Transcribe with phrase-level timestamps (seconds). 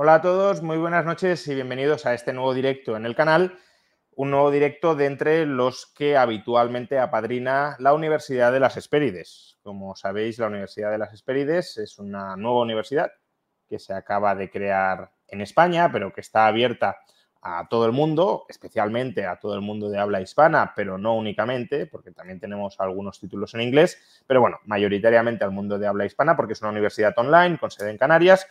[0.00, 3.58] Hola a todos, muy buenas noches y bienvenidos a este nuevo directo en el canal.
[4.14, 9.58] Un nuevo directo de entre los que habitualmente apadrina la Universidad de las Hespérides.
[9.60, 13.10] Como sabéis, la Universidad de las Hespérides es una nueva universidad
[13.68, 16.98] que se acaba de crear en España, pero que está abierta
[17.42, 21.86] a todo el mundo, especialmente a todo el mundo de habla hispana, pero no únicamente,
[21.86, 26.36] porque también tenemos algunos títulos en inglés, pero bueno, mayoritariamente al mundo de habla hispana,
[26.36, 28.46] porque es una universidad online con sede en Canarias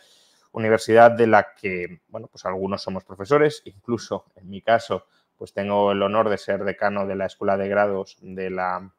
[0.52, 5.92] universidad de la que, bueno, pues algunos somos profesores, incluso en mi caso, pues tengo
[5.92, 8.92] el honor de ser decano de la Escuela de Grados de la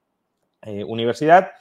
[0.61, 1.51] eh, universidad.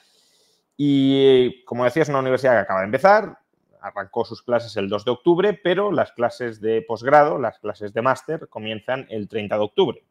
[0.76, 3.38] Y como decía, es una universidad que acaba de empezar,
[3.80, 8.02] arrancó sus clases el 2 de octubre, pero las clases de posgrado, las clases de
[8.02, 10.04] máster, comienzan el 30 de octubre.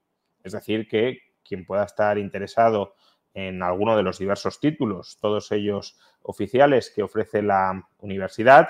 [0.43, 2.95] Es decir, que quien pueda estar interesado
[3.33, 8.69] en alguno de los diversos títulos, todos ellos oficiales que ofrece la universidad,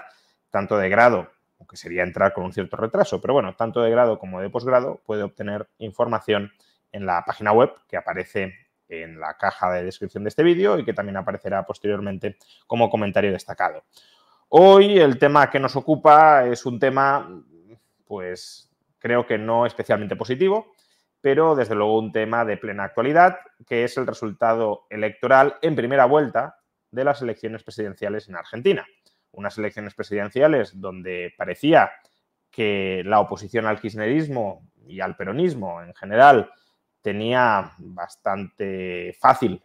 [0.51, 4.19] tanto de grado, aunque sería entrar con un cierto retraso, pero bueno, tanto de grado
[4.19, 6.51] como de posgrado, puede obtener información
[6.91, 8.53] en la página web que aparece
[8.89, 13.31] en la caja de descripción de este vídeo y que también aparecerá posteriormente como comentario
[13.31, 13.83] destacado.
[14.49, 17.29] Hoy el tema que nos ocupa es un tema,
[18.05, 20.73] pues creo que no especialmente positivo,
[21.19, 26.05] pero desde luego un tema de plena actualidad, que es el resultado electoral en primera
[26.05, 26.59] vuelta
[26.91, 28.85] de las elecciones presidenciales en Argentina
[29.37, 31.91] unas elecciones presidenciales donde parecía
[32.49, 36.49] que la oposición al kirchnerismo y al peronismo en general
[37.01, 39.63] tenía bastante fácil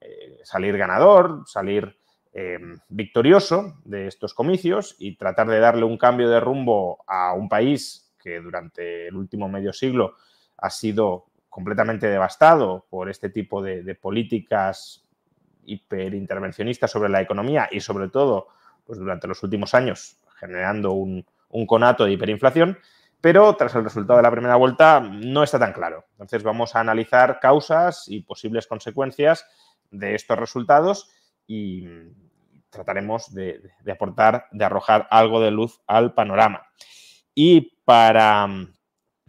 [0.00, 1.96] eh, salir ganador, salir
[2.32, 7.48] eh, victorioso de estos comicios y tratar de darle un cambio de rumbo a un
[7.48, 10.16] país que durante el último medio siglo
[10.56, 15.06] ha sido completamente devastado por este tipo de, de políticas
[15.66, 18.48] hiperintervencionistas sobre la economía y sobre todo
[18.84, 21.26] pues durante los últimos años, generando un,
[21.66, 22.78] conato de hiperinflación,
[23.20, 26.04] pero tras el resultado de la primera vuelta no está tan claro.
[26.12, 29.46] Entonces vamos a analizar causas y posibles consecuencias
[29.90, 31.10] de estos resultados
[31.46, 31.86] y
[32.70, 36.66] trataremos de, aportar, de arrojar algo de luz al panorama.
[37.34, 38.74] Y para mm,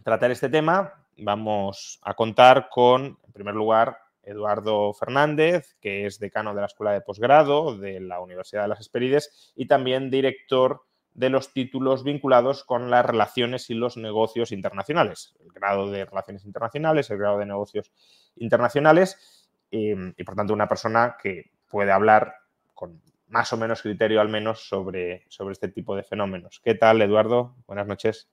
[0.02, 6.54] tratar este tema vamos a contar con, en primer lugar, Eduardo Fernández, que es decano
[6.54, 10.82] de la Escuela de Posgrado de la Universidad de las Esperides y también director
[11.14, 16.44] de los títulos vinculados con las relaciones y los negocios internacionales, el grado de relaciones
[16.44, 17.90] internacionales, el grado de negocios
[18.36, 19.94] internacionales, y,
[20.24, 22.34] por tanto una persona que puede hablar
[22.74, 26.60] con más o menos criterio al menos sobre, sobre este tipo de fenómenos.
[26.62, 27.56] ¿Qué tal, Eduardo?
[27.66, 28.28] Buenas noches.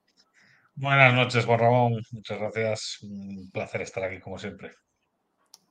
[0.75, 2.03] Buenas noches, Juan Ramón.
[2.11, 2.99] Muchas gracias.
[3.01, 4.71] Un placer estar aquí, como siempre.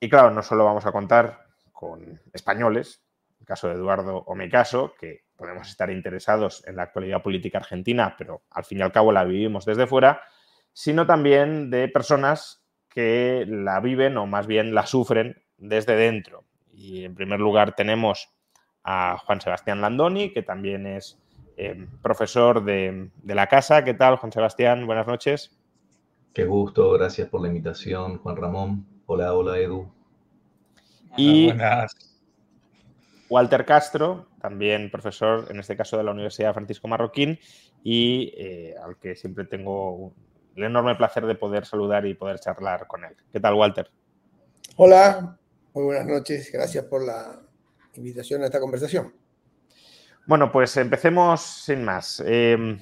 [0.02, 3.04] Y claro, no solo vamos a contar con españoles,
[3.38, 7.58] el caso de Eduardo o mi caso, que podemos estar interesados en la actualidad política
[7.58, 10.20] argentina, pero al fin y al cabo la vivimos desde fuera,
[10.72, 16.42] sino también de personas que la viven o más bien la sufren desde dentro.
[16.72, 18.28] Y en primer lugar tenemos
[18.82, 21.16] a Juan Sebastián Landoni, que también es
[21.56, 23.84] eh, profesor de, de, la casa.
[23.84, 24.84] ¿Qué tal, Juan Sebastián?
[24.84, 25.56] Buenas noches.
[26.34, 28.91] Qué gusto, gracias por la invitación, Juan Ramón.
[29.14, 29.92] Hola, hola Edu.
[31.18, 31.52] Y
[33.28, 37.38] Walter Castro, también profesor, en este caso de la Universidad Francisco Marroquín,
[37.84, 40.14] y eh, al que siempre tengo
[40.56, 43.14] el enorme placer de poder saludar y poder charlar con él.
[43.30, 43.90] ¿Qué tal, Walter?
[44.76, 45.38] Hola,
[45.74, 46.50] muy buenas noches.
[46.50, 47.38] Gracias por la
[47.96, 49.14] invitación a esta conversación.
[50.26, 52.22] Bueno, pues empecemos sin más.
[52.24, 52.78] Eh,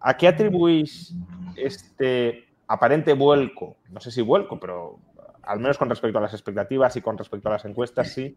[0.00, 1.14] ¿A qué atribuís
[1.54, 3.76] este aparente vuelco?
[3.90, 4.98] No sé si vuelco, pero
[5.46, 8.36] al menos con respecto a las expectativas y con respecto a las encuestas, sí,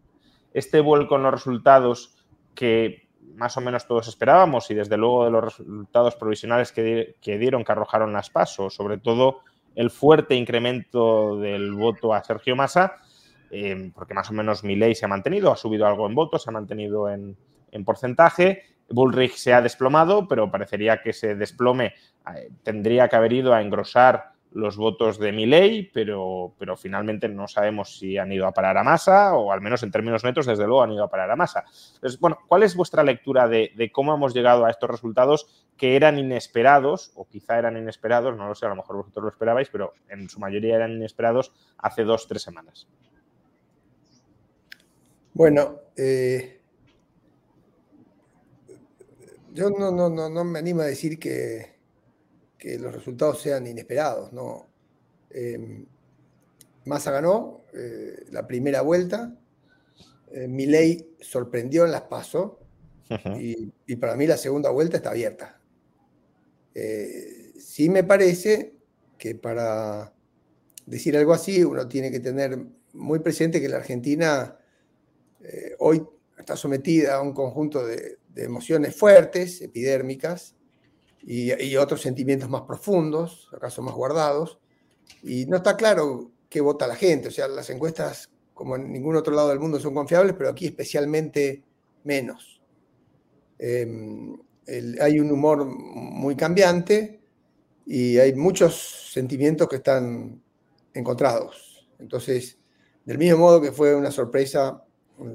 [0.52, 2.16] este vuelco en los resultados
[2.54, 7.64] que más o menos todos esperábamos y desde luego de los resultados provisionales que, dieron,
[7.64, 9.40] que arrojaron las pasos, sobre todo
[9.74, 12.96] el fuerte incremento del voto a Sergio Massa,
[13.50, 16.42] eh, porque más o menos mi ley se ha mantenido, ha subido algo en votos,
[16.42, 17.36] se ha mantenido en,
[17.70, 18.62] en porcentaje.
[18.90, 21.94] Bullrich se ha desplomado, pero parecería que ese desplome
[22.34, 27.48] eh, tendría que haber ido a engrosar los votos de Milei, pero, pero finalmente no
[27.48, 30.66] sabemos si han ido a parar a masa o al menos en términos netos, desde
[30.66, 31.64] luego han ido a parar a masa.
[31.94, 36.18] Entonces, bueno, ¿cuál es vuestra lectura de, cómo hemos llegado a estos resultados que eran
[36.18, 39.94] inesperados o quizá eran inesperados, no lo sé, a lo mejor vosotros lo esperabais, pero
[40.08, 42.88] en su mayoría eran inesperados hace dos, tres semanas?
[45.34, 46.60] Bueno, eh,
[49.52, 51.77] yo no, no, no, no me animo a decir que
[52.58, 54.32] que los resultados sean inesperados.
[54.32, 54.68] ¿no?
[55.30, 55.86] Em,
[56.84, 59.34] Massa ganó eh, la primera vuelta,
[60.32, 62.52] eh, Milei sorprendió en las pasos
[63.38, 65.60] y, para mí la segunda vuelta está abierta.
[66.74, 68.74] Eh, sí me parece
[69.16, 70.12] que para
[70.84, 72.58] decir algo así uno tiene que tener
[72.92, 74.58] muy presente que la Argentina
[75.78, 76.04] hoy
[76.36, 80.57] está sometida a un conjunto de emociones fuertes, epidérmicas,
[81.22, 84.58] y, otros sentimientos más profundos, acaso más guardados,
[85.22, 87.28] y no está claro qué vota la gente.
[87.28, 90.66] O sea, las encuestas, como en ningún otro lado del mundo, son confiables, pero aquí
[90.66, 91.62] especialmente
[92.04, 92.60] menos.
[93.58, 94.36] Em,
[95.00, 97.20] hay un humor muy cambiante
[97.86, 100.40] y hay muchos sentimientos que están
[100.94, 101.88] encontrados.
[101.98, 102.58] Entonces,
[103.04, 104.84] del mismo modo que fue una sorpresa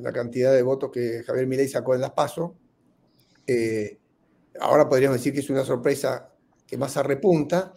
[0.02, 2.56] la cantidad de votos que Javier Milei sacó en las PASO,
[3.46, 4.00] eh,
[4.60, 6.30] ahora podríamos decir que es una sorpresa
[6.66, 7.76] que más repunta,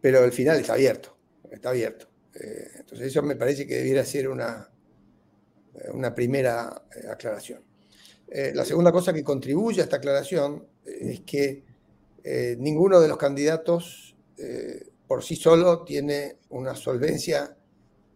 [0.00, 1.16] pero el final está abierto,
[1.50, 2.06] está abierto.
[2.34, 4.68] Eh, entonces eso me parece que debiera ser una,
[5.74, 7.62] eh, una primera eh, aclaración.
[8.54, 11.62] la segunda cosa que contribuye a esta aclaración es que
[12.58, 14.16] ninguno de los candidatos
[15.06, 17.56] por sí solo tiene una solvencia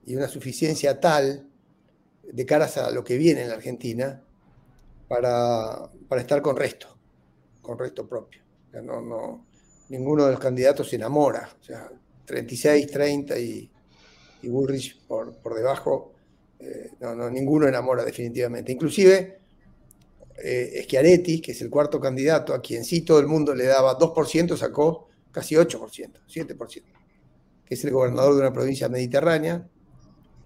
[0.07, 1.47] y una suficiencia tal
[2.25, 4.25] de caras a lo que viene en la Argentina
[5.07, 6.98] para, para estar con resto
[7.69, 8.41] con resto propio.
[8.83, 9.45] no, no,
[9.91, 11.51] ninguno de los candidatos se enamora.
[11.61, 11.91] O sea,
[12.25, 13.71] 36, 30 y,
[14.41, 16.15] y Bullrich por, por debajo,
[16.59, 18.73] eh, no, no, ninguno enamora definitivamente.
[18.73, 19.41] Inclusive
[20.43, 23.99] eh, Schiaretti, que es el cuarto candidato, a quien sí todo el mundo le daba
[23.99, 26.83] 2%, sacó casi 8%, 7%,
[27.67, 29.69] que es el gobernador de una provincia mediterránea,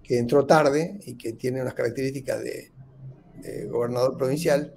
[0.02, 2.72] que entró tarde y que tiene unas características de,
[3.68, 4.74] gobernador provincial.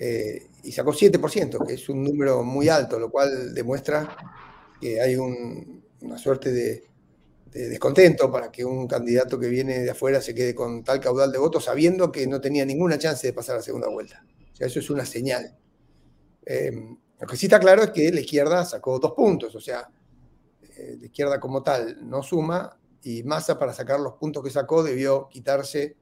[0.00, 4.16] Eh, y sacó 7%, que es un número muy alto, lo cual demuestra
[4.80, 6.84] que hay una suerte de,
[7.50, 11.38] descontento para que un candidato que viene de afuera se quede con tal caudal de
[11.38, 14.24] votos sabiendo que no tenía ninguna chance de pasar a la segunda vuelta.
[14.52, 15.56] O sea, eso es una señal.
[16.46, 16.70] Eh,
[17.18, 19.88] lo que sí está claro es que la izquierda sacó dos puntos, o sea,
[20.76, 24.84] eh, la izquierda como tal no suma y Massa para sacar los puntos que sacó
[24.84, 25.96] debió quitarse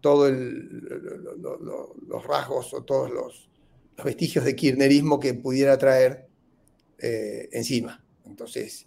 [0.00, 3.48] todos los rasgos o todos los,
[4.04, 6.28] vestigios de kirchnerismo que pudiera traer
[6.98, 8.04] eh, encima.
[8.26, 8.86] Entonces,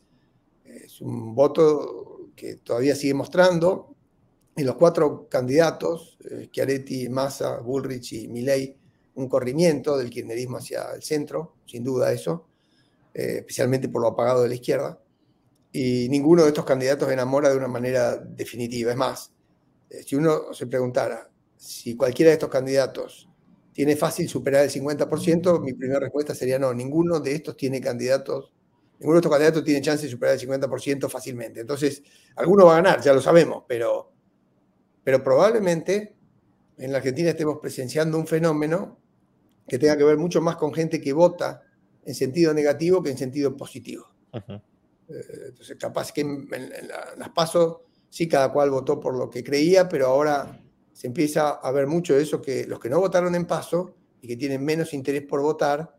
[0.66, 3.96] es un voto que todavía sigue mostrando.
[4.56, 8.76] Y los cuatro candidatos, eh, Schiaretti, Massa, Bullrich y Milei,
[9.16, 12.48] un corrimiento del kirchnerismo hacia el centro, sin duda eso,
[13.14, 15.02] eh, especialmente por lo apagado de la izquierda.
[15.72, 18.92] Y ninguno de estos candidatos enamora de una manera definitiva.
[18.92, 19.32] Es más,
[20.06, 23.30] si uno se preguntara si cualquiera de estos candidatos
[23.74, 28.54] tiene fácil superar el 50%, mi primera respuesta sería no, ninguno de estos tiene candidatos,
[29.00, 31.62] ninguno de estos candidatos tiene chance de superar el 50% fácilmente.
[31.62, 32.04] Entonces,
[32.36, 34.12] alguno va a ganar, ya lo sabemos, pero,
[35.04, 36.16] pero probablemente
[36.78, 39.00] en la Argentina estemos presenciando un fenómeno
[39.68, 41.62] que tenga que ver mucho más con gente que vota
[42.06, 44.10] en sentido negativo que en sentido positivo.
[44.34, 46.48] Eh, entonces, capaz que en,
[47.18, 47.78] las pasos
[48.10, 50.62] sí cada cual votó por lo que creía, pero ahora
[50.94, 54.28] se empieza a ver mucho de eso que los que no votaron en paso y
[54.28, 55.96] que tienen menos interés por votar,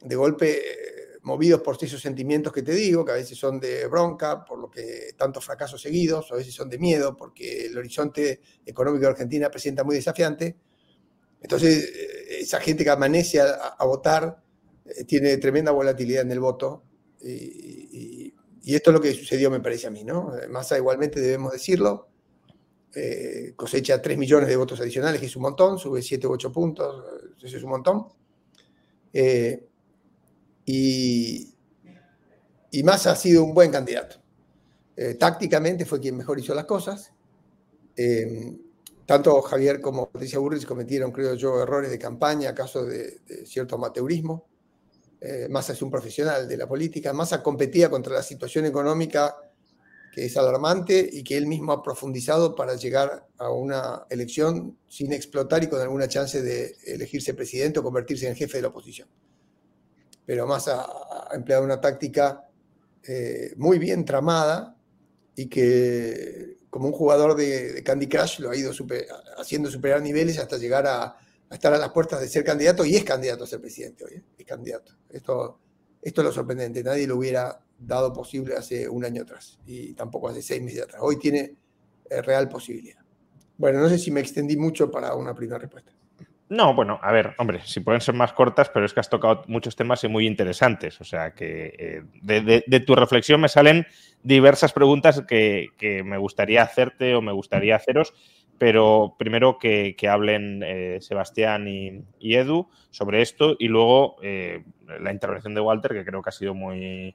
[0.00, 3.86] de golpe eh, movidos por esos sentimientos que te digo, que a veces son de
[3.86, 8.40] bronca, por lo que tantos fracasos seguidos, a veces son de miedo, porque el horizonte
[8.64, 10.56] económico de Argentina presenta muy desafiante.
[11.40, 14.42] Entonces, eh, esa gente que amanece a, votar
[14.84, 16.82] eh, tiene tremenda volatilidad en el voto.
[18.62, 20.32] Y, esto es lo que sucedió, me parece a mí, ¿no?
[20.48, 22.08] Massa igualmente debemos decirlo,
[22.94, 26.52] eh, cosecha 3 millones de votos adicionales, que es un montón, sube 7 u 8
[26.52, 27.04] puntos,
[27.40, 28.06] eso es un montón.
[29.12, 29.68] Eh,
[30.64, 31.54] y,
[32.72, 34.16] y Massa ha sido un buen candidato.
[34.96, 37.12] Eh, tácticamente fue quien mejor hizo las cosas.
[39.06, 43.76] tanto Javier como Patricia Burris cometieron, creo yo, errores de campaña, caso de, de cierto
[43.76, 44.49] amateurismo.
[45.50, 47.12] Massa es un profesional de la política.
[47.12, 49.36] Massa competía contra la situación económica
[50.10, 55.12] que es alarmante y que él mismo ha profundizado para llegar a una elección sin
[55.12, 59.08] explotar y con alguna chance de elegirse presidente o convertirse en jefe de la oposición.
[60.26, 60.86] Pero más ha,
[61.32, 62.44] empleado una táctica
[63.04, 64.76] eh, muy bien tramada
[65.36, 68.72] y que como un jugador de, Candy Crush lo ha ido
[69.38, 71.16] haciendo superar niveles hasta llegar a,
[71.50, 74.22] estar a las puertas de ser candidato y es candidato a ser presidente hoy, ¿eh?
[74.38, 74.92] es candidato.
[75.08, 75.58] Esto,
[76.00, 80.28] esto es lo sorprendente, nadie lo hubiera dado posible hace un año atrás y tampoco
[80.28, 81.00] hace seis meses atrás.
[81.02, 81.54] Hoy tiene
[82.08, 83.00] eh, real posibilidad.
[83.56, 85.92] Bueno, no sé si me extendí mucho para una primera respuesta.
[86.50, 89.44] No, bueno, a ver, hombre, si pueden ser más cortas, pero es que has tocado
[89.46, 91.00] muchos temas y muy interesantes.
[91.00, 93.86] O sea, que eh, de, tu reflexión me salen
[94.24, 95.68] diversas preguntas que,
[96.04, 98.14] me gustaría hacerte o me gustaría haceros,
[98.60, 104.64] pero primero que, hablen eh, Sebastián y, Edu sobre esto y luego eh,
[105.00, 107.14] la intervención de Walter, que creo que ha sido muy,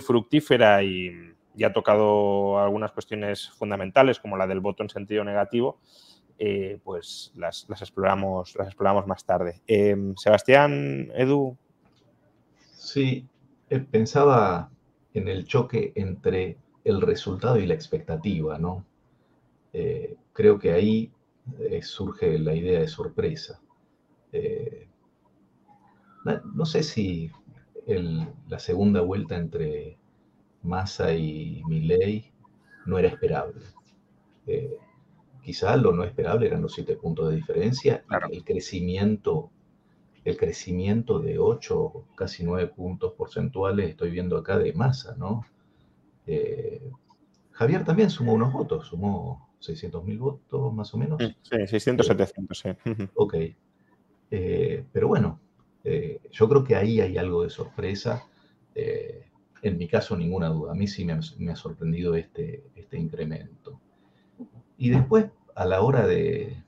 [0.00, 5.80] fructífera y, y ha tocado algunas cuestiones fundamentales, como la del voto en sentido negativo.
[6.38, 9.62] Eh, pues las, exploramos, las exploramos más tarde.
[10.18, 11.56] Sebastián, Edu.
[12.70, 13.26] Sí,
[13.90, 14.70] pensaba
[15.14, 18.84] en el choque entre el resultado y la expectativa, ¿no?
[20.32, 21.12] Creo que ahí
[21.82, 23.60] surge la idea de sorpresa.
[26.54, 27.30] no sé si
[28.48, 29.98] la segunda vuelta entre
[30.62, 32.32] Massa y Milley
[32.86, 33.64] no era esperable
[35.42, 38.04] quizá lo no esperable eran los siete puntos de diferencia.
[38.30, 39.50] El crecimiento,
[40.24, 45.44] el crecimiento de ocho, casi nueve puntos porcentuales, estoy viendo acá de masa, ¿no?
[46.26, 46.90] Eh,
[47.52, 51.18] Javier también sumó unos votos, sumó 600 mil votos más o menos.
[51.42, 52.68] Sí, 600, 700, sí.
[53.14, 53.34] Ok.
[54.32, 55.40] Eh, pero bueno,
[55.84, 58.26] eh, yo creo que ahí hay algo de sorpresa.
[58.74, 60.72] en mi caso, ninguna duda.
[60.72, 63.80] A mí sí me ha, sorprendido este, este incremento.
[64.78, 66.62] Y después, a la hora de,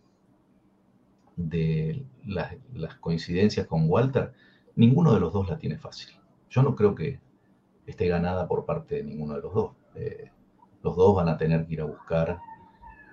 [1.37, 4.33] de las, coincidencias con Walter,
[4.77, 6.11] ninguno de los dos la tiene fácil.
[6.51, 7.21] Yo no creo que
[7.87, 9.73] esté ganada por parte de ninguno de los dos.
[9.95, 10.31] Eh,
[10.83, 12.39] los dos van a tener que ir a buscar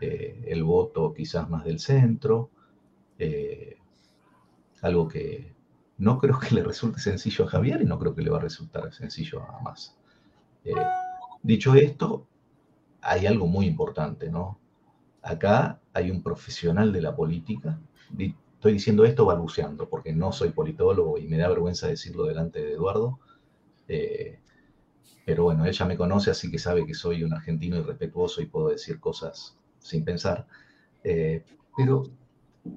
[0.02, 2.50] eh, el voto quizás más del centro,
[3.18, 3.78] eh,
[4.82, 5.54] algo que
[5.98, 8.42] no creo que le resulte sencillo a Javier y no creo que le va a
[8.42, 9.96] resultar sencillo a Massa.
[11.44, 12.28] dicho esto,
[13.02, 14.60] hay algo muy importante, ¿no?
[15.22, 17.80] Acá hay un profesional de la política.
[18.18, 22.74] Estoy diciendo esto balbuceando porque no soy politólogo y me da vergüenza decirlo delante de
[22.74, 23.20] Eduardo.
[23.88, 24.40] Eh,
[25.26, 28.70] pero bueno, ella me conoce, así que sabe que soy un argentino irrespetuoso y puedo
[28.70, 30.48] decir cosas sin pensar.
[31.04, 31.44] Eh,
[31.76, 32.04] pero,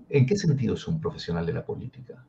[0.08, 2.24] ¿en qué sentido es un profesional de la política?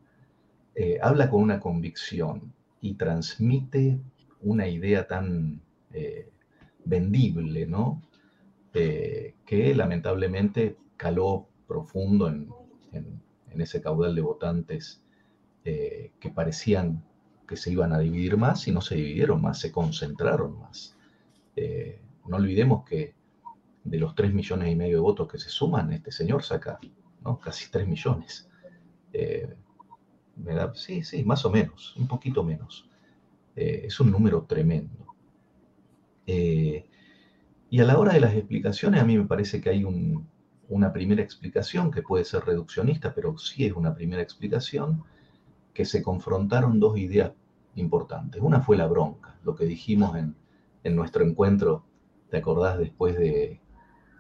[0.76, 4.00] Eh, habla con una convicción y transmite
[4.42, 5.62] una idea tan
[6.86, 8.02] vendible, ¿no?
[8.74, 12.50] Eh, que lamentablemente caló profundo en,
[13.56, 15.04] ese caudal de votantes
[15.64, 17.04] eh, que parecían
[17.48, 20.98] que se iban a dividir más y no se dividieron más, se concentraron más.
[21.56, 23.14] Eh, no olvidemos que
[23.84, 26.80] de los 3 millones y medio de votos que se suman, este señor saca
[27.24, 27.40] ¿no?
[27.40, 28.50] casi 3 millones.
[30.74, 32.90] sí, sí, más o menos, un poquito menos.
[33.56, 35.06] es un número tremendo.
[37.74, 41.24] Y a la hora de las explicaciones, a mí me parece que hay una primera
[41.24, 45.04] explicación que puede ser reduccionista, pero sí es una primera explicación,
[45.74, 47.32] que se confrontaron dos ideas
[47.74, 48.40] importantes.
[48.44, 50.36] Una fue la bronca, lo que dijimos en,
[50.96, 51.84] nuestro encuentro,
[52.30, 53.60] ¿te acordás después de,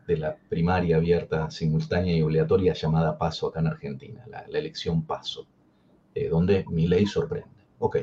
[0.07, 5.47] la primaria abierta, simultánea y obligatoria llamada Paso acá en Argentina, la, elección Paso,
[6.13, 7.49] eh, donde mi ley sorprende.
[7.79, 7.97] Ok,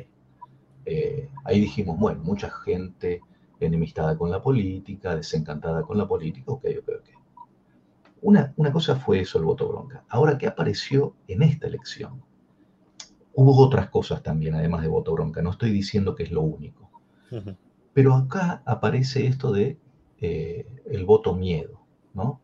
[0.86, 3.22] eh, ahí dijimos, bueno, mucha gente
[3.60, 7.08] enemistada con la política, desencantada con la política, ok, ok, ok.
[8.22, 10.04] Una, una cosa fue eso, el voto bronca.
[10.08, 12.22] Ahora, ¿qué apareció en esta elección?
[13.32, 15.40] Hubo otras cosas también, además de voto bronca.
[15.40, 16.90] No estoy diciendo que es lo único.
[17.92, 19.78] Pero acá aparece esto de
[20.20, 21.79] eh, el voto miedo,
[22.14, 22.40] ¿no?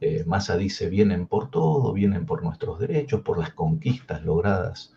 [0.00, 4.94] Eh, Massa dice, vienen por todo, vienen por nuestros derechos, por las conquistas logradas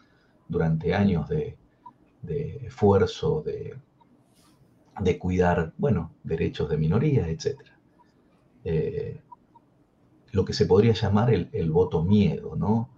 [0.48, 1.58] durante años de,
[2.64, 7.60] esfuerzo, de, cuidar, bueno, derechos de minorías, etc.
[8.64, 9.20] Eh,
[10.32, 12.90] lo que se podría llamar el, voto miedo, ¿no?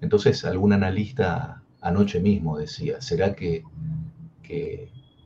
[0.00, 3.64] Entonces, algún analista anoche mismo decía, ¿será que,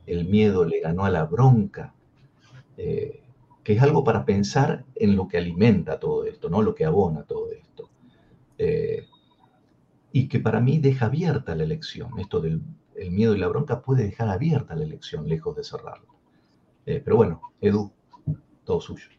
[0.05, 1.93] el miedo le ganó a la bronca?
[2.77, 3.24] Eh,
[3.65, 6.61] que es algo para pensar en lo que alimenta todo esto, ¿no?
[6.61, 7.89] Lo que abona todo esto.
[8.57, 9.05] Eh,
[10.13, 12.17] y que para mí deja abierta la elección.
[12.19, 12.61] Esto del
[12.95, 16.07] el miedo y la bronca puede dejar abierta la elección, lejos de cerrarla.
[16.85, 17.91] Eh, pero bueno, Edu,
[18.63, 19.09] todo suyo.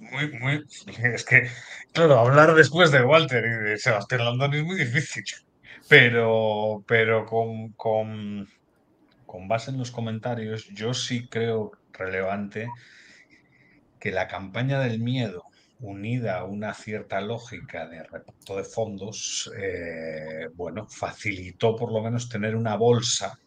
[0.00, 0.64] Muy, muy.
[0.86, 1.48] Es que,
[1.92, 5.24] claro, hablar después de Walter y de Sebastián Landón es muy difícil.
[5.88, 8.48] Pero, pero con, con,
[9.26, 12.68] con base en los comentarios, yo sí creo relevante
[14.02, 15.44] que la campaña del miedo,
[15.78, 22.28] unida a una cierta lógica de reparto de fondos, eh, bueno, facilitó por lo menos
[22.28, 23.38] tener una bolsa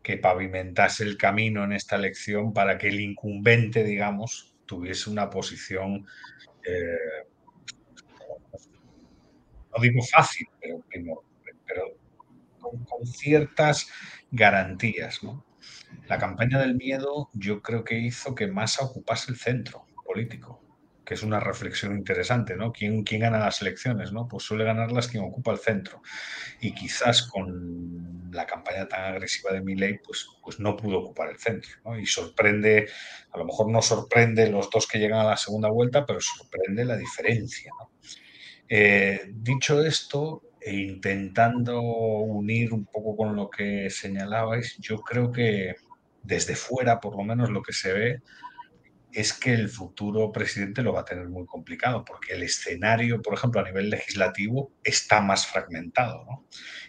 [0.00, 6.06] que pavimentase el camino en esta elección para que el incumbente, digamos, tuviese una posición,
[6.64, 7.26] eh,
[9.74, 10.84] no digo fácil, pero,
[11.66, 11.82] pero
[12.60, 13.88] con, con, ciertas
[14.30, 15.24] garantías.
[15.24, 15.44] ¿no?
[16.08, 20.62] La campaña del miedo yo creo que hizo que Massa ocupase el centro político,
[21.04, 22.72] que es una reflexión interesante, ¿no?
[22.72, 24.12] ¿Quién, quién gana las elecciones?
[24.12, 24.28] ¿no?
[24.28, 26.02] Pues suele ganarlas quien ocupa el centro.
[26.60, 31.38] Y quizás con la campaña tan agresiva de Milley, pues, pues no pudo ocupar el
[31.38, 31.70] centro.
[31.84, 31.98] ¿no?
[31.98, 32.88] Y sorprende,
[33.30, 36.84] a lo mejor no sorprende los dos que llegan a la segunda vuelta, pero sorprende
[36.84, 37.70] la diferencia.
[37.78, 37.90] ¿no?
[38.68, 45.76] Eh, dicho esto, e intentando unir un poco con lo que señalabais, yo creo que
[46.22, 48.22] desde fuera, por lo menos lo que se ve,
[49.12, 53.34] es que el futuro presidente lo va a tener muy complicado, porque el escenario, por
[53.34, 56.24] ejemplo, a nivel legislativo, está más fragmentado.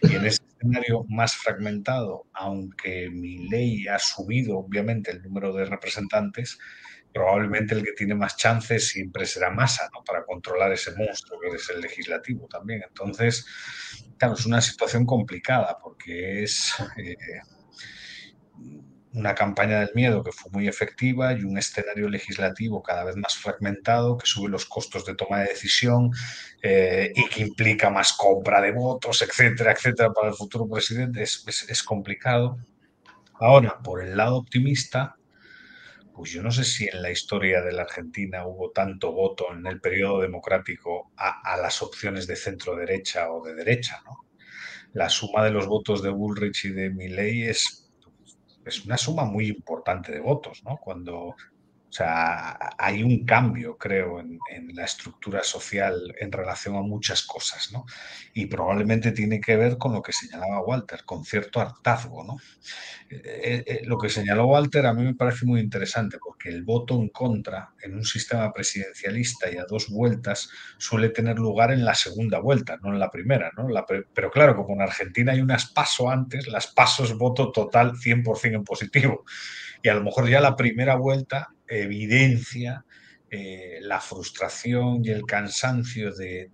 [0.01, 5.65] Y en ese escenario más fragmentado, aunque mi ley ha subido, obviamente, el número de
[5.65, 6.59] representantes,
[7.13, 10.03] probablemente el que tiene más chances siempre será Massa, ¿no?
[10.03, 12.83] Para controlar ese monstruo que es el legislativo también.
[12.87, 13.45] Entonces,
[14.17, 17.15] claro, es una situación complicada porque es eh,
[19.13, 23.35] una campaña del miedo que fue muy efectiva y un escenario legislativo cada vez más
[23.35, 26.09] fragmentado que sube los costos de toma de decisión
[26.63, 31.21] eh, y que implica más compra de votos, etcétera, etcétera, para el futuro presidente.
[31.21, 32.57] es, es, es complicado.
[33.39, 35.15] Ahora, por el lado optimista,
[36.13, 39.65] pues yo no sé si en la historia de la Argentina hubo tanto voto en
[39.65, 44.17] el periodo democrático a, las opciones de centro derecha o de derecha, ¿no?
[44.93, 47.91] La suma de los votos de Bullrich y de Milley es,
[48.63, 50.77] es una suma muy importante de votos, ¿no?
[50.77, 51.35] Cuando
[51.93, 57.21] o sea, hay un cambio, creo, en, en, la estructura social en relación a muchas
[57.21, 57.85] cosas, ¿no?
[58.33, 62.37] Y probablemente tiene que ver con lo que señalaba Walter, con cierto hartazgo, ¿no?
[63.11, 66.95] Eh, eh, lo que señaló Walter a mí me parece muy interesante, porque el voto
[66.95, 71.93] en contra en un sistema presidencialista y a dos vueltas suele tener lugar en la
[71.93, 73.69] segunda vuelta, no en la primera, ¿no?
[73.69, 78.55] La, pero claro, como en Argentina hay unas paso antes, las pasos voto total 100%
[78.55, 79.25] en positivo.
[79.83, 82.85] Y a lo mejor ya la primera vuelta evidencia
[83.29, 86.51] eh, la frustración y el cansancio de,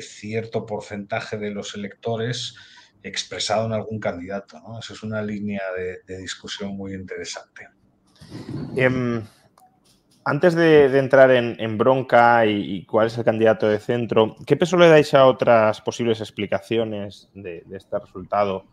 [0.00, 2.56] cierto porcentaje de los electores
[3.02, 4.60] expresado en algún candidato.
[4.60, 4.78] ¿no?
[4.80, 5.62] Esa es una línea
[6.06, 7.68] de, discusión muy interesante.
[8.76, 9.22] Eh,
[10.24, 14.88] antes de, entrar en, bronca y, cuál es el candidato de centro, ¿qué peso le
[14.88, 18.64] dais a otras posibles explicaciones de, este resultado,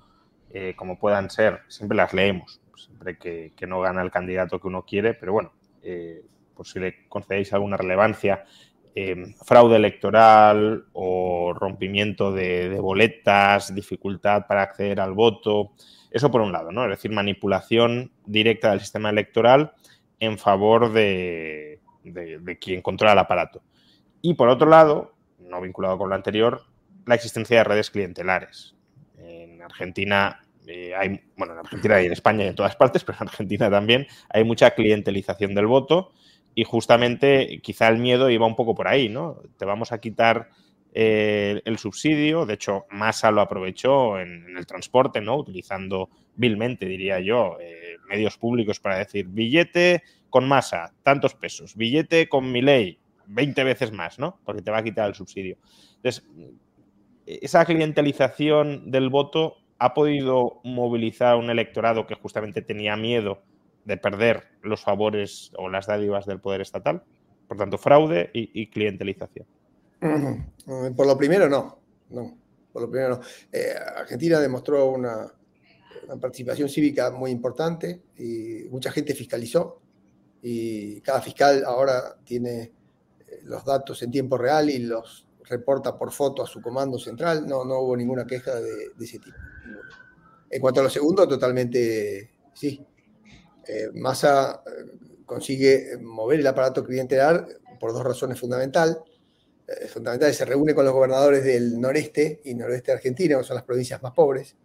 [0.51, 1.59] eh, como puedan ser?
[1.67, 6.23] Siempre las leemos siempre que, no gana el candidato que uno quiere, pero bueno, eh,
[6.55, 8.45] por si le concedéis alguna relevancia,
[8.95, 15.71] eh, fraude electoral o rompimiento de, boletas, dificultad para acceder al voto,
[16.11, 16.83] eso por un lado, ¿no?
[16.83, 19.73] Es decir, manipulación directa del sistema electoral
[20.19, 23.63] en favor de, de quien controla el aparato.
[24.21, 26.61] Y por otro lado, no vinculado con lo anterior,
[27.05, 28.75] la existencia de redes clientelares.
[29.17, 33.17] En Argentina eh, hay, bueno, en Argentina y en España y en todas partes, pero
[33.21, 36.11] en Argentina también hay mucha clientelización del voto
[36.55, 39.41] y justamente quizá el miedo iba un poco por ahí, ¿no?
[39.57, 40.49] Te vamos a quitar
[40.93, 45.37] eh, el subsidio, de hecho Massa lo aprovechó en, el transporte, ¿no?
[45.37, 52.29] Utilizando vilmente, diría yo, eh, medios públicos para decir billete con Massa, tantos pesos, billete
[52.29, 54.39] con mi ley, 20 veces más, ¿no?
[54.45, 55.57] Porque te va a quitar el subsidio.
[55.95, 56.23] Entonces,
[57.25, 63.41] esa clientelización del voto ha podido movilizar un electorado que justamente tenía miedo
[63.85, 67.03] de perder los favores o las dádivas del poder estatal.
[67.47, 69.45] Por tanto, fraude y, clientelización.
[70.95, 71.79] Por lo primero, no.
[72.09, 72.37] no.
[72.71, 73.19] Por lo primero.
[73.51, 75.31] Eh, Argentina demostró una,
[76.05, 79.81] una, participación cívica muy importante y mucha gente fiscalizó.
[80.41, 82.71] Y cada fiscal ahora tiene eh,
[83.43, 87.47] los datos en tiempo real y los reporta por foto a su comando central.
[87.47, 89.37] No, no hubo ninguna queja de, de ese tipo.
[90.49, 92.85] En cuanto a lo segundo, totalmente sí.
[93.67, 94.61] Eh, Massa
[95.25, 97.47] consigue mover el aparato clientelar
[97.79, 99.01] por dos razones fundamental,
[99.67, 100.35] eh, fundamentales.
[100.37, 104.01] Se reúne con los gobernadores del noreste y noroeste de Argentina, que son las provincias
[104.03, 104.55] más pobres,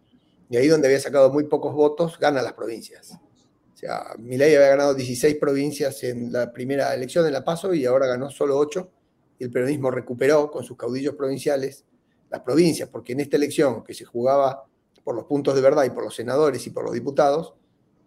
[0.51, 3.13] y ahí donde había sacado muy pocos votos, gana las provincias.
[3.13, 7.87] O sea, Milei había ganado 16 provincias en la primera elección en La Paso y
[7.87, 8.98] ahora ganó solo 8, y
[9.45, 11.85] el peronismo recuperó con sus caudillos provinciales
[12.31, 14.65] las provincias, porque en esta elección que se jugaba
[15.05, 17.55] por los puntos de verdad y por los senadores y por los diputados,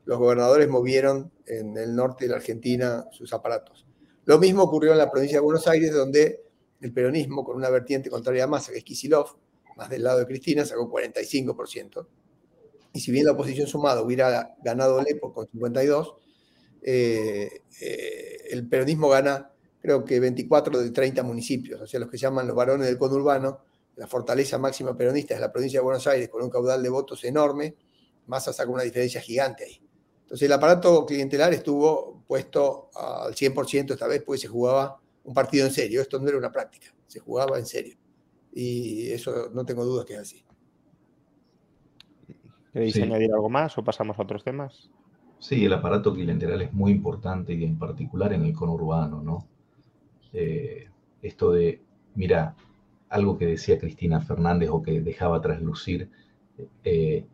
[0.05, 3.85] los gobernadores movieron en el norte de la Argentina sus aparatos.
[4.25, 6.43] Lo mismo ocurrió en la provincia de Buenos Aires, donde
[6.79, 9.37] el peronismo, con una vertiente contraria a Massa, que es Kisilov,
[9.77, 12.07] más del lado de Cristina, sacó 45%.
[12.93, 16.15] Y si bien la oposición sumada hubiera ganado Lepo con 52,
[16.83, 19.50] eh, eh, el peronismo gana
[19.81, 22.97] creo que 24 de 30 municipios, o sea, los que se llaman los varones del
[22.97, 23.59] conurbano,
[23.95, 27.23] la fortaleza máxima peronista es la provincia de Buenos Aires con un caudal de votos
[27.23, 27.75] enorme,
[28.27, 29.81] Massa saca una diferencia gigante ahí.
[30.23, 35.65] Entonces el aparato clientelar estuvo puesto al 100% esta vez porque se jugaba un partido
[35.65, 37.97] en serio, esto no era una práctica, se jugaba en serio.
[38.53, 40.45] Y eso no tengo dudas que es así.
[42.71, 44.89] ¿Queréis añadir algo más o pasamos a otros temas?
[45.39, 49.47] Sí, el aparato clientelar es muy importante y en particular en el conurbano, ¿no?
[50.33, 50.87] Eh,
[51.21, 51.81] esto de,
[52.15, 52.55] mira,
[53.09, 56.09] algo que decía Cristina Fernández o que dejaba traslucir,
[56.83, 57.25] eh,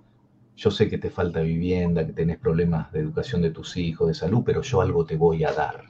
[0.55, 4.13] yo sé que te falta vivienda, que tenés problemas de educación de tus hijos, de
[4.15, 5.83] salud, pero yo algo te voy a dar.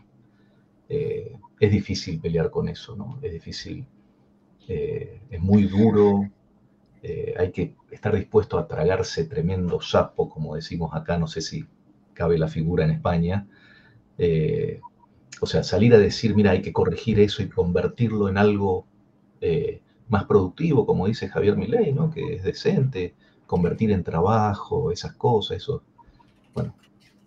[0.90, 3.20] Eh, es difícil pelear con eso, ¿no?
[3.22, 3.86] Es difícil,
[4.68, 6.30] es muy duro,
[7.38, 11.66] hay que estar dispuesto a tragarse tremendo sapo, como decimos acá, no sé si
[12.14, 13.48] cabe la figura en España.
[15.42, 18.86] O sea, salir a decir, mira, hay que corregir eso y convertirlo en algo
[19.42, 22.10] eh, más productivo, como dice Javier Milei, ¿no?
[22.10, 23.14] que es decente,
[23.46, 25.84] convertir en trabajo, esas cosas, eso.
[26.54, 26.76] Bueno,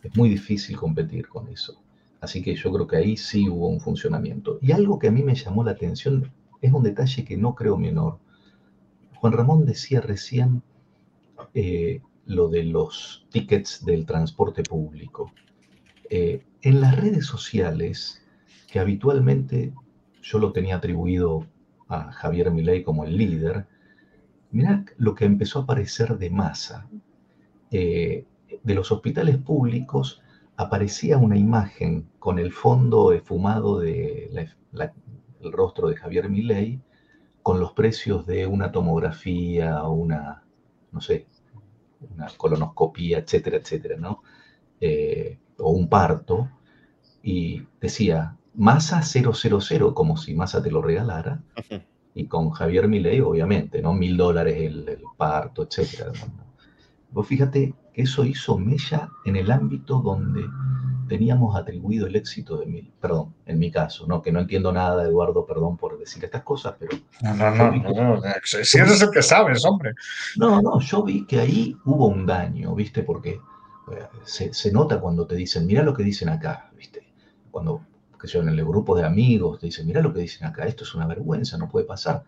[0.03, 1.81] es muy difícil competir con eso.
[2.21, 4.59] Así que yo creo que ahí sí hubo un funcionamiento.
[4.61, 7.77] Y algo que a mí me llamó la atención es un detalle que no creo
[7.77, 8.19] menor.
[9.17, 10.63] Juan Ramón decía recién
[11.55, 15.33] eh, lo de los tickets del transporte público.
[16.09, 18.23] Eh, en las redes sociales,
[18.71, 19.73] que habitualmente
[20.23, 21.47] yo lo tenía atribuido
[21.89, 23.67] a Javier Milei como el líder,
[24.51, 26.89] mirá lo que empezó a aparecer de masa.
[27.71, 28.27] Eh,
[28.63, 30.23] de los hospitales públicos
[30.57, 34.51] aparecía una imagen con el fondo efumado del
[35.41, 36.83] el rostro de Javier Milei,
[37.43, 40.45] con los precios de una tomografía una,
[40.93, 41.27] no sé,
[42.15, 44.23] una colonoscopía, etcétera, etcétera, ¿no?
[44.81, 46.49] Eh, o un parto,
[47.23, 51.43] y decía, masa 000, como si masa te lo regalara,
[52.15, 53.93] y con Javier Milei, obviamente, ¿no?
[53.93, 56.13] Mil dólares el, parto, etcétera.
[57.13, 60.45] Vos fíjate que eso hizo mella en el ámbito donde
[61.09, 64.23] teníamos atribuido el éxito de mí, perdón, en mi caso, ¿no?
[64.23, 66.97] Que no entiendo nada, Eduardo, perdón por decir estas cosas, pero...
[67.21, 69.95] No, no, no, no, si eres el que sabes, hombre.
[70.37, 73.03] No, no, yo vi que ahí hubo un daño, ¿viste?
[73.03, 73.41] Porque
[73.93, 77.07] eh, se, nota cuando te dicen, mira lo que dicen acá, ¿viste?
[77.51, 77.85] Cuando,
[78.21, 80.85] que sea, en el grupo de amigos te dicen, mira lo que dicen acá, esto
[80.85, 82.25] es una vergüenza, no puede pasar.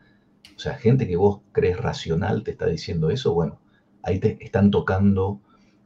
[0.57, 3.61] O sea, gente que vos crees racional te está diciendo eso, bueno,
[4.03, 5.41] ahí te están tocando,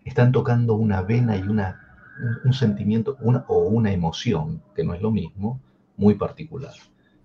[0.04, 1.86] están tocando una vena y una
[2.44, 5.60] un, sentimiento una, o una emoción, que no es lo mismo,
[5.96, 6.74] muy particular.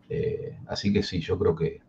[0.09, 1.81] Eh, así que sí, yo creo que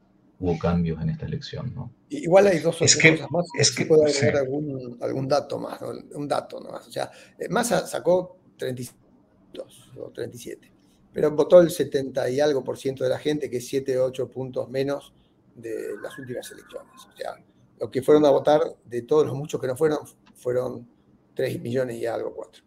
[0.42, 1.72] hubo cambios en esta elección.
[1.74, 1.92] ¿no?
[2.08, 3.46] Igual hay dos es que, cosas más.
[3.58, 6.88] Es que puede agregar algún, algún, dato más, un dato nomás.
[6.88, 10.72] O sea, eh, Massa sacó 32 o 37,
[11.12, 14.06] pero votó el 70 y algo por ciento de la gente, que es 7 o
[14.06, 15.12] 8 puntos menos
[15.54, 16.90] de las últimas elecciones.
[17.12, 17.36] O sea,
[17.78, 19.98] los que fueron a votar, de todos los muchos que no fueron,
[20.34, 20.88] fueron
[21.34, 22.64] 3 millones y algo, 4.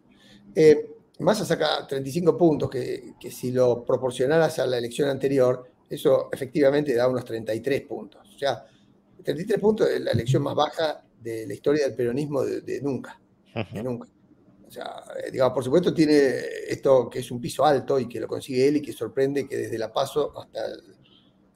[0.54, 6.94] Eh, Massa saca 35 puntos, que, si lo proporcionaras a la elección anterior, eso efectivamente
[6.94, 8.34] da unos 33 puntos.
[8.34, 8.64] O sea,
[9.22, 13.20] 33 puntos es la elección más baja de la historia del peronismo de, nunca.
[13.72, 14.08] De nunca.
[14.66, 18.20] O sea, eh, digamos, por supuesto tiene esto que es un piso alto y que
[18.20, 20.60] lo consigue él y que sorprende que desde la paso hasta,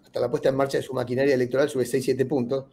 [0.05, 2.67] hasta la puesta en marcha de su maquinaria electoral sube 6-7 puntos,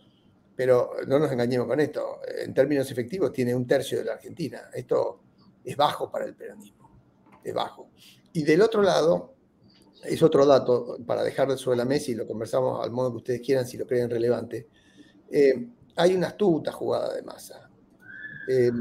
[0.55, 2.19] pero no nos engañemos con esto.
[2.43, 4.69] En términos efectivos tiene un tercio de la Argentina.
[4.73, 5.21] Esto
[5.63, 6.99] es bajo para el peronismo,
[7.43, 7.89] es bajo.
[8.33, 9.36] Y del otro lado,
[10.07, 13.41] es otro dato para dejar sobre la mesa y lo conversamos al modo que ustedes
[13.41, 14.67] quieran si lo creen relevante.
[15.29, 17.69] Eh, hay una astuta jugada de masa,
[18.47, 18.71] eh,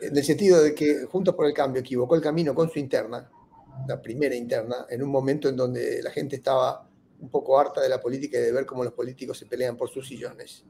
[0.00, 3.30] en el sentido de que Juntos por el Cambio equivocó el camino con su interna,
[3.88, 6.86] la primera interna, en un momento en donde la gente estaba
[7.18, 9.88] un poco harta de la política y de ver cómo los políticos se pelean por
[9.88, 10.64] sus sillones.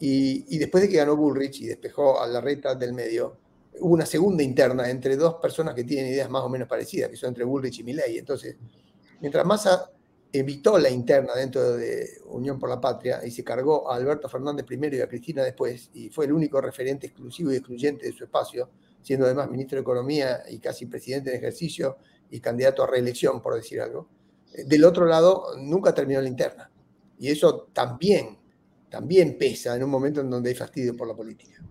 [0.00, 3.36] Y, y después de que ganó Bullrich y despejó a la reta del medio,
[3.80, 7.16] hubo una segunda interna entre dos personas que tienen ideas más o menos parecidas, que
[7.16, 8.18] son entre Bullrich y Milley.
[8.18, 8.56] Entonces,
[9.20, 9.90] mientras Massa
[10.32, 14.66] evitó la interna dentro de Unión por la Patria y se cargó a Alberto Fernández
[14.66, 18.24] primero y a Cristina después, y fue el único referente exclusivo y excluyente de su
[18.24, 18.68] espacio,
[19.00, 21.96] siendo además ministro de Economía y casi presidente de ejercicio
[22.30, 24.08] y candidato a reelección, por decir algo.
[24.54, 26.70] Eh, del otro lado, nunca terminó la interna.
[27.18, 28.38] Y eso también,
[28.90, 31.62] también pesa en un momento en donde hay fastidio por la política.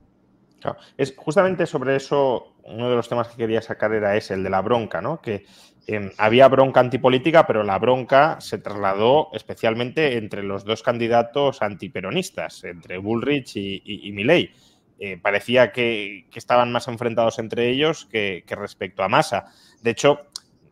[0.98, 4.50] Es justamente sobre eso, uno de los temas que quería sacar era ese, el de
[4.50, 5.22] la bronca, ¿no?
[5.22, 5.46] Que
[5.88, 12.64] em, había bronca antipolítica, pero la bronca se trasladó especialmente entre los dos candidatos antiperonistas,
[12.64, 14.52] entre Bullrich y, y, Milley.
[15.00, 19.46] Eh, parecía que, estaban más enfrentados entre ellos que, que respecto a Massa.
[19.82, 20.28] De hecho,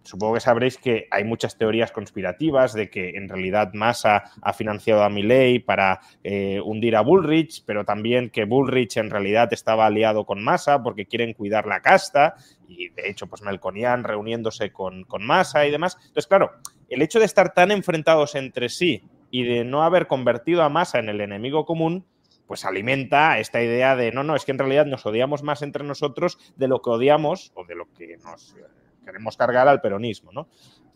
[0.05, 5.03] supongo que sabréis que hay muchas teorías conspirativas de que en realidad Massa ha financiado
[5.03, 10.25] a Milley para eh, hundir a Bullrich, pero también que Bullrich en realidad estaba aliado
[10.25, 12.35] con Massa porque quieren cuidar la casta
[12.67, 15.97] y de hecho pues Melconian reuniéndose con, con Massa y demás.
[15.99, 16.51] Entonces, claro,
[16.87, 20.99] el hecho de estar tan enfrentados entre sí y de no haber convertido a Massa
[20.99, 22.05] en el enemigo común,
[22.47, 25.83] pues alimenta esta idea de no, no, es que en realidad nos odiamos más entre
[25.83, 28.55] nosotros de lo que odiamos o de lo que nos
[29.05, 30.47] queremos cargar al peronismo, ¿no?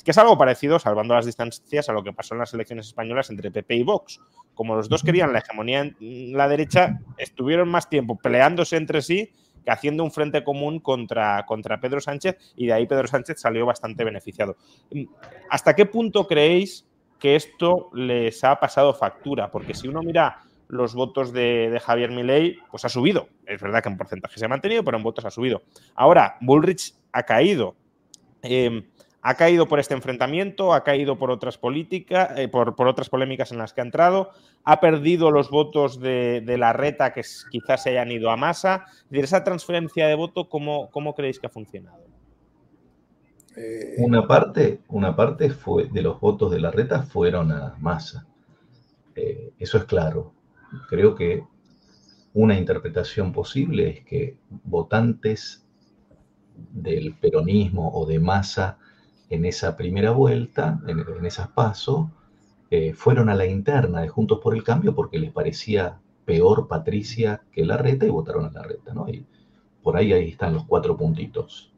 [0.03, 3.29] Que es algo parecido, salvando las distancias, a lo que pasó en las elecciones españolas
[3.29, 4.19] entre PP y Vox.
[4.53, 9.31] Como los dos querían la hegemonía en la derecha, estuvieron más tiempo peleándose entre sí
[9.63, 13.65] que haciendo un frente común contra, contra Pedro Sánchez y de ahí Pedro Sánchez salió
[13.65, 14.55] bastante beneficiado.
[15.49, 16.87] ¿Hasta qué punto creéis
[17.19, 19.51] que esto les ha pasado factura?
[19.51, 23.27] Porque si uno mira los votos de, de, Javier Milei, pues ha subido.
[23.45, 25.63] Es verdad que en porcentaje se ha mantenido, pero en votos ha subido.
[25.95, 27.75] Ahora, Bullrich ha caído.
[28.41, 28.85] Em,
[29.21, 33.57] ha caído por este enfrentamiento, ha caído por otras políticas, eh, por, otras polémicas en
[33.57, 34.31] las que ha entrado,
[34.63, 37.21] ha perdido los votos de, la reta que
[37.51, 38.85] quizás se hayan ido a masa.
[39.11, 42.05] esa transferencia de voto, ¿cómo, cómo creéis que ha funcionado?
[43.57, 48.25] Eh, una parte, una parte fue, de los votos de la reta fueron a masa.
[49.15, 50.33] Eh, eso es claro.
[50.87, 51.43] Creo que
[52.33, 55.65] una interpretación posible es que votantes
[56.71, 58.77] del peronismo o de masa
[59.29, 62.07] en esa primera vuelta, en, esas pasos,
[62.71, 67.41] eh, fueron a la interna de Juntos por el Cambio porque les parecía peor Patricia
[67.51, 69.07] que la reta y votaron a la reta, ¿no?
[69.09, 69.25] Y
[69.81, 71.73] por ahí ahí están los cuatro puntitos.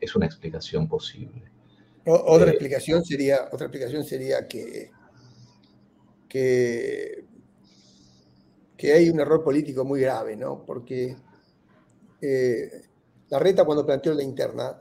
[0.00, 1.42] Es una explicación posible.
[2.06, 4.90] otra, eh, explicación sería, otra explicación sería que,
[6.28, 7.24] que,
[8.76, 10.64] que, hay un error político muy grave, ¿no?
[10.64, 11.16] Porque
[12.22, 12.82] eh,
[13.28, 14.80] la reta cuando planteó la interna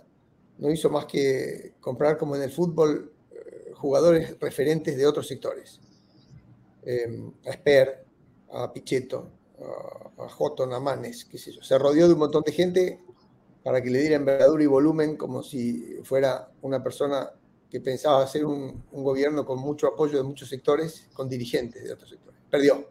[0.57, 5.79] no hizo más que comprar, como en el fútbol, eh, jugadores referentes de otros sectores.
[6.83, 8.05] Em, a Esper,
[8.51, 9.29] a Pichetto,
[10.17, 11.63] a, a a Manes, qué sé yo.
[11.63, 12.99] Se rodeó de un montón de gente
[13.63, 17.31] para que le diera envergadura y volumen como si fuera una persona
[17.69, 22.09] que pensaba hacer un, gobierno con mucho apoyo de muchos sectores, con dirigentes de otros
[22.09, 22.39] sectores.
[22.49, 22.87] Perdió.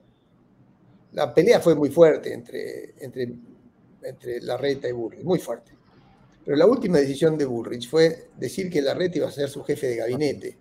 [1.12, 3.33] La pelea fue muy fuerte entre, entre
[4.05, 5.73] entre Larreta y Bullrich, muy fuerte.
[6.45, 9.88] Pero la última decisión de Bullrich fue decir que Larreta iba a ser su jefe
[9.88, 10.59] de gabinete.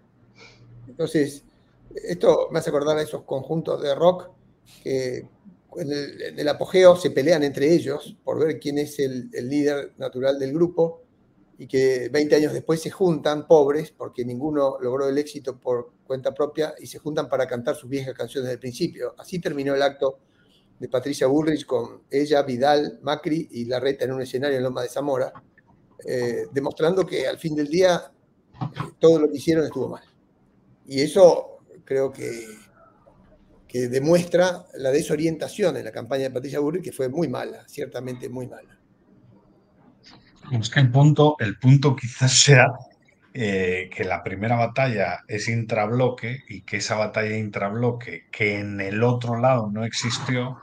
[0.88, 1.44] Entonces,
[1.96, 4.30] esto me hace acordar a esos conjuntos de rock
[4.84, 5.28] que
[5.78, 10.38] en el, apogeo se pelean entre ellos por ver quién es el, el, líder natural
[10.38, 11.02] del grupo
[11.58, 16.34] y que 20 años después se juntan pobres porque ninguno logró el éxito por cuenta
[16.34, 19.16] propia y se juntan para cantar sus viejas canciones del principio.
[19.18, 20.20] Así terminó el acto
[20.82, 24.90] de Patricia Bullrich con ella, Vidal, Macri y Larreta en un escenario en Loma de
[24.90, 25.32] Zamora,
[26.04, 28.12] eh, demostrando que al fin del día
[28.98, 30.04] todo lo que hicieron estuvo mal.
[30.88, 32.48] Y eso creo que,
[33.68, 38.28] que demuestra la desorientación en la campaña de Patricia Bullrich, que fue muy mala, ciertamente
[38.28, 38.80] muy mala.
[40.52, 42.74] Es que el punto, el punto quizás sea
[43.34, 49.04] eh, que la primera batalla es intrabloque y que esa batalla intrabloque que en el
[49.04, 50.60] otro lado no existió,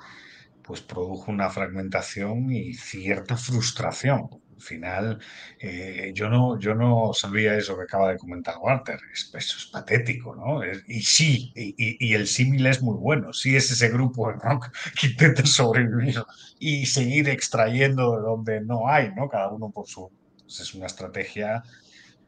[0.63, 4.29] pues produjo una fragmentación y cierta frustración.
[4.55, 5.19] Al final,
[5.61, 8.99] eh, yo, no, yo no sabía eso que acaba de comentar Walter.
[9.15, 10.61] eso es patético, ¿no?
[10.89, 13.33] y sí, y, el símil es muy bueno.
[13.33, 14.31] Sí es ese grupo
[15.01, 16.23] que intenta sobrevivir
[16.59, 19.29] y seguir extrayendo de donde no hay, ¿no?
[19.29, 20.11] Cada uno por su...
[20.43, 21.63] Pues es una estrategia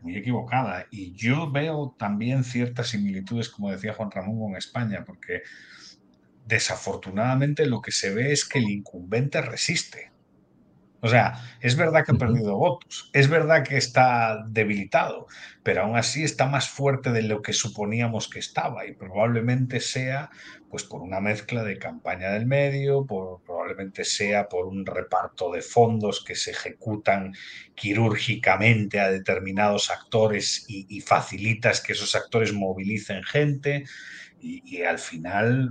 [0.01, 0.87] muy equivocada.
[0.91, 5.43] Y yo veo también ciertas similitudes, como decía Juan Ramón, con España, porque
[6.47, 10.10] desafortunadamente lo que se ve es que el incumbente resiste.
[11.03, 15.27] O sea, es verdad que ha perdido votos, es verdad que está debilitado,
[15.63, 20.31] pero aún así está más fuerte de lo que suponíamos que estaba y probablemente sea
[20.69, 25.63] pues por una mezcla de campaña del medio, por, probablemente sea por un reparto de
[25.63, 27.35] fondos que se ejecutan
[27.75, 33.85] quirúrgicamente a determinados actores y, facilitas que esos actores movilicen gente
[34.41, 35.71] y al final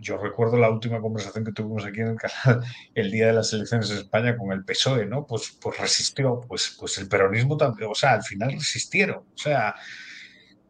[0.00, 3.52] yo recuerdo la última conversación que tuvimos aquí en el canal el día de las
[3.52, 5.26] elecciones en España con el PSOE, ¿no?
[5.26, 9.18] Pues, pues resistió, pues, pues el peronismo también, o sea, al final resistieron.
[9.18, 9.74] O sea,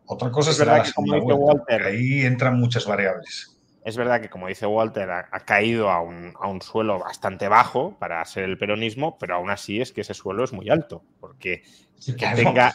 [0.07, 3.59] otra cosa es, la que, ahí entran muchas variables.
[3.85, 8.45] Es verdad que, como dice Walter, ha, caído a un, suelo bastante bajo para ser
[8.45, 11.63] el peronismo, pero aún así es que ese suelo es muy alto, porque
[12.05, 12.75] que, tenga,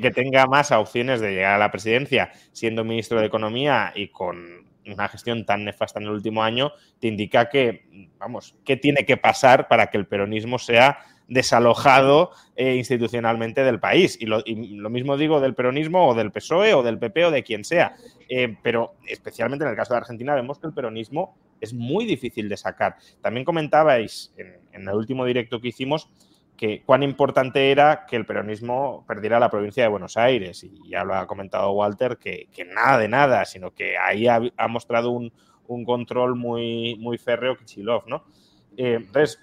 [0.00, 4.67] que, tenga más opciones de llegar a la presidencia siendo ministro de Economía y con
[4.92, 9.16] una gestión tan nefasta en el último año, te indica que, vamos, ¿qué tiene que
[9.16, 10.98] pasar para que el peronismo sea
[11.28, 14.16] desalojado eh, institucionalmente del país?
[14.20, 14.42] Y lo,
[14.90, 17.96] mismo digo del peronismo o del PSOE o del PP o de quien sea.
[18.28, 22.48] Eh, pero especialmente en el caso de Argentina vemos que el peronismo es muy difícil
[22.48, 22.96] de sacar.
[23.20, 26.08] También comentabais en el último directo que hicimos
[26.58, 30.64] que cuán importante era que el peronismo perdiera la provincia de Buenos Aires.
[30.64, 35.10] Y ya lo ha comentado Walter, que, nada de nada, sino que ahí ha, mostrado
[35.10, 35.32] un,
[35.84, 38.24] control muy, muy férreo Kichilov, ¿no?
[38.76, 39.38] Eh, entonces,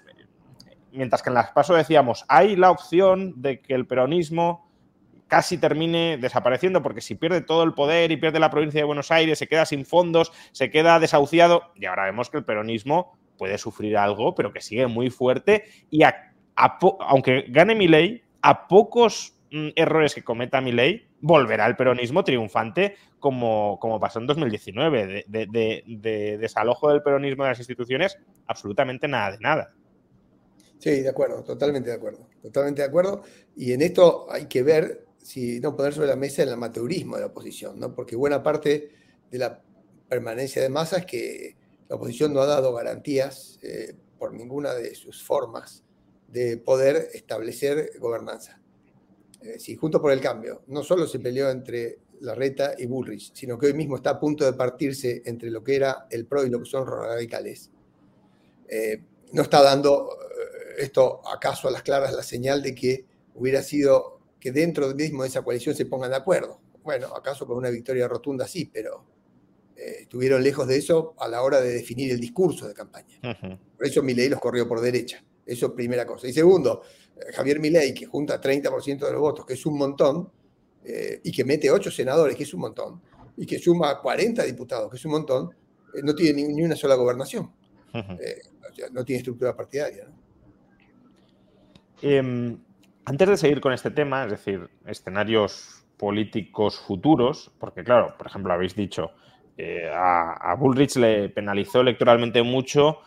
[0.92, 4.70] mientras que en las pasos decíamos, hay la opción de que el peronismo
[5.26, 9.10] casi termine desapareciendo, porque si pierde todo el poder y pierde la provincia de Buenos
[9.10, 13.56] Aires, se queda sin fondos, se queda desahuciado, y ahora vemos que el peronismo puede
[13.56, 19.34] sufrir algo, pero que sigue muy fuerte y a aunque gane mi ley, a pocos
[19.50, 25.24] mm, errores que cometa mi ley, volverá el peronismo triunfante como, como pasó en 2019.
[25.28, 29.74] De, desalojo del peronismo de las instituciones, absolutamente nada de nada.
[30.78, 32.28] Sí, de acuerdo, totalmente de acuerdo.
[32.42, 33.22] Totalmente de acuerdo.
[33.56, 37.22] Y en esto hay que ver si no poner sobre la mesa el amateurismo de
[37.22, 37.94] la oposición, ¿no?
[37.94, 38.90] Porque buena parte
[39.30, 39.60] de la
[40.08, 41.56] permanencia de masa es que
[41.88, 45.85] la oposición no ha dado garantías eh, por ninguna de sus formas
[46.28, 48.60] de poder establecer gobernanza.
[49.40, 53.58] Eh, si Junto por el Cambio no solo se peleó entre Larreta y Bullrich, sino
[53.58, 56.50] que hoy mismo está a punto de partirse entre lo que era el PRO y
[56.50, 57.70] lo que son los radicales.
[58.68, 63.62] Eh, no está dando eh, esto acaso a las claras la señal de que hubiera
[63.62, 66.60] sido que dentro mismo de esa coalición se pongan de acuerdo.
[66.82, 69.04] Bueno, acaso con una victoria rotunda sí, pero
[69.76, 73.20] estuvieron lejos de eso a la hora de definir el discurso de campaña.
[73.20, 75.22] Por eso ley los corrió por derecha.
[75.46, 76.26] Eso primera cosa.
[76.26, 76.82] Y segundo,
[77.16, 80.28] eh, Javier Milei, que junta 30% de los votos, que es un montón,
[80.84, 83.00] eh, y que mete 8 senadores, que es un montón,
[83.36, 85.50] y que suma 40 diputados, que es un montón,
[85.94, 87.52] eh, no tiene ni, una sola gobernación.
[88.92, 90.06] no tiene estructura partidaria.
[92.02, 92.58] Em,
[93.06, 98.52] antes de seguir con este tema, es decir, escenarios políticos futuros, porque claro, por ejemplo,
[98.52, 99.12] habéis dicho,
[99.94, 102.98] a, a Bullrich le penalizó electoralmente mucho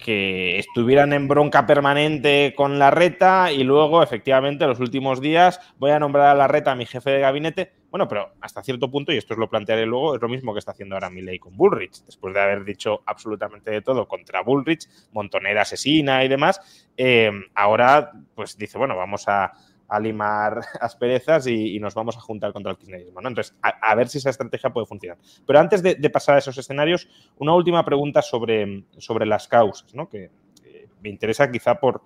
[0.00, 5.90] que estuvieran en bronca permanente con la reta y luego, efectivamente, los últimos días voy
[5.92, 7.72] a nombrar a la reta a mi jefe de gabinete.
[7.90, 10.60] Bueno, pero hasta cierto punto, y esto os lo plantearé luego, es lo mismo que
[10.60, 12.04] está haciendo ahora Milley con Bullrich.
[12.04, 18.12] Después de haber dicho absolutamente de todo contra Bullrich, montonera asesina y demás, eh, ahora
[18.34, 19.52] pues dice, bueno, vamos a,
[19.90, 23.20] a limar asperezas y, y, nos vamos a juntar contra el kirchnerismo.
[23.20, 23.28] ¿no?
[23.28, 25.18] Entonces, a, ver si esa estrategia puede funcionar.
[25.44, 30.08] Pero antes de, pasar a esos escenarios, una última pregunta sobre, sobre las causas, ¿no?
[30.08, 30.30] que
[30.64, 32.02] eh, me interesa quizá por,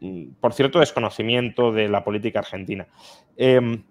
[0.00, 2.86] mm, por cierto desconocimiento de la política argentina.
[3.36, 3.82] Em,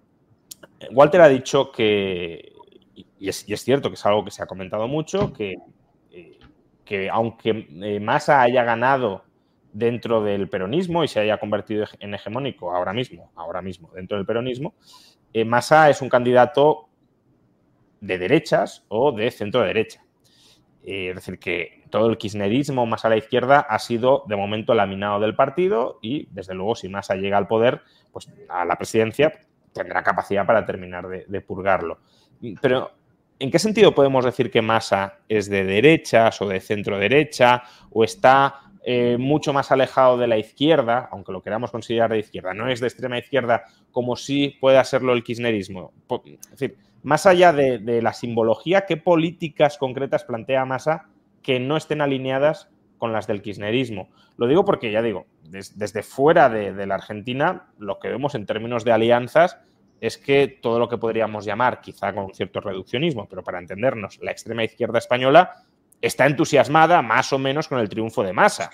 [0.91, 2.53] Walter ha dicho que,
[3.19, 5.57] y es, cierto que es algo que se ha comentado mucho, que,
[6.11, 6.39] eh,
[6.85, 9.23] que aunque eh, Massa haya ganado
[9.73, 14.25] dentro del peronismo y se haya convertido en hegemónico ahora mismo, ahora mismo dentro del
[14.25, 14.73] peronismo,
[15.33, 16.89] eh, Massa es un candidato
[18.01, 20.03] de derechas o de centro derecha.
[20.83, 24.73] Eh, es decir, que todo el kirchnerismo más a la izquierda ha sido de momento
[24.73, 29.33] laminado del partido y desde luego si Massa llega al poder, pues a la presidencia
[29.73, 31.99] tendrá capacidad para terminar de, de purgarlo.
[32.61, 32.91] Pero
[33.37, 38.03] ¿en qué sentido podemos decir que Massa es de derechas o de centro derecha o
[38.03, 42.69] está eh, mucho más alejado de la izquierda, aunque lo queramos considerar de izquierda, no
[42.69, 45.91] es de extrema izquierda como si pueda serlo el kirchnerismo.
[46.25, 51.07] Es decir, más allá de, la simbología, ¿qué políticas concretas plantea Massa
[51.41, 54.09] que no estén alineadas con las del kirchnerismo?
[54.37, 58.85] Lo digo porque, ya digo, desde fuera de, la Argentina, lo que vemos en términos
[58.85, 59.59] de alianzas
[59.99, 64.31] es que todo lo que podríamos llamar, quizá con cierto reduccionismo, pero para entendernos, la
[64.31, 65.65] extrema izquierda española
[66.01, 68.71] está entusiasmada más o menos con el triunfo de Massa.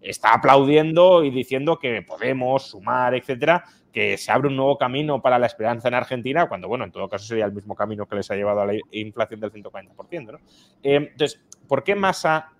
[0.00, 5.38] Está aplaudiendo y diciendo que podemos sumar, etcétera, que se abre un nuevo camino para
[5.38, 8.30] la esperanza en Argentina, cuando, bueno, en todo caso sería el mismo camino que les
[8.30, 10.32] ha llevado a la inflación del 140%.
[10.32, 10.38] ¿no?
[10.82, 12.52] Eh, entonces, ¿por qué Massa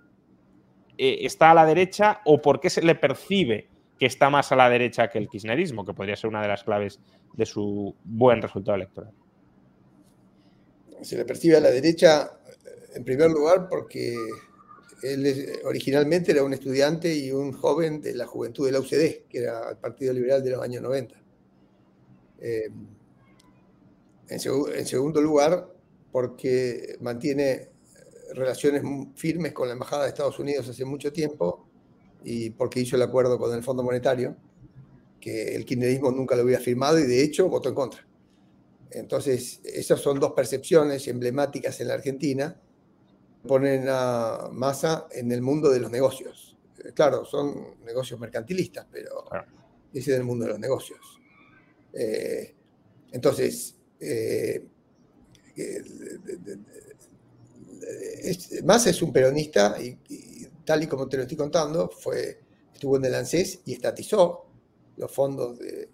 [0.97, 4.57] eh, está a la derecha o por qué se le percibe que está más a
[4.57, 7.01] la derecha que el kirchnerismo, que podría ser una de las claves
[7.35, 9.13] de su buen resultado electoral?
[11.03, 12.36] Se le percibe a la derecha
[12.95, 14.17] en primer lugar, porque
[15.03, 19.39] él originalmente era un estudiante y un joven de la juventud de la UCD, que
[19.39, 21.15] era el Partido Liberal de los años 90.
[22.41, 22.71] Eh,
[24.29, 25.73] en, segundo lugar,
[26.11, 27.71] porque mantiene
[28.35, 28.83] relaciones
[29.15, 31.69] firmes con la Embajada de Estados Unidos hace mucho tiempo
[32.25, 34.37] y porque hizo el acuerdo con el Fondo Monetario,
[35.21, 38.07] que el kirchnerismo nunca lo había firmado y de hecho votó en contra.
[38.91, 42.61] Entonces, esas son dos percepciones emblemáticas en la Argentina.
[43.47, 46.57] Ponen a Massa en el mundo de los negocios.
[46.85, 49.25] Eh, claro, son negocios mercantilistas, pero
[49.93, 51.21] ese es el mundo de los negocios.
[51.93, 52.55] Eh,
[53.13, 54.67] entonces, eh,
[58.65, 59.99] Massa es un peronista y,
[60.65, 62.41] tal y como te lo estoy contando, fue,
[62.73, 64.47] estuvo en el ANSES y estatizó
[64.97, 65.89] los fondos de,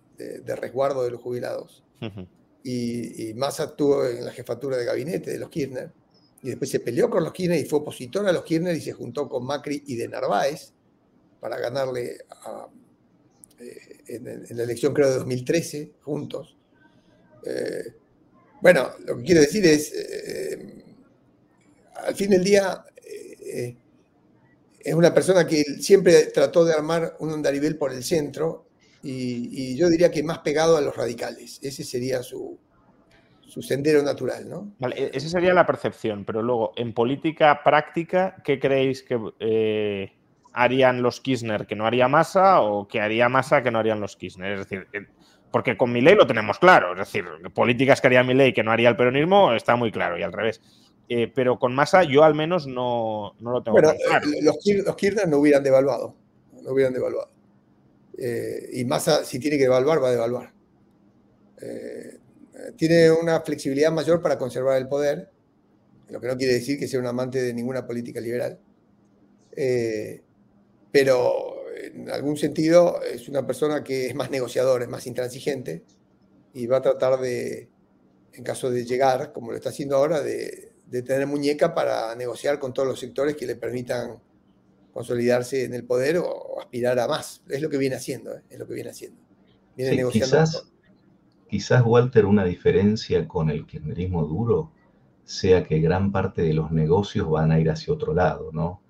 [0.56, 1.82] resguardo de los jubilados
[2.64, 5.92] y, Massa estuvo en la jefatura de gabinete de los Kirchner,
[6.42, 8.92] y después se peleó con los Kirchner y fue opositor a los Kirchner y se
[8.92, 10.72] juntó con Macri y de Narváez
[11.40, 12.18] para ganarle
[13.58, 16.56] eh, en, la elección, creo, de 2013, juntos.
[17.46, 17.94] Eh,
[18.60, 20.84] bueno, lo que quiero decir es, eh,
[21.94, 22.84] al fin del día,
[24.84, 28.66] es una persona que siempre trató de armar un andarivel por el centro
[29.02, 31.58] y, yo diría que más pegado a los radicales.
[31.62, 32.58] Ese sería su,
[33.60, 34.72] sendero natural, ¿no?
[34.78, 40.12] Vale, e-, esa sería la percepción, pero luego, en política práctica, ¿qué creéis que eh,
[40.52, 44.16] harían los Kirchner que no haría Massa o que haría Massa que no harían los
[44.16, 44.52] Kirchner?
[44.52, 45.06] Es decir, eh,
[45.50, 48.88] porque con Milei lo tenemos claro, es decir, políticas que haría Milei que no haría
[48.88, 50.62] el peronismo está muy claro y al revés.
[51.08, 54.26] Eh, pero con Massa yo al menos no, lo tengo bueno, claro.
[54.40, 56.14] Los, los Kirchner no hubieran devaluado,
[56.62, 57.28] no hubieran devaluado.
[58.18, 60.52] Eh, y Massa, si tiene que devaluar, va a devaluar.
[61.60, 62.11] Eh,
[62.76, 65.30] tiene una flexibilidad mayor para conservar el poder,
[66.08, 68.58] lo que no quiere decir que sea un amante de ninguna política liberal.
[69.54, 70.22] Eh,
[70.90, 75.82] pero en algún sentido es una persona que es más negociador, es más intransigente
[76.54, 77.68] y va a tratar de,
[78.32, 82.58] en caso de llegar, como lo está haciendo ahora, de, de tener muñeca para negociar
[82.58, 84.20] con todos los sectores que le permitan
[84.92, 87.42] consolidarse en el poder o, aspirar a más.
[87.48, 88.42] Es lo que viene haciendo, ¿eh?
[88.50, 89.20] es lo que viene haciendo.
[89.76, 90.36] Viene negociando.
[90.36, 90.71] Quizás,
[91.52, 94.72] quizás, Walter, una diferencia con el kirchnerismo duro
[95.22, 98.80] sea que gran parte de los negocios van a ir hacia otro lado, ¿no?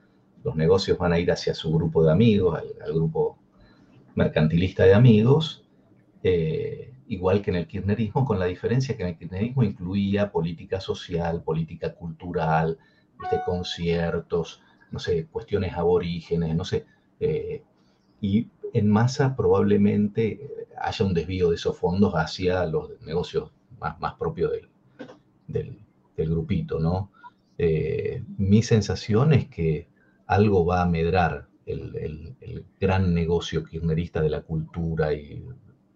[0.45, 3.37] Los negocios van a ir hacia su grupo de amigos, al, grupo
[4.15, 5.65] mercantilista de amigos,
[6.23, 10.81] eh, igual que en el kirchnerismo, con la diferencia que en el kirchnerismo incluía política
[10.81, 12.79] social, política cultural,
[13.19, 13.41] ¿viste?
[13.45, 16.87] conciertos, no sé, cuestiones aborígenes, no sé.
[17.19, 17.65] Eh,
[18.21, 24.15] y en masa probablemente haya un desvío de esos fondos hacia los negocios más, más
[24.15, 24.53] propios
[25.47, 25.79] del,
[26.17, 27.11] grupito, ¿no?
[27.59, 29.89] Eh, mi sensación es que
[30.27, 35.45] algo va a medrar el, gran negocio kirchnerista de la cultura y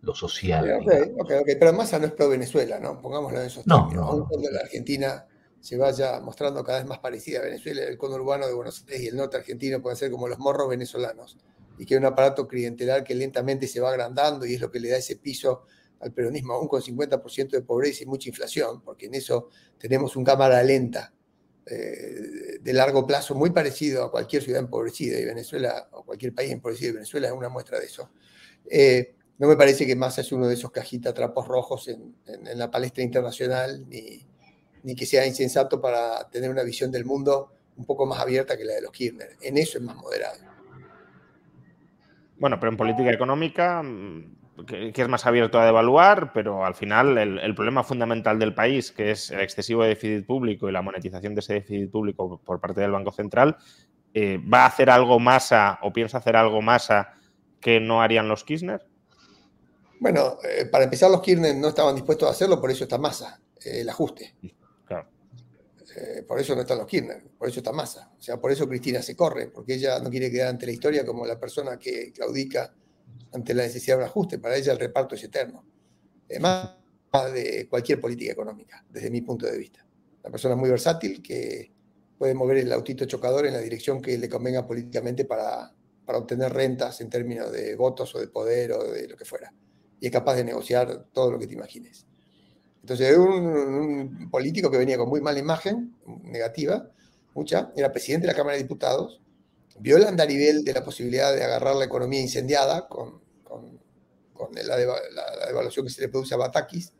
[0.00, 0.80] lo social.
[0.80, 3.00] Ok, ok, ok, pero Massa no es pro Venezuela, ¿no?
[3.00, 3.94] Pongámoslo en esos términos.
[3.94, 4.50] No, no, no.
[4.50, 5.26] la Argentina
[5.60, 9.08] se vaya mostrando cada vez más parecida a Venezuela, el conurbano de Buenos Aires y
[9.08, 11.36] el norte argentino pueden ser como los morros venezolanos,
[11.78, 14.80] y que hay un aparato clientelar que lentamente se va agrandando y es lo que
[14.80, 15.64] le da ese piso
[16.00, 19.48] al peronismo, aún con 50% de pobreza y mucha inflación, porque en eso
[19.78, 21.12] tenemos un cámara lenta
[21.64, 26.52] eh, de largo plazo muy parecido a cualquier ciudad empobrecida, y Venezuela, o cualquier país
[26.52, 28.10] empobrecido, y Venezuela es una muestra de eso.
[28.70, 32.14] Eh, no me parece que Massa es uno de esos cajitas trapos rojos en,
[32.58, 34.26] la palestra internacional, ni,
[34.82, 38.64] ni que sea insensato para tener una visión del mundo un poco más abierta que
[38.64, 39.36] la de los Kirchner.
[39.40, 40.55] En eso es más moderado.
[42.38, 47.18] Bueno, pero en política económica, mm, que, es más abierto a devaluar, pero al final
[47.18, 51.40] el, problema fundamental del país, que es el excesivo déficit público y la monetización de
[51.40, 53.56] ese déficit público por parte del Banco Central,
[54.14, 57.14] eh, ¿va a hacer algo masa o piensa hacer algo masa
[57.60, 58.86] que no harían los Kirchner?
[60.00, 63.40] Bueno, eh, para empezar, los Kirchner no estaban dispuestos a hacerlo, por eso está masa,
[63.64, 64.34] eh, el ajuste.
[65.96, 68.12] Eh, por eso no están los Kirchner, por eso está Massa.
[68.18, 71.06] O sea, por eso Cristina se corre, porque ella no quiere quedar ante la historia
[71.06, 72.74] como la persona que claudica
[73.32, 74.38] ante la necesidad de un ajuste.
[74.38, 75.64] Para ella el reparto es eterno.
[76.40, 76.76] más
[77.32, 79.86] de cualquier política económica, desde mi punto de vista.
[80.22, 81.72] Una persona muy versátil que
[82.18, 85.72] puede mover el autito chocador en la dirección que le convenga políticamente para,
[86.04, 89.54] para obtener rentas en términos de votos o de poder o de lo que fuera.
[89.98, 92.05] Y es capaz de negociar todo lo que te imagines.
[92.86, 96.88] Entonces, un, un político que venía con muy mala imagen, negativa,
[97.34, 99.20] mucha, era presidente de la Cámara de Diputados,
[99.80, 103.80] vio el andarivel de la posibilidad de agarrar la economía incendiada con, con,
[104.54, 104.76] la,
[105.48, 106.92] devaluación que se le produce a Batakis,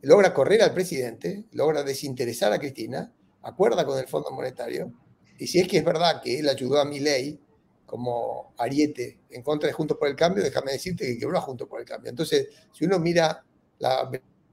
[0.00, 3.12] logra correr al presidente, logra desinteresar a Cristina,
[3.42, 4.92] acuerda con el Fondo Monetario,
[5.38, 7.40] y si es que es verdad que él ayudó a mi ley
[7.86, 11.68] como ariete en contra de Juntos por el Cambio, déjame decirte que quebró a Juntos
[11.68, 12.10] por el Cambio.
[12.10, 13.44] Entonces, si uno mira
[13.78, 14.10] la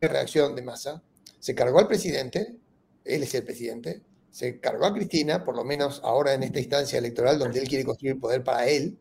[0.07, 1.03] reacción de masa.
[1.39, 2.55] Se cargó al presidente,
[3.03, 6.99] él es el presidente, se cargó a Cristina, por lo menos ahora en esta instancia
[6.99, 8.97] electoral donde él quiere construir poder para él.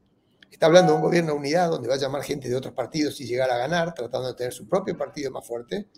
[0.50, 3.20] Está hablando de un gobierno de unidad donde va a llamar gente de otros partidos
[3.20, 5.88] y llegar a ganar, tratando de tener su propio partido más fuerte.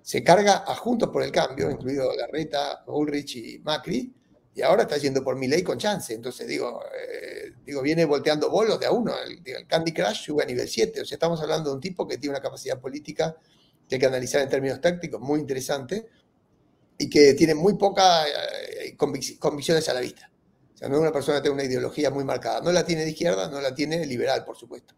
[0.00, 4.12] Se carga a Juntos por el Cambio, incluido Garreta, Ulrich y Macri,
[4.54, 6.12] y ahora está yendo por mi ley con chance.
[6.12, 9.14] Entonces, digo, eh, digo viene volteando bolos de a uno.
[9.18, 11.02] El, el, Candy Crush sube a nivel 7.
[11.02, 13.36] O sea, estamos hablando de un tipo que tiene una capacidad política
[13.92, 16.08] que hay que analizar en términos tácticos muy interesante
[16.96, 20.30] y que tiene muy pocas eh, convic convicciones a la vista.
[20.74, 22.62] O sea, no es una persona que tenga una ideología muy marcada.
[22.62, 24.94] No la tiene de izquierda, no la tiene liberal, por supuesto.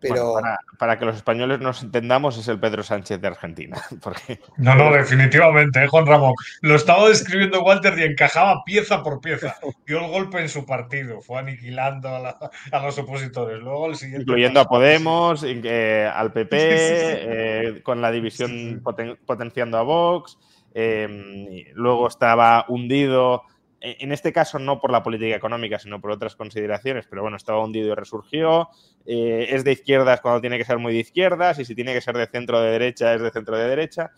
[0.00, 0.32] Pero...
[0.32, 3.76] Bueno, para, para, que los españoles nos entendamos, es el Pedro Sánchez de Argentina.
[4.02, 4.40] Porque...
[4.56, 6.34] No, no, definitivamente, ¿eh, Juan Ramón.
[6.62, 9.56] Lo estaba describiendo Walter y encajaba pieza por pieza.
[9.86, 12.38] Dio el golpe en su partido, fue aniquilando a, la,
[12.72, 13.60] a los opositores.
[13.60, 17.26] Luego el siguiente Incluyendo a Podemos, eh, al PP, sí, sí, sí.
[17.28, 20.38] Eh, con la división poten potenciando a Vox.
[20.74, 23.42] Eh, luego estaba hundido
[23.80, 27.62] en este caso no por la política económica, sino por otras consideraciones, pero bueno, estaba
[27.62, 28.68] hundido y resurgió.
[29.06, 32.00] Eh, es de izquierdas cuando tiene que ser muy de izquierdas y si tiene que
[32.00, 34.10] ser de centro de derecha, es de centro de derecha.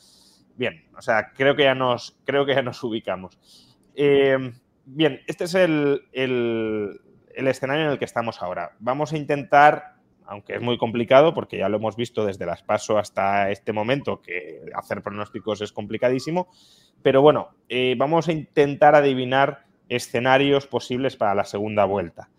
[0.56, 3.38] Bien, o sea, creo que ya nos, creo que ya nos ubicamos.
[3.94, 4.52] Eh,
[4.86, 8.76] bien, este es el, el escenario en el que estamos ahora.
[8.78, 9.99] Vamos a intentar
[10.30, 14.22] aunque es muy complicado porque ya lo hemos visto desde las paso hasta este momento,
[14.22, 16.48] que hacer pronósticos es complicadísimo,
[17.02, 22.30] pero bueno, eh, vamos a intentar adivinar escenarios posibles para la segunda vuelta.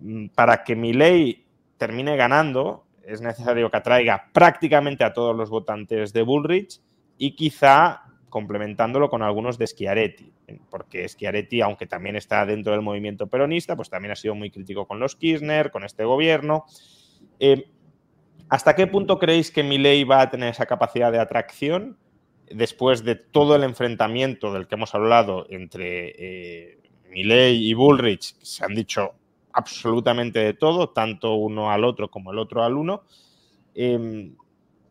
[0.00, 1.44] Mm, para que mi ley
[1.78, 6.80] termine ganando, es necesario que atraiga prácticamente a todos los votantes de Bullrich
[7.16, 10.32] y quizá complementándolo con algunos de Schiaretti,
[10.68, 14.86] porque Schiaretti, aunque también está dentro del movimiento peronista, pues también ha sido muy crítico
[14.88, 16.66] con los Kirchner, con este gobierno.
[17.40, 17.68] Eh,
[18.48, 21.98] ¿Hasta qué punto creéis que Milei va a tener esa capacidad de atracción
[22.48, 26.78] después de todo el enfrentamiento del que hemos hablado entre eh,
[27.12, 28.36] y Bullrich?
[28.40, 29.14] Se han dicho
[29.52, 33.02] absolutamente de todo, tanto uno al otro como el otro al uno.
[33.74, 34.30] Eh,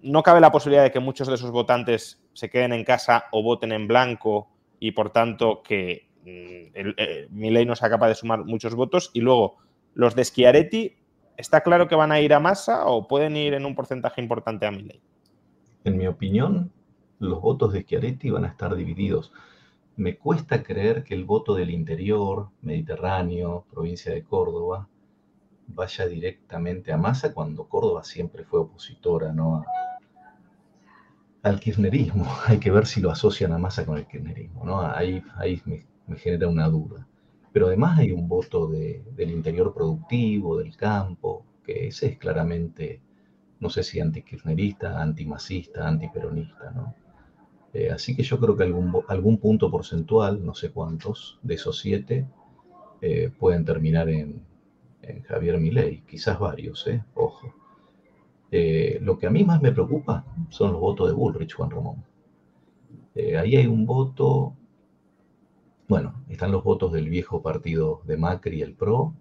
[0.01, 3.41] no cabe la posibilidad de que muchos de esos votantes se queden en casa o
[3.41, 8.43] voten en blanco y por tanto que mm, eh, Milei no sea capaz de sumar
[8.43, 9.11] muchos votos.
[9.13, 9.57] Y luego,
[9.93, 10.95] los de Schiaretti
[11.37, 14.65] ¿Está claro que van a ir a masa o pueden ir en un porcentaje importante
[14.65, 15.01] a Milei?
[15.83, 16.71] En mi opinión,
[17.19, 19.33] los votos de Schiaretti van a estar divididos.
[19.97, 24.87] Me cuesta creer que el voto del interior, Mediterráneo, provincia de Córdoba,
[25.67, 29.65] vaya directamente a masa cuando Córdoba siempre fue opositora ¿no?
[31.43, 32.27] al kirchnerismo.
[32.47, 34.63] Hay que ver si lo asocian a masa con el kirchnerismo.
[34.63, 34.81] ¿no?
[34.81, 37.05] Ahí, ahí me genera una duda
[37.55, 42.99] pero además hay un voto de, del interior productivo, del campo, que ese es claramente,
[43.61, 46.93] no sé si antikirchnerista, antimasista, antiperonista, ¿no?
[47.73, 51.79] Eh, así que yo creo que algún, algún punto porcentual, no sé cuántos, de esos
[51.79, 52.27] siete,
[52.99, 54.41] eh, pueden terminar en,
[55.01, 57.05] en, Javier Milei, quizás varios, ¿eh?
[57.13, 57.53] ojo.
[58.51, 62.03] Eh, lo que a mí más me preocupa son los votos de Bullrich, Juan Ramón.
[63.15, 64.57] Eh, ahí hay un voto
[65.87, 69.13] bueno, están los votos del viejo partido de Macri, el PRO,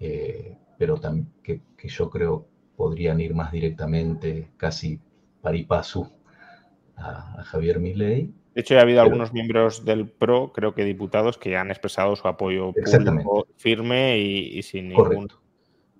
[0.00, 1.00] eh, pero
[1.42, 5.00] que, que, yo creo podrían ir más directamente, casi
[5.40, 6.10] paripasu,
[6.96, 8.32] a, a Javier Milei.
[8.54, 11.70] De hecho, ya ha habido pero, algunos miembros del PRO, creo que diputados, que han
[11.70, 15.28] expresado su apoyo público firme y, y sin, ningún,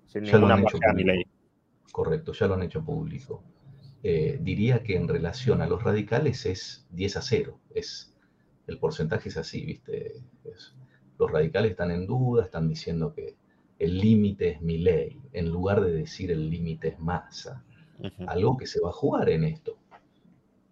[0.05, 0.63] sin ninguna.
[1.91, 3.43] Correcto, ya lo han hecho público.
[4.03, 8.13] Eh, diría que en relación a los radicales es 10 a 0, es
[8.67, 10.21] el porcentaje es así, ¿viste?
[10.43, 10.75] Es,
[11.17, 13.35] los radicales están en duda, están diciendo que
[13.79, 17.63] el límite es mi ley, en lugar de decir el límite es masa.
[17.99, 18.25] Uh -huh.
[18.27, 19.77] Algo que se va a jugar en esto.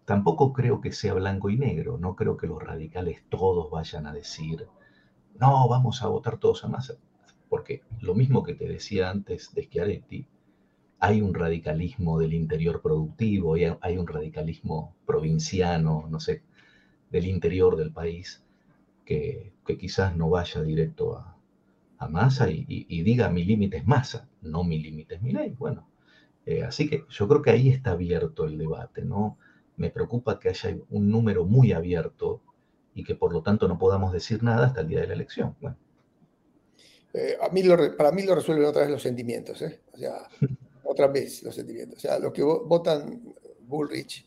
[0.04, 4.12] Tampoco creo que sea blanco y negro, no creo que los radicales todos vayan a
[4.12, 4.68] decir,
[5.40, 6.94] no, vamos a votar todos a masa.
[7.48, 10.26] Porque lo mismo que te decía antes de Schiaretti,
[10.98, 16.42] hay un radicalismo del interior productivo, hay un radicalismo provinciano, no sé,
[17.16, 18.42] del interior del país
[19.04, 21.36] que, que quizás no vaya directo a,
[21.98, 25.32] a masa y, y, y, diga mi límite es masa, no mi límite es mi
[25.32, 25.54] ley.
[25.58, 25.88] Bueno,
[26.44, 29.38] eh, así que yo creo que ahí está abierto el debate, ¿no?
[29.76, 32.42] Me preocupa que haya un número muy abierto
[32.94, 35.56] y que por lo tanto no podamos decir nada hasta el día de la elección.
[35.60, 35.76] Bueno.
[37.14, 39.80] Eh, a mí lo, para mí lo resuelven otra vez los sentimientos, ¿eh?
[39.92, 40.28] O sea,
[40.84, 41.98] otra vez los sentimientos.
[41.98, 43.22] O sea, los que votan
[43.66, 44.26] Bullrich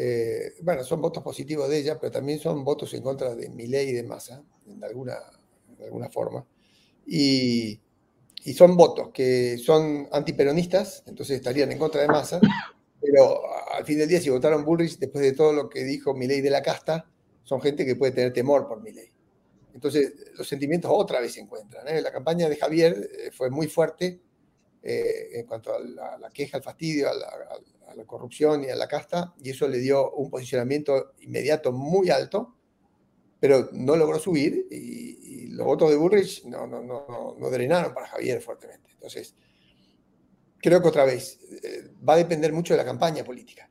[0.00, 3.88] eh, bueno, son votos positivos de ella, pero también son votos en contra de Milei
[3.88, 5.16] y de Massa, en alguna,
[5.76, 6.46] de alguna forma.
[7.04, 7.80] Y,
[8.44, 12.40] y, son votos que son antiperonistas, entonces estarían en contra de Massa,
[13.00, 13.40] pero
[13.72, 16.50] al fin del día, si votaron Bullrich, después de todo lo que dijo Milei de
[16.50, 17.10] la casta,
[17.42, 19.10] son gente que puede tener temor por Milei.
[19.74, 21.88] Entonces, los sentimientos otra vez se encuentran.
[21.88, 22.00] ¿eh?
[22.02, 24.20] La campaña de Javier eh, fue muy fuerte
[24.82, 29.34] eh, en cuanto a la, queja, al fastidio, a la, corrupción y a la casta,
[29.42, 32.54] y eso le dio un posicionamiento inmediato muy alto,
[33.40, 35.08] pero no logró subir y,
[35.48, 38.90] los votos de Bullrich no, no, no, no, drenaron para Javier fuertemente.
[38.92, 39.34] Entonces,
[40.58, 41.40] creo que otra vez
[42.08, 43.68] va a depender mucho de la campaña política.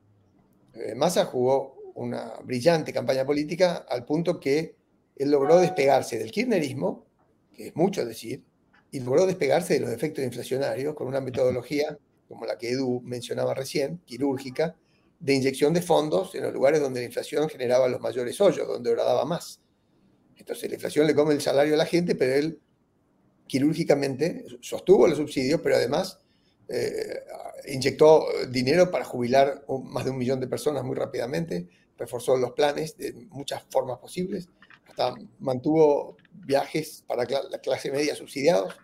[0.96, 4.76] Massa jugó una brillante campaña política al punto que
[5.16, 7.06] él logró despegarse del kirchnerismo,
[7.52, 8.44] que es mucho decir,
[8.90, 13.54] y logró despegarse de los efectos inflacionarios con una metodología como la que Edu mencionaba
[13.54, 14.76] recién, quirúrgica,
[15.18, 18.94] de inyección de fondos en los lugares donde la inflación generaba los mayores hoyos, donde
[18.94, 19.60] daba más.
[20.36, 22.60] Entonces la inflación le come el salario a la gente, pero él
[23.46, 26.20] quirúrgicamente sostuvo los subsidios, pero además
[26.68, 27.24] eh,
[27.66, 31.66] inyectó dinero para jubilar más de un millón de personas muy rápidamente,
[31.96, 34.48] reforzó los planes de muchas formas posibles
[35.38, 38.74] mantuvo viajes para la clase media subsidiados,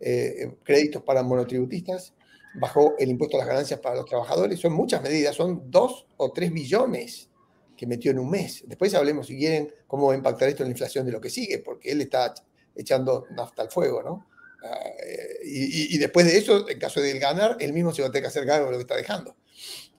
[0.00, 2.12] eh, créditos para monotributistas,
[2.54, 4.60] bajó el impuesto a las ganancias para los trabajadores.
[4.60, 7.28] Son muchas medidas, son dos o tres billones
[7.76, 8.64] que metió en un mes.
[8.66, 11.30] Después hablemos, si quieren, cómo va a impactar esto en la inflación de lo que
[11.30, 12.34] sigue, porque él está
[12.74, 14.26] echando nafta al fuego, ¿no?
[14.64, 18.08] Ah, eh, y, después de eso, en caso de él ganar, él mismo se va
[18.08, 19.36] a tener que hacer cargo de lo que está dejando.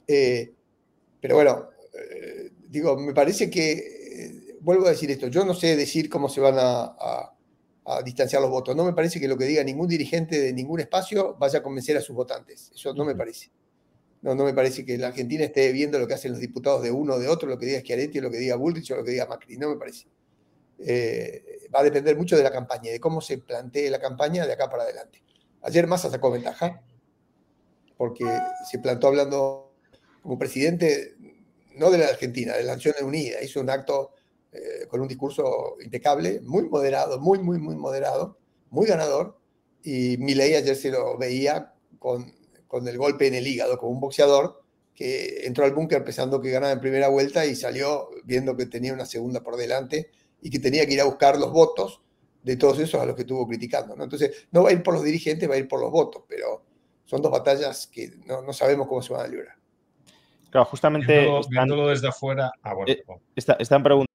[0.08, 0.54] Eh,
[1.22, 1.70] pero bueno,
[2.70, 3.95] digo, me parece que
[4.66, 7.32] vuelvo a decir esto, yo no sé decir cómo se van a,
[8.04, 8.76] distanciar los votos.
[8.76, 11.96] No me parece que lo que diga ningún dirigente de ningún espacio vaya a convencer
[11.96, 12.72] a sus votantes.
[12.74, 13.52] Eso no me parece.
[14.24, 16.90] No, no me parece que la Argentina esté viendo lo que hacen los diputados de
[16.90, 19.12] uno o de otro, lo que diga Schiaretti, lo que diga Bullrich o lo que
[19.12, 19.58] diga Macri.
[19.58, 20.08] No me parece.
[20.80, 24.54] Eh, va a depender mucho de la campaña, de cómo se plantee la campaña de
[24.54, 25.22] acá para adelante.
[25.62, 26.82] Ayer Massa sacó ventaja
[27.98, 28.26] porque
[28.72, 29.76] se plantó hablando
[30.24, 31.14] como presidente,
[31.76, 33.44] no de la Argentina, de las Naciones Unidas.
[33.44, 34.15] Hizo un acto
[34.56, 38.38] eh, con un discurso impecable, muy moderado, muy, muy, muy moderado,
[38.70, 39.38] muy ganador.
[39.84, 42.34] Y Milei ayer se lo veía con,
[42.68, 46.52] con el golpe en el hígado, como un boxeador que entró al búnker pensando que
[46.52, 50.10] ganaba en primera vuelta y salió viendo que tenía una segunda por delante
[50.42, 52.02] y que tenía que ir a buscar los votos
[52.42, 53.96] de todos esos a los que estuvo criticando.
[53.96, 54.04] ¿no?
[54.06, 56.64] Entonces, no va a ir por los dirigentes, va a ir por los votos, pero
[57.04, 59.56] son dos batallas que no, no sabemos cómo se van a librar.
[60.50, 61.28] Claro, justamente.
[61.50, 62.52] Viéndolo, desde afuera.
[62.62, 63.04] Ah, bueno, eh,
[63.36, 64.15] están preguntando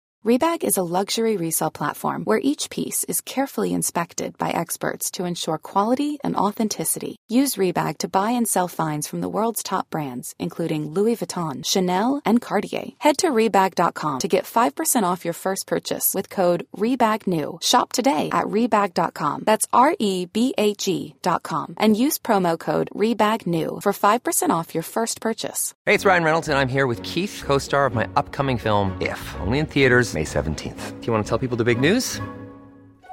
[0.23, 5.25] Rebag is a luxury resale platform where each piece is carefully inspected by experts to
[5.25, 7.15] ensure quality and authenticity.
[7.27, 11.65] Use Rebag to buy and sell finds from the world's top brands, including Louis Vuitton,
[11.65, 12.89] Chanel, and Cartier.
[12.99, 17.63] Head to Rebag.com to get 5% off your first purchase with code REBAGNEW.
[17.63, 19.41] Shop today at Rebag.com.
[19.43, 21.73] That's R E B A G.com.
[21.79, 25.73] And use promo code REBAGNEW for 5% off your first purchase.
[25.87, 28.95] Hey, it's Ryan Reynolds, and I'm here with Keith, co star of my upcoming film,
[29.01, 31.01] If, only in theaters May 17th.
[31.01, 32.19] Do you want to tell people the big news?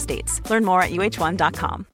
[0.00, 0.42] States.
[0.50, 1.86] Learn more at uh1.com.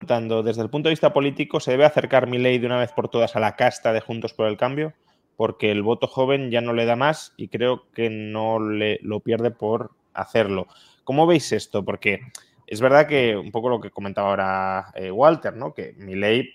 [0.00, 3.08] Desde el punto de vista político, ¿se debe acercar mi ley de una vez por
[3.08, 4.94] todas a la casta de Juntos por el Cambio?
[5.36, 9.50] Porque el voto joven ya no le da más y creo que no lo pierde
[9.50, 10.66] por hacerlo.
[11.04, 11.84] ¿Cómo veis esto?
[11.84, 12.20] Porque
[12.66, 15.74] es verdad que un poco lo que comentaba ahora eh, Walter, ¿no?
[15.74, 16.48] Que mi ley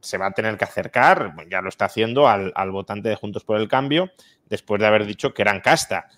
[0.00, 3.58] se va a tener que acercar, ya lo está haciendo, al, votante de Juntos por
[3.58, 4.10] el Cambio,
[4.46, 6.08] después de haber dicho que eran casta.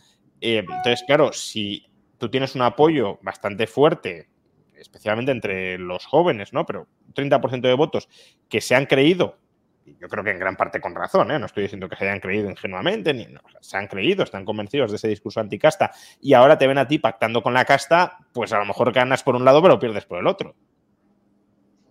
[0.40, 1.86] Eh, entonces, claro, si
[2.18, 4.28] tú tienes un apoyo bastante fuerte,
[4.76, 6.66] especialmente entre los jóvenes, ¿no?
[6.66, 8.08] Pero un 30% de votos
[8.48, 9.38] que se han creído,
[9.84, 11.38] y yo creo que en gran parte con razón, ¿eh?
[11.38, 13.26] no estoy diciendo que se hayan creído ingenuamente, ni
[13.60, 16.98] se han creído, están convencidos de ese discurso anticasta, y ahora te ven a ti
[16.98, 20.18] pactando con la casta, pues a lo mejor ganas por un lado, pero pierdes por
[20.18, 20.54] el otro.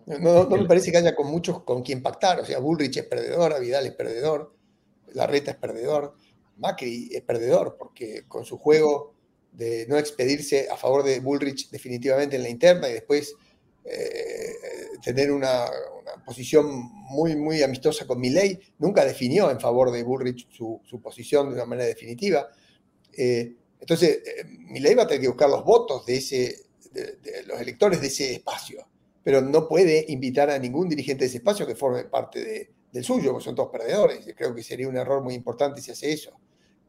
[0.05, 2.39] No, me parece que haya con muchos con quien pactar.
[2.39, 4.53] O sea, Bullrich es perdedor, Vidal es perdedor,
[5.13, 6.15] Larreta es perdedor,
[6.57, 9.13] Macri es perdedor, porque con su juego
[9.51, 13.35] de no expedirse a favor de Bullrich definitivamente en la interna y después
[13.83, 14.53] eh,
[15.03, 15.65] tener una,
[16.25, 16.69] posición
[17.09, 21.65] muy, muy amistosa con Milley, nunca definió en favor de Bullrich su, posición de una
[21.65, 22.47] manera definitiva.
[23.17, 26.57] Eh, Entonces, eh, Milei va a tener que buscar los votos de, ese,
[26.91, 28.87] de, los electores de ese espacio,
[29.23, 33.31] pero no puede invitar a ningún dirigente de ese espacio que forme parte del suyo,
[33.31, 34.25] porque son todos perdedores.
[34.25, 36.31] Yo creo que sería un error muy importante si hace eso.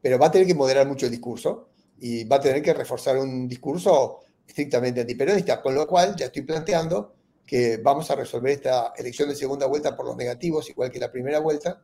[0.01, 1.69] Pero va a tener que moderar mucho el discurso
[1.99, 6.41] y va a tener que reforzar un discurso estrictamente antiperonista, con lo cual ya estoy
[6.41, 7.15] planteando
[7.45, 11.11] que vamos a resolver esta elección de segunda vuelta por los negativos, igual que la
[11.11, 11.81] primera vuelta,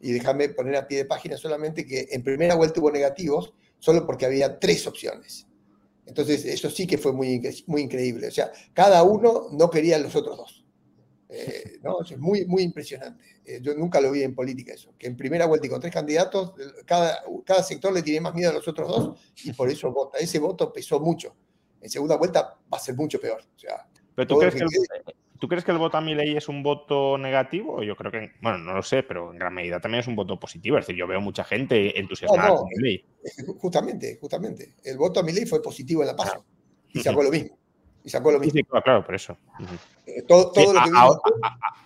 [0.00, 4.06] y déjame poner a pie de página solamente que en primera vuelta hubo negativos solo
[4.06, 5.46] porque había tres opciones.
[6.06, 8.28] Entonces, eso sí que fue muy, muy increíble.
[8.28, 10.64] O sea, cada uno no quería los otros dos.
[11.28, 12.00] Eh, ¿no?
[12.02, 13.22] es muy, muy impresionante.
[13.44, 15.92] Eh, yo nunca lo vi en política eso, que en primera vuelta y con tres
[15.92, 19.92] candidatos, cada, cada sector le tiene más miedo a los otros dos y por eso
[19.92, 20.18] vota.
[20.18, 21.36] Ese voto pesó mucho.
[21.80, 23.40] En segunda vuelta va a ser mucho peor.
[23.56, 24.64] O sea, ¿Pero tú crees que,
[25.40, 27.82] ¿Tú crees que el voto a mi ley es un voto negativo?
[27.82, 30.38] Yo creo que, bueno, no lo sé, pero en gran medida también es un voto
[30.38, 30.76] positivo.
[30.76, 33.04] Es decir, yo veo mucha gente entusiasmada con mi ley.
[33.58, 34.74] Justamente, justamente.
[34.84, 36.44] El voto a mi ley fue positivo en la paso.
[36.92, 37.56] Y sacó lo mismo.
[38.04, 38.52] Y sacó lo mismo.
[38.52, 39.38] Sí, claro, por eso.
[40.04, 41.20] Eh, todo, lo que ahora,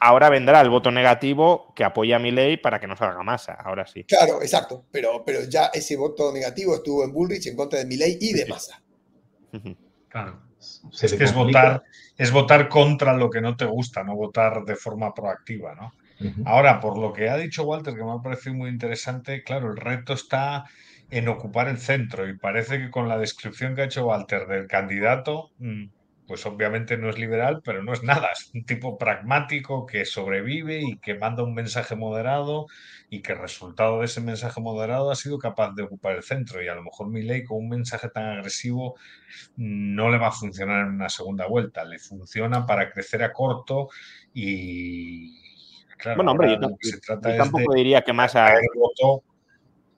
[0.00, 3.52] ahora, vendrá el voto negativo que apoya a mi ley para que no salga masa.
[3.52, 4.02] Ahora sí.
[4.02, 4.84] Claro, exacto.
[4.90, 8.32] Pero, pero ya ese voto negativo estuvo en Bullrich en contra de mi ley y
[8.32, 8.82] de masa.
[10.08, 10.43] Claro.
[11.00, 11.82] Es que es votar,
[12.16, 15.92] es votar contra lo que no te gusta, no votar de forma proactiva, ¿no?
[16.46, 19.76] Ahora, por lo que ha dicho Walter, que me ha parecido muy interesante, claro, el
[19.76, 20.64] reto está
[21.10, 24.66] en ocupar el centro y parece que con la descripción que ha hecho Walter del
[24.66, 25.84] candidato, mm,
[26.26, 30.80] pues obviamente no es liberal, pero no es nada, es un tipo pragmático que sobrevive
[30.80, 32.66] y que manda un mensaje moderado
[33.10, 36.62] y que el resultado de ese mensaje moderado ha sido capaz de ocupar el centro.
[36.62, 38.96] Y a lo mejor mi ley con un mensaje tan agresivo
[39.56, 43.88] no le va a funcionar en una segunda vuelta, le funciona para crecer a corto
[44.32, 45.38] y
[45.98, 48.54] claro, bueno, hombre, yo, tampoco diría que más a...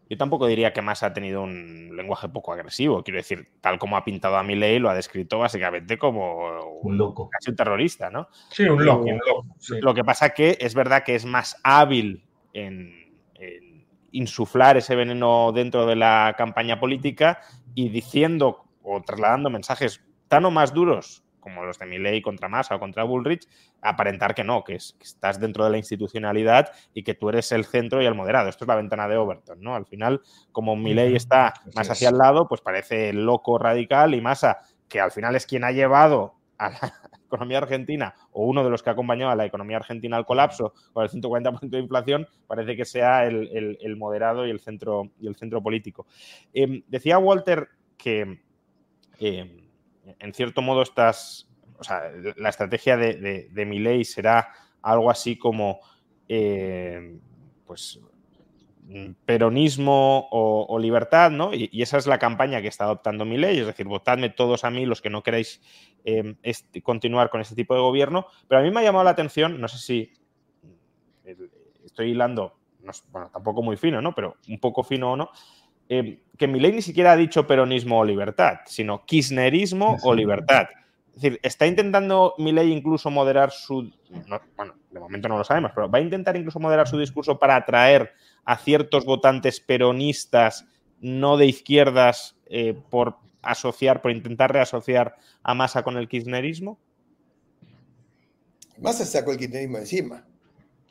[0.09, 3.03] Yo tampoco diría que más ha tenido un lenguaje poco agresivo.
[3.03, 7.29] Quiero decir, tal como ha pintado a Milei, lo ha descrito básicamente como un loco.
[7.29, 8.29] Casi un terrorista, ¿no?
[8.51, 9.47] Sí, un loco, un loco.
[9.81, 13.07] Lo que pasa que es verdad que es más hábil en,
[14.13, 17.41] insuflar ese veneno dentro de la campaña política
[17.75, 22.75] y diciendo o trasladando mensajes tan o más duros como los de Milley contra Massa
[22.75, 23.47] o contra Bullrich,
[23.81, 28.03] aparentar que no, que, estás dentro de la institucionalidad y que tú eres el centro
[28.03, 28.49] y el moderado.
[28.49, 29.77] Esto es la ventana de Overton, ¿no?
[29.77, 34.59] Al final, como Milley está más hacia el lado, pues parece loco radical y Massa,
[34.89, 36.79] que al final es quien ha llevado a la
[37.27, 40.75] economía argentina o uno de los que ha acompañado a la economía argentina al colapso
[40.93, 45.37] con el 140% de inflación, parece que sea el, moderado y el centro, y el
[45.37, 46.09] centro político.
[46.53, 48.41] Em, decía Walter que
[49.21, 49.66] em,
[50.19, 51.49] en cierto modo estás,
[51.79, 54.53] o sea, la estrategia de, de, ley será
[54.83, 55.81] algo así como,
[56.29, 57.19] eh,
[57.67, 58.01] pues,
[59.25, 61.53] peronismo o, libertad, ¿no?
[61.53, 64.71] Y, esa es la campaña que está adoptando mi ley, es decir, votadme todos a
[64.71, 65.61] mí los que no queráis
[66.05, 66.37] eh,
[66.83, 68.27] continuar con este tipo de gobierno.
[68.49, 70.13] Pero a mí me ha llamado la atención, no sé si
[71.85, 72.59] estoy hilando,
[73.11, 74.15] bueno, tampoco muy fino, ¿no?
[74.15, 75.31] Pero un poco fino o no,
[75.89, 80.69] eh, que Milei ni siquiera ha dicho peronismo o libertad, sino kirchnerismo o libertad.
[81.15, 83.91] Es decir, está intentando Milei incluso moderar su...
[84.57, 87.57] bueno, de momento no lo sabemos, pero va a intentar incluso moderar su discurso para
[87.57, 88.13] atraer
[88.45, 90.67] a ciertos votantes peronistas
[91.01, 96.79] no de izquierdas eh, por asociar, por intentar reasociar a Massa con el kirchnerismo?
[98.79, 100.25] Massa sacó el kirchnerismo encima.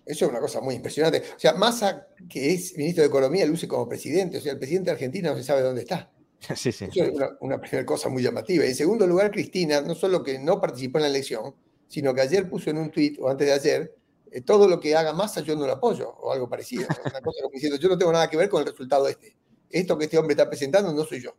[0.06, 1.24] Eso es una cosa muy impresionante.
[1.36, 4.38] O sea, Massa, que es ministro de Economía, luce como presidente.
[4.38, 6.12] O sea, el presidente de Argentina no se sabe dónde está.
[6.56, 6.86] Sí, sí.
[6.86, 8.66] Eso es una, primera cosa muy llamativa.
[8.66, 11.56] En segundo lugar, Cristina, no solo que no participó en la elección,
[11.88, 13.95] sino que ayer puso en un tuit, o antes de ayer,
[14.32, 16.86] eh, todo lo que haga Massa yo no lo apoyo, o algo parecido.
[17.03, 19.36] Una cosa como diciendo, yo no tengo nada que ver con el resultado este.
[19.72, 21.36] Esto que este hombre está presentando no soy yo.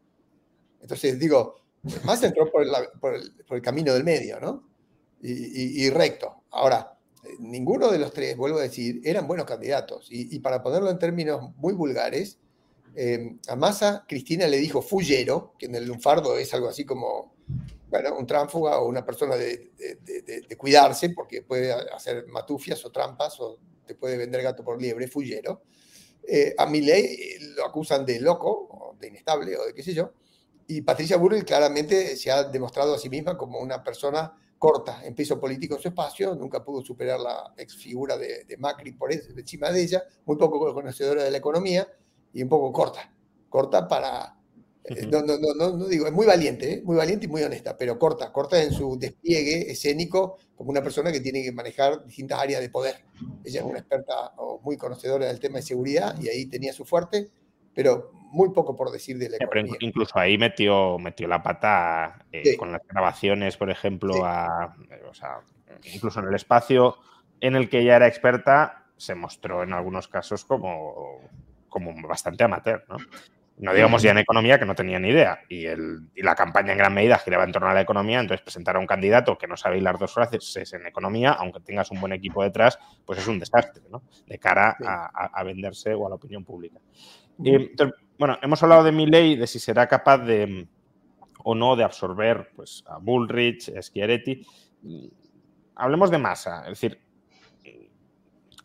[0.80, 1.60] Entonces, digo,
[2.02, 4.68] Massa entró por el, camino del medio, ¿no?
[5.22, 6.42] y recto.
[6.50, 6.95] Ahora,
[7.38, 10.08] ninguno de los tres, vuelvo a decir, eran buenos candidatos.
[10.10, 12.38] Y, para ponerlo en términos muy vulgares,
[12.94, 17.34] eh, a Massa, Cristina le dijo fullero, que en el lunfardo es algo así como,
[17.90, 19.70] bueno, un tránfuga o una persona de,
[20.56, 25.62] cuidarse, porque puede hacer matufias o trampas o te puede vender gato por liebre, fullero.
[26.26, 30.12] Eh, a Milei eh, lo acusan de loco, de inestable, o de qué sé yo.
[30.66, 35.14] Y Patricia Burrell claramente se ha demostrado a sí misma como una persona corta en
[35.14, 39.70] peso político en su espacio, nunca pudo superar la ex figura de, Macri por encima
[39.70, 41.86] de ella, muy poco conocedora de la economía
[42.32, 43.12] y un poco corta,
[43.48, 44.34] corta para...
[44.84, 46.82] Eh, no, no, no, no, digo, es muy valiente, ¿eh?
[46.84, 51.10] muy valiente y muy honesta, pero corta, corta en su despliegue escénico como una persona
[51.10, 52.94] que tiene que manejar distintas áreas de poder.
[53.44, 56.84] Ella es una experta o muy conocedora del tema de seguridad y ahí tenía su
[56.84, 57.30] fuerte,
[57.74, 59.76] pero muy poco por decir de la economía.
[59.80, 64.14] incluso ahí metió, metió la pata eh, con las grabaciones, por ejemplo,
[65.94, 66.96] incluso en el espacio
[67.40, 71.20] en el que ella era experta, se mostró en algunos casos como,
[71.68, 72.96] como bastante amateur, ¿no?
[73.58, 75.40] No digamos ya en economía, que no tenía ni idea.
[75.48, 78.42] Y, el, y la campaña en gran medida giraba en torno a la economía, entonces
[78.42, 82.00] presentar a un candidato que no sabe las dos frases en economía, aunque tengas un
[82.00, 84.02] buen equipo detrás, pues es un desastre, ¿no?
[84.26, 86.80] De cara a, venderse o a la opinión pública.
[88.18, 90.68] Bueno, hemos hablado de mi ley, de si será capaz de
[91.48, 94.44] o no de absorber pues, a Bullrich, a Schiaretti.
[95.76, 97.00] Hablemos de masa, es decir,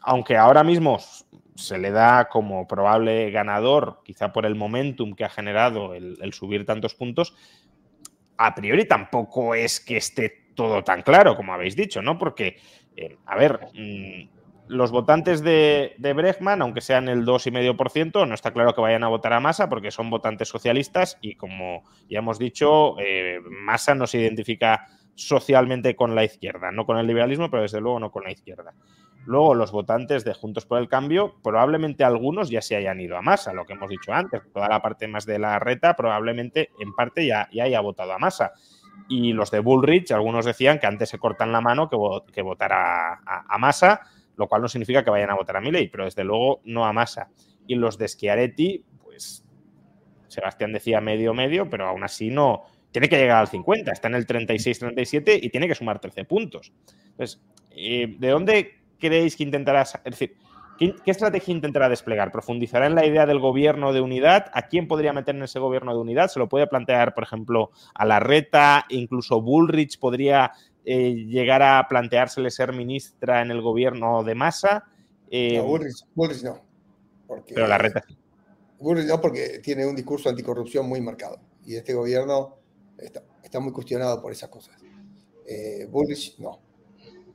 [0.02, 0.98] aunque ahora mismo
[1.56, 6.66] se le da como probable ganador, quizá por el momentum que ha generado el, subir
[6.66, 7.36] tantos puntos,
[8.38, 12.18] a priori tampoco es que esté todo tan claro, como habéis dicho, ¿no?
[12.18, 12.58] Porque,
[12.96, 14.41] eh, a ver, mm,
[14.72, 19.34] los votantes de, de, aunque sean el 2,5%, no está claro que vayan a votar
[19.34, 24.20] a Massa porque son votantes socialistas y, como ya hemos dicho, eh, Massa no se
[24.20, 28.32] identifica socialmente con la izquierda, no con el liberalismo, pero desde luego no con la
[28.32, 28.74] izquierda.
[29.26, 33.22] Luego, los votantes de Juntos por el Cambio, probablemente algunos ya se hayan ido a
[33.22, 34.42] Masa, lo que hemos dicho antes.
[34.54, 38.18] Toda la parte más de la reta, probablemente en parte ya, ya haya votado a
[38.20, 38.54] Masa.
[39.08, 41.98] Y los de Bullrich, algunos decían que antes se cortan la mano que,
[42.32, 44.02] que votar a, a, Massa,
[44.42, 46.94] lo cual no significa que vayan a votar a Milei, pero desde luego no a
[46.94, 47.30] Massa.
[47.68, 49.46] Y los de Schiaretti, pues
[50.28, 54.16] Sebastián decía medio medio, pero aún así no tiene que llegar al 50, está en
[54.16, 56.74] el 36-37 y tiene que sumar 13 puntos.
[57.12, 60.36] Entonces, eh, ¿de dónde creéis que intentará, es decir,
[60.78, 62.32] ¿qué, estrategia intentará desplegar?
[62.32, 64.52] ¿Profundizará en la idea del gobierno de unidad?
[64.54, 66.28] ¿A quién podría meter en ese gobierno de unidad?
[66.28, 68.86] ¿Se lo puede plantear, por ejemplo, a la reta?
[68.90, 70.52] Incluso Bullrich podría
[70.86, 74.86] eh, llegar a planteársele ser ministra en el gobierno de masa.
[75.30, 76.62] Eh, no, Bullrich, no.
[77.48, 78.18] pero la reta sí.
[78.82, 81.40] Bullrich no, porque tiene un discurso anticorrupción muy marcado.
[81.66, 82.58] Y este gobierno
[82.98, 84.76] está, muy cuestionado por esas cosas.
[85.46, 86.60] Eh, Bullrich no.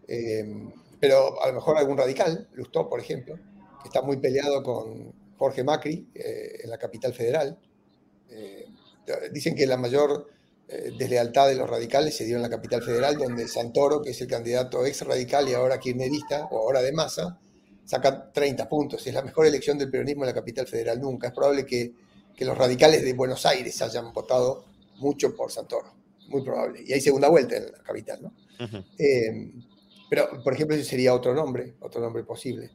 [0.08, 0.68] Eh,
[0.98, 3.36] pero a lo mejor algún radical, Lustó, por ejemplo,
[3.80, 7.58] que está muy peleado con Jorge Macri eh, en la capital federal.
[9.30, 10.28] Dicen que la mayor
[10.68, 14.20] eh, deslealtad de los radicales se dio en la capital federal, donde Santoro, que es
[14.20, 17.38] el candidato ex radical y ahora kirchnerista, o ahora de masa,
[17.84, 19.06] saca 30 puntos.
[19.06, 21.28] Es la mejor elección del peronismo en la capital federal nunca.
[21.28, 21.92] Es probable que,
[22.36, 24.64] que los radicales de Buenos Aires hayan votado
[24.96, 25.94] mucho por Santoro.
[26.28, 26.82] Muy probable.
[26.84, 28.32] Y hay segunda vuelta en la capital, ¿no?
[30.08, 32.70] Pero, por ejemplo, ese sería otro nombre, otro nombre posible.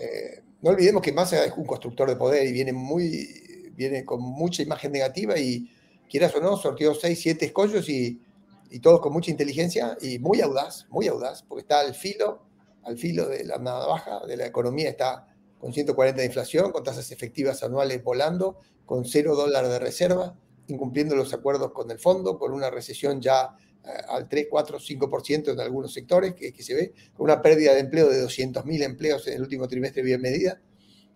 [0.00, 4.20] Eh, no olvidemos que Massa es un constructor de poder y viene, muy, viene con
[4.20, 5.70] mucha imagen negativa y,
[6.08, 8.20] quieras o no, sortió seis, siete escollos y,
[8.70, 12.42] y todos con mucha inteligencia y muy audaz, muy audaz, porque está al filo,
[12.82, 15.26] al filo de la baja de la economía, está
[15.58, 20.36] con 140 de inflación, con tasas efectivas anuales volando, con cero dólares de reserva,
[20.68, 23.56] incumpliendo los acuerdos con el fondo, con una recesión ya
[24.08, 27.80] al 3, 4, 5% en algunos sectores que, que, se ve, con una pérdida de
[27.80, 30.60] empleo de 200.000 empleos en el último trimestre bien medida.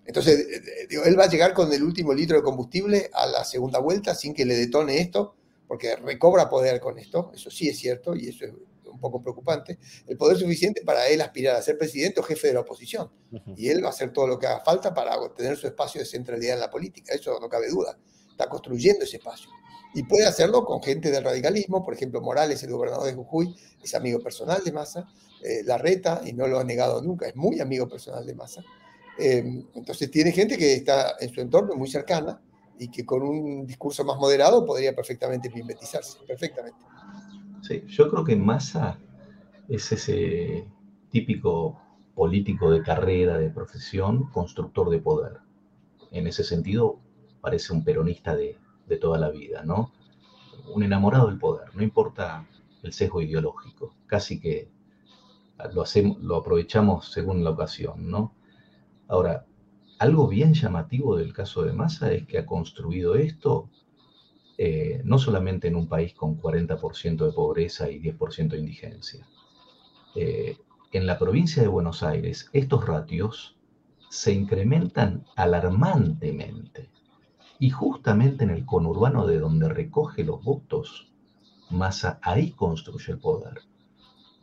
[0.04, 3.26] Entonces, eh, eh, digo, él va a llegar con el último litro de combustible a
[3.26, 5.36] la segunda vuelta sin que le detone esto,
[5.68, 8.52] porque recobra poder con esto, eso sí es cierto y eso es
[8.84, 12.54] un poco preocupante, el poder suficiente para él aspirar a ser presidente o jefe de
[12.54, 13.10] la oposición.
[13.56, 16.04] Y él va a hacer todo lo que haga falta para obtener su espacio de
[16.04, 17.98] centralidad en la política, eso no cabe duda.
[18.30, 19.50] Está construyendo ese espacio
[19.94, 23.94] y puede hacerlo con gente del radicalismo, por ejemplo, Morales, el gobernador de Jujuy, es
[23.94, 25.08] amigo personal de Massa,
[25.42, 28.64] eh, Larreta, y no lo ha negado nunca, es muy amigo personal de Massa.
[29.22, 32.40] Em, entonces tiene gente que está en su entorno muy cercana
[32.78, 36.78] y que con un discurso más moderado podría perfectamente mimetizarse, perfectamente.
[37.62, 38.98] Sí, yo creo que Massa
[39.68, 40.66] es ese
[41.10, 41.80] típico
[42.16, 45.38] político de carrera, de profesión, constructor de poder.
[46.10, 46.98] En ese sentido,
[47.40, 48.58] parece un peronista de,
[48.88, 49.92] de toda la vida, ¿no?
[50.74, 52.44] Un enamorado del poder, no importa
[52.82, 54.68] el sesgo ideológico, casi que
[55.72, 58.34] lo, hacemos, lo aprovechamos según la ocasión, ¿no?
[59.12, 59.44] Ahora,
[59.98, 63.68] algo bien llamativo del caso de Massa es que ha construido esto
[64.56, 69.28] eh, no solamente en un país con 40% de pobreza y 10% de indigencia.
[70.14, 70.56] Eh,
[70.92, 73.58] en la provincia de Buenos Aires, estos ratios
[74.08, 76.88] se incrementan alarmantemente.
[77.58, 81.12] Y justamente en el conurbano de donde recoge los votos,
[81.68, 83.60] Massa ahí construye el poder.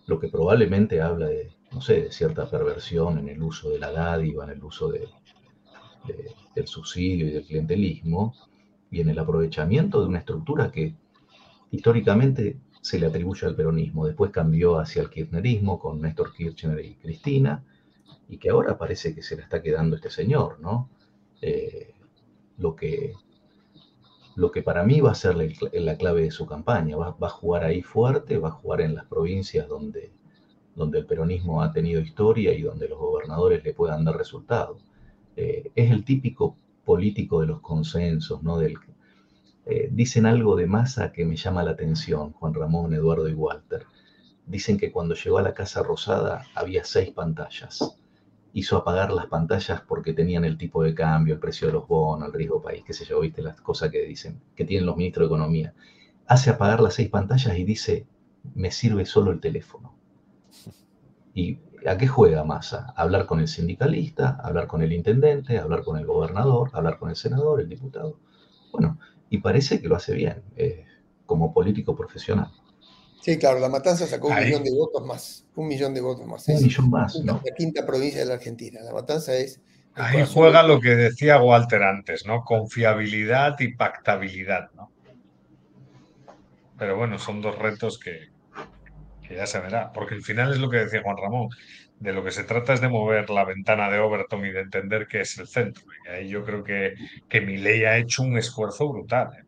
[0.05, 4.45] Lo que probablemente habla de, no sé, cierta perversión en el uso de la dádiva,
[4.45, 5.07] en el uso de,
[6.55, 8.35] del subsidio y del clientelismo,
[8.91, 10.95] y en el aprovechamiento de una estructura que
[11.71, 16.95] históricamente se le atribuye al peronismo, después cambió hacia el kirchnerismo con Néstor Kirchner y
[16.95, 17.63] Cristina,
[18.27, 20.89] y que ahora parece que se le está quedando este señor, ¿no?
[21.41, 21.93] Eh,
[22.57, 23.13] lo que,
[24.35, 26.95] lo que para mí va a ser la, clave de su campaña.
[26.95, 30.11] Va, a jugar ahí fuerte, va a jugar en las provincias donde,
[30.79, 34.81] donde el peronismo ha tenido historia y donde los gobernadores le puedan dar resultados.
[35.35, 36.55] Eh, es el típico
[36.85, 38.57] político de los consensos, ¿no?
[38.57, 38.77] Del,
[39.65, 43.85] eh, dicen algo de masa que me llama la atención, Juan Ramón, Eduardo y Walter.
[44.45, 47.99] Dicen que cuando llegó a la Casa Rosada había seis pantallas.
[48.53, 52.29] Hizo apagar las pantallas porque tenían el tipo de cambio, el precio de los bonos,
[52.29, 55.25] el riesgo país, qué sé yo, viste las cosas que dicen, que tienen los ministros
[55.27, 55.73] de Economía.
[56.25, 58.07] Hace apagar las seis pantallas y dice,
[58.55, 59.98] me sirve solo el teléfono.
[61.39, 62.93] ¿Y a qué juega Massa?
[62.97, 67.15] Hablar con el sindicalista, hablar con el intendente, hablar con el gobernador, hablar con el
[67.15, 68.19] senador, el diputado.
[68.73, 70.83] Bueno, y parece que lo hace bien, eh,
[71.25, 72.51] como político profesional.
[73.21, 75.45] Sí, claro, La Matanza sacó un millón de votos más.
[75.55, 76.45] Un millón de votos más.
[76.49, 77.15] Un millón más.
[77.15, 78.81] La, quinta provincia de la Argentina.
[78.81, 79.61] La Matanza es.
[79.95, 82.43] Ahí juega lo que decía Walter antes, ¿no?
[82.43, 84.91] Confiabilidad y pactabilidad, ¿no?
[86.77, 88.29] Pero bueno, son dos retos que,
[89.29, 89.93] que ya se verá.
[89.93, 91.49] Porque al final es lo que decía Juan Ramón.
[91.99, 95.07] De lo que se trata es de mover la ventana de Overton y de entender
[95.07, 95.83] qué es el centro.
[96.05, 96.95] Y ahí yo creo que,
[97.29, 99.29] que ley ha hecho un esfuerzo brutal.
[99.37, 99.45] ¿eh?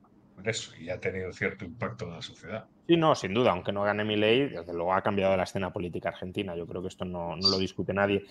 [0.49, 2.65] eso y ha tenido cierto impacto en la sociedad.
[2.87, 5.71] Sí, no, sin duda, aunque no gane mi ley, desde luego ha cambiado la escena
[5.71, 6.55] política argentina.
[6.55, 8.23] Yo creo que esto no, lo discute nadie.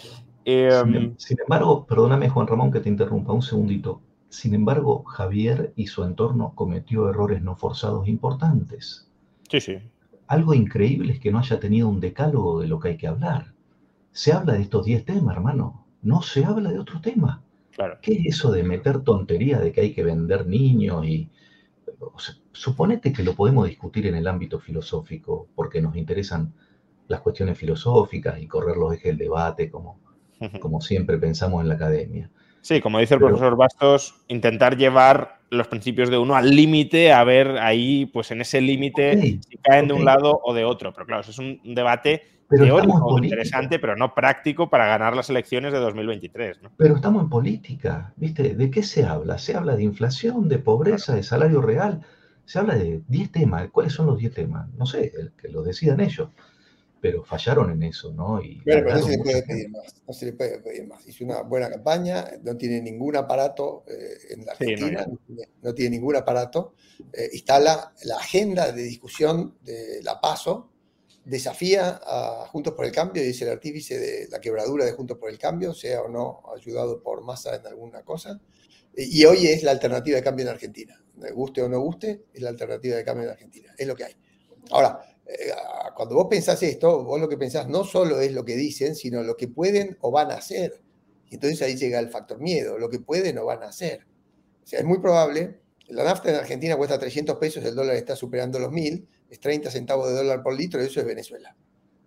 [0.44, 4.02] Em, sin, embargo, perdóname Juan Ramón que te interrumpa un segundito.
[4.28, 9.08] Sin embargo, Javier y su entorno cometió errores no forzados importantes.
[9.48, 9.78] Sí, sí.
[10.30, 13.52] Algo increíble es que no haya tenido un decálogo de lo que hay que hablar.
[14.12, 15.84] Se habla de estos 10 temas, hermano.
[16.02, 17.40] No se habla de otros temas.
[17.72, 17.98] Claro.
[18.00, 21.28] ¿Qué es eso de meter tontería de que hay que vender niños y,
[22.52, 26.54] suponete que lo podemos discutir en el ámbito filosófico, porque nos interesan
[27.08, 29.98] las cuestiones filosóficas y correr los ejes del debate, como,
[30.60, 32.30] como siempre pensamos en la academia.
[32.62, 37.24] Sí, como dice el profesor Bastos, intentar llevar los principios de uno al límite, a
[37.24, 40.92] ver ahí, pues en ese límite, si caen de un lado o de otro.
[40.92, 45.78] Pero claro, es un debate teórico interesante, pero no práctico para ganar las elecciones de
[45.78, 46.62] 2023.
[46.62, 46.70] ¿no?
[46.76, 48.54] Pero estamos en política, ¿viste?
[48.54, 49.38] ¿De qué se habla?
[49.38, 52.02] Se habla de inflación, de pobreza, de salario real.
[52.44, 53.68] Se habla de 10 temas.
[53.70, 54.68] ¿Cuáles son los 10 temas?
[54.76, 56.28] No sé, que lo decidan ellos
[57.00, 58.42] pero fallaron en eso, ¿no?
[58.42, 61.06] Y pero, no se le puede pedir más, no se le puede pedir más.
[61.06, 65.06] Hizo una buena campaña, no tiene ningún aparato eh, en la Argentina,
[65.62, 66.74] no, tiene ningún aparato,
[67.12, 70.70] eh, instala la agenda de discusión de la PASO,
[71.24, 75.16] desafía a Juntos por el Cambio y es el artífice de la quebradura de Juntos
[75.16, 78.40] por el Cambio, sea o no ayudado por masa en alguna cosa,
[78.94, 81.00] y hoy es la alternativa de cambio en Argentina.
[81.34, 84.16] Guste o no guste, es la alternativa de cambio en Argentina, es lo que hay.
[84.70, 85.52] Ahora, eh,
[85.94, 89.22] cuando vos pensás esto, vos lo que pensás no solo es lo que dicen, sino
[89.22, 90.82] lo que pueden o van a hacer.
[91.28, 94.06] Y entonces ahí llega el factor miedo, lo que pueden o van a hacer.
[94.64, 98.16] O sea, es muy probable, la nafta en Argentina cuesta 300 pesos, el dólar está
[98.16, 101.56] superando los 1000, es 30 centavos de dólar por litro, eso es Venezuela.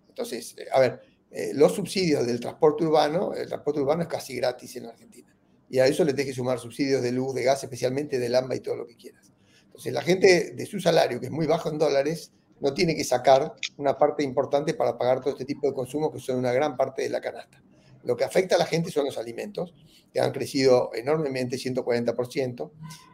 [0.08, 1.00] Entonces, eh, a ver,
[1.30, 5.34] eh, los subsidios del transporte urbano, el transporte urbano es casi gratis en Argentina.
[5.70, 8.56] Y a eso le tenés que sumar subsidios de luz, de gas, especialmente del AMBA
[8.56, 9.32] y todo lo que quieras.
[9.64, 12.32] Entonces, la gente de su salario, que es muy bajo en dólares,
[12.64, 16.18] no tiene que sacar una parte importante para pagar todo este tipo de consumos que
[16.18, 17.62] son una gran parte de la canasta.
[18.04, 19.74] Lo que afecta a la gente son los alimentos,
[20.10, 22.70] que han crecido enormemente, 140%,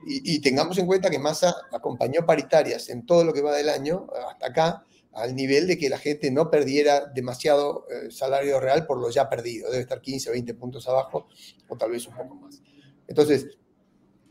[0.06, 3.70] y, y tengamos en cuenta que Massa acompañó paritarias en todo lo que va del
[3.70, 8.86] año, hasta acá, al nivel de que la gente no perdiera demasiado eh, salario real
[8.86, 9.68] por lo ya perdido.
[9.68, 11.26] Debe estar 15 o 20 puntos abajo,
[11.68, 12.62] o tal vez un poco más.
[13.08, 13.48] Entonces,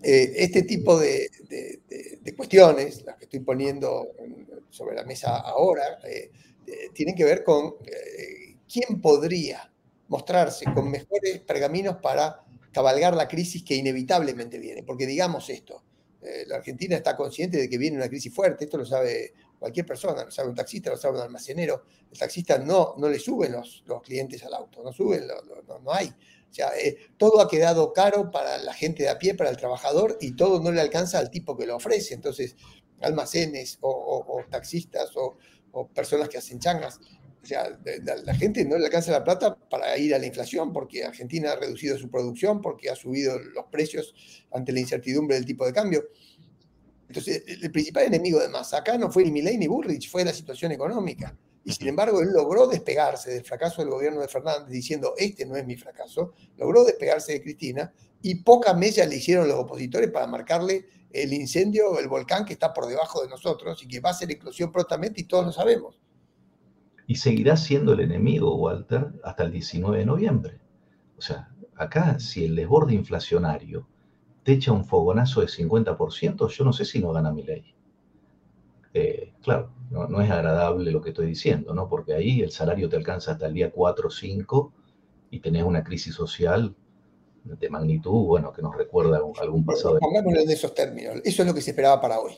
[0.01, 1.29] eh, este tipo de,
[2.37, 4.07] cuestiones, las que estoy poniendo
[4.69, 6.31] sobre la mesa ahora, eh,
[6.67, 7.75] eh, tienen que ver con
[8.71, 9.71] quién podría
[10.07, 14.83] mostrarse con mejores pergaminos para cabalgar la crisis que inevitablemente viene.
[14.83, 15.83] Porque digamos esto,
[16.47, 20.25] la Argentina está consciente de que viene una crisis fuerte, esto lo sabe cualquier persona,
[20.25, 23.83] lo sabe un taxista, lo sabe un almacenero, el taxista no, no le suben los,
[23.87, 26.13] los clientes al auto, no suben, no, no hay
[26.49, 29.57] o sea, eh, todo ha quedado caro para la gente de a pie, para el
[29.57, 32.15] trabajador, y todo no le alcanza al tipo que lo ofrece.
[32.15, 32.55] Entonces,
[33.01, 35.37] almacenes o, taxistas o,
[35.93, 36.99] personas que hacen changas.
[37.41, 37.79] O sea,
[38.23, 41.55] la, gente no le alcanza la plata para ir a la inflación porque Argentina ha
[41.55, 44.13] reducido su producción, porque ha subido los precios
[44.51, 46.05] ante la incertidumbre del tipo de cambio.
[47.07, 50.33] Entonces, el principal enemigo de Massa acá no fue ni Milei ni Bullrich, fue la
[50.33, 51.35] situación económica.
[51.63, 55.55] Y sin embargo, él logró despegarse del fracaso del gobierno de Fernández diciendo, este no
[55.55, 60.27] es mi fracaso, logró despegarse de Cristina y pocas mellas le hicieron los opositores para
[60.27, 64.13] marcarle el incendio, el volcán que está por debajo de nosotros y que va a
[64.13, 65.99] ser explosión prontamente y todos lo sabemos.
[67.07, 70.59] Y seguirá siendo el enemigo, Walter, hasta el 19 de noviembre.
[71.17, 73.87] O sea, acá si el desborde inflacionario
[74.43, 77.73] te echa un fogonazo de 50%, yo no sé si no gana mi ley.
[78.93, 81.87] Eh, claro, no, es agradable lo que estoy diciendo, ¿no?
[81.87, 84.73] Porque ahí el salario te alcanza hasta el día 4 o 5
[85.31, 86.75] y tenés una crisis social
[87.43, 89.99] de magnitud, bueno, que nos recuerda algún pasado.
[89.99, 91.15] Pongámoslo en esos términos.
[91.23, 92.33] Eso es lo que se esperaba para hoy.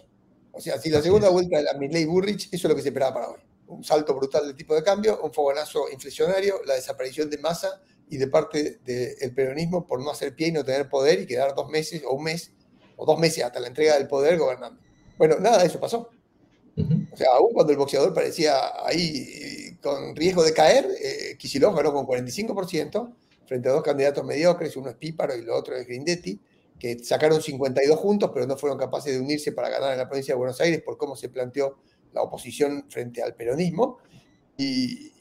[0.51, 2.89] O sea, si la segunda vuelta de la Milley Burrich, eso es lo que se
[2.89, 3.39] esperaba para hoy.
[3.67, 8.17] Un salto brutal del tipo de cambio, un fogonazo inflacionario, la desaparición de masa y
[8.17, 11.69] de parte del peronismo por no hacer pie y no tener poder y quedar dos
[11.69, 12.51] meses o un mes
[12.97, 14.79] o dos meses hasta la entrega del poder gobernando.
[15.17, 16.09] Bueno, nada de eso pasó.
[17.11, 21.37] O sea, aún cuando el boxeador parecía ahí con riesgo de caer, eh,
[21.73, 23.13] ganó con 45%
[23.51, 26.39] frente a dos candidatos mediocres, uno es Píparo y el otro es Grindetti,
[26.79, 30.33] que sacaron 52 juntos, pero no fueron capaces de unirse para ganar en la provincia
[30.33, 31.79] de Buenos Aires por cómo se planteó
[32.13, 33.97] la oposición frente al peronismo.
[34.55, 35.11] Y,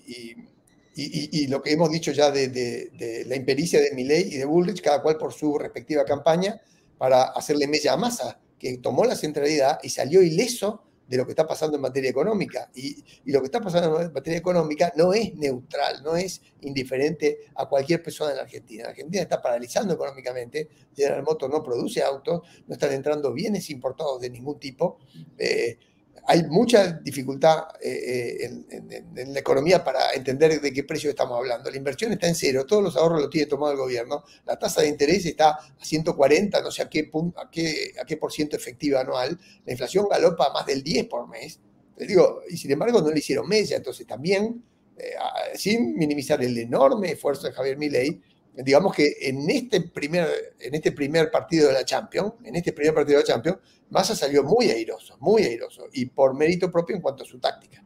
[1.49, 5.17] lo que hemos dicho ya de, la impericia de Milley y de Bullrich, cada cual
[5.17, 6.61] por su respectiva campaña,
[6.99, 11.33] para hacerle mella a Massa, que tomó la centralidad y salió ileso de lo que
[11.33, 12.71] está pasando en materia económica.
[12.73, 17.69] Y, lo que está pasando en materia económica no es neutral, no es indiferente a
[17.69, 18.85] cualquier persona en la Argentina.
[18.85, 24.21] La Argentina está paralizando económicamente, General Motors no produce autos, no están entrando bienes importados
[24.21, 25.01] de ningún tipo.
[25.37, 25.79] Eh,
[26.27, 31.71] hay mucha dificultad eh, eh, en, la economía para entender de qué precio estamos hablando.
[31.71, 34.83] La inversión está en cero, todos los ahorros los tiene tomado el gobierno, la tasa
[34.83, 38.57] de interés está a 140, no sé a qué, a qué, a qué por ciento
[38.57, 41.59] efectiva anual, la inflación galopa más del 10 por mes.
[41.97, 44.63] Digo, y sin embargo no le hicieron mesa, entonces también,
[44.97, 45.15] eh,
[45.55, 48.21] sin minimizar el enorme esfuerzo de Javier Milei,
[48.55, 52.95] digamos que en este primer, en este primer partido de la Champions, en este primer
[52.95, 53.59] partido de la Champions,
[53.91, 57.83] Massa salió muy airoso, muy airoso, y por mérito propio en cuanto a su táctica.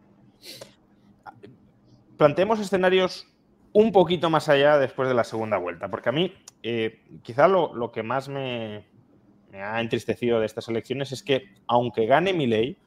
[2.16, 3.26] Planteemos escenarios
[3.72, 6.32] un poquito más allá después de la segunda vuelta, porque a mí
[6.62, 8.86] eh, quizá lo, que más me,
[9.52, 12.78] ha entristecido de estas elecciones es que aunque gane mi ley,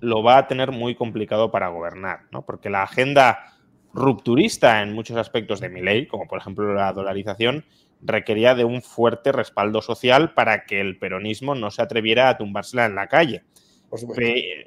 [0.00, 2.42] lo va a tener muy complicado para gobernar, ¿no?
[2.46, 3.58] porque la agenda
[3.92, 7.64] rupturista en muchos aspectos de mi ley, como por ejemplo la dolarización,
[8.02, 12.86] requería de un fuerte respaldo social para que el peronismo no se atreviera a tumbársela
[12.86, 13.44] en la calle.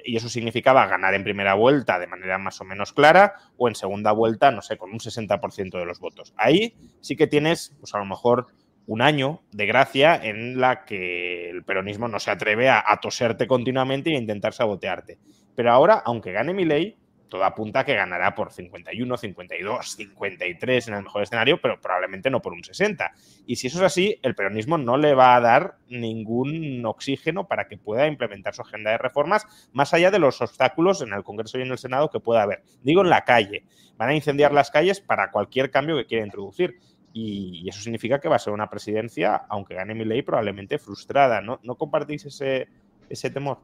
[0.04, 3.74] Y eso significaba ganar en primera vuelta de manera más o menos clara o en
[3.74, 6.32] segunda vuelta, no sé, con un 60% de los votos.
[6.36, 8.46] Ahí sí que tienes, pues a lo mejor,
[8.86, 13.48] un año de gracia en la que el peronismo no se atreve a, a toserte
[13.48, 15.18] continuamente e intentar sabotearte.
[15.56, 16.96] Pero ahora, aunque gane mi ley,
[17.28, 22.30] todo apunta a que ganará por 51, 52, 53 en el mejor escenario, pero probablemente
[22.30, 23.12] no por un 60.
[23.46, 27.68] Y si eso es así, el peronismo no le va a dar ningún oxígeno para
[27.68, 31.58] que pueda implementar su agenda de reformas, más allá de los obstáculos en el Congreso
[31.58, 32.62] y en el Senado que pueda haber.
[32.82, 33.64] Digo en la calle.
[33.96, 36.78] Van a incendiar las calles para cualquier cambio que quiera introducir.
[37.12, 41.40] Y eso significa que va a ser una presidencia, aunque gane mi ley, probablemente frustrada.
[41.40, 42.68] ¿No, ¿No compartís ese,
[43.08, 43.58] ese temor?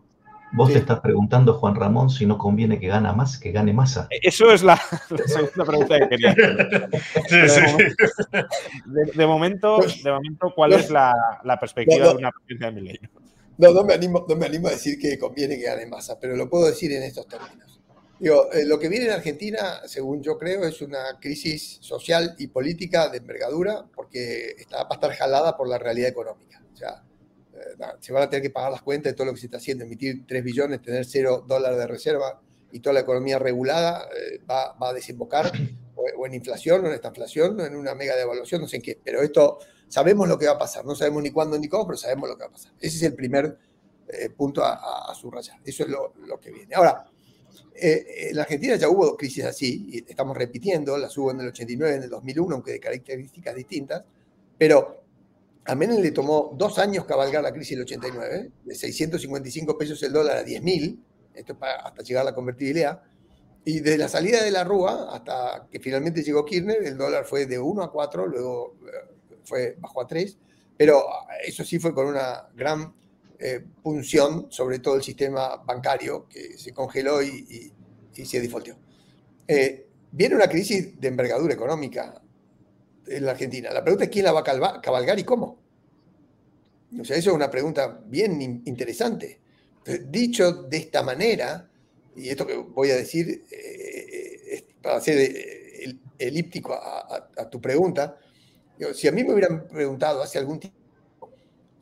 [0.55, 4.07] Vos te estás preguntando, Juan Ramón, si no conviene que gane más, que gane masa.
[4.11, 4.79] Eso es la,
[5.27, 7.97] segunda pregunta que quería hacer.
[9.15, 11.15] De, momento, de, momento, ¿cuál es la,
[11.59, 13.11] perspectiva de una presidencia de Milenio?
[13.57, 16.37] No, no me, animo, no me animo a decir que conviene que gane masa, pero
[16.37, 17.81] lo puedo decir en estos términos.
[18.19, 22.49] Digo, eh, lo que viene en Argentina, según yo creo, es una crisis social y
[22.49, 26.63] política de envergadura, porque está, va a estar jalada por la realidad económica.
[26.73, 27.03] O sea,
[28.01, 29.85] se van a tener que pagar las cuentas de todo lo que se está haciendo,
[29.85, 32.41] emitir 3 billones, tener 0 dólares de reserva
[32.73, 35.53] y toda la economía regulada eh, va, a desembocar
[35.95, 38.99] o, en inflación o en esta inflación en una mega devaluación, no sé en qué.
[39.03, 39.59] Pero esto
[39.89, 42.37] sabemos lo que va a pasar, no sabemos ni cuándo ni cómo, pero sabemos lo
[42.37, 42.73] que va a pasar.
[42.81, 43.59] Ese es el primer
[44.09, 45.59] eh, punto a, subrayar.
[45.65, 46.75] Eso es lo, que viene.
[46.75, 47.05] Ahora,
[47.75, 51.49] eh, en la Argentina ya hubo crisis así, y estamos repitiendo, las hubo en el
[51.49, 54.03] 89, en el 2001, aunque de características distintas,
[54.59, 55.02] pero
[55.65, 60.13] a Menem le tomó dos años cabalgar la crisis del 89, de 655 pesos el
[60.13, 60.99] dólar a 10.000,
[61.35, 63.03] esto hasta llegar a la convertibilidad,
[63.65, 67.47] y desde la salida de la Rúa hasta que finalmente llegó Kirchner, el dólar fue
[67.47, 69.15] de 1 a 4, luego eh,
[69.45, 70.37] fue bajó a 3,
[70.77, 71.05] pero
[71.45, 72.93] eso sí fue con una gran
[73.39, 77.73] eh, punción sobre todo el sistema bancario que se congeló y,
[78.13, 78.51] se.
[79.49, 82.22] Eh, viene una crisis de envergadura económica
[83.07, 83.71] en la Argentina.
[83.73, 85.59] La pregunta es quién la va a cabalgar y cómo.
[87.01, 89.41] O sea, eso es una pregunta bien interesante.
[90.09, 91.69] Dicho de esta manera,
[92.15, 98.19] y esto que voy a decir eh, para ser eh, elíptico a, tu pregunta,
[98.95, 100.79] si a mí me hubieran preguntado hace algún tiempo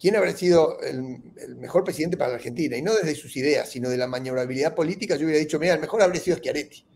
[0.00, 3.68] quién habría sido el, el, mejor presidente para la Argentina, y no desde sus ideas,
[3.68, 6.86] sino de la maniobrabilidad política, yo hubiera dicho, mira, el mejor habría sido Schiaretti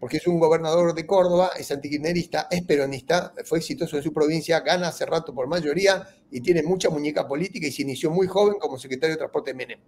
[0.00, 4.60] porque es un gobernador de Córdoba, es antikirchnerista, es peronista, fue exitoso en su provincia,
[4.60, 8.58] gana hace rato por mayoría y tiene mucha muñeca política y se inició muy joven
[8.58, 9.78] como secretario de Transporte de Menem.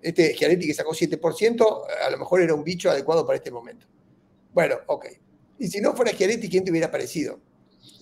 [0.00, 3.86] Este Schiaretti que sacó 7%, a lo mejor era un bicho adecuado para este momento.
[4.54, 5.06] Bueno, ok.
[5.58, 7.40] Y si no fuera Schiaretti, ¿quién te hubiera parecido?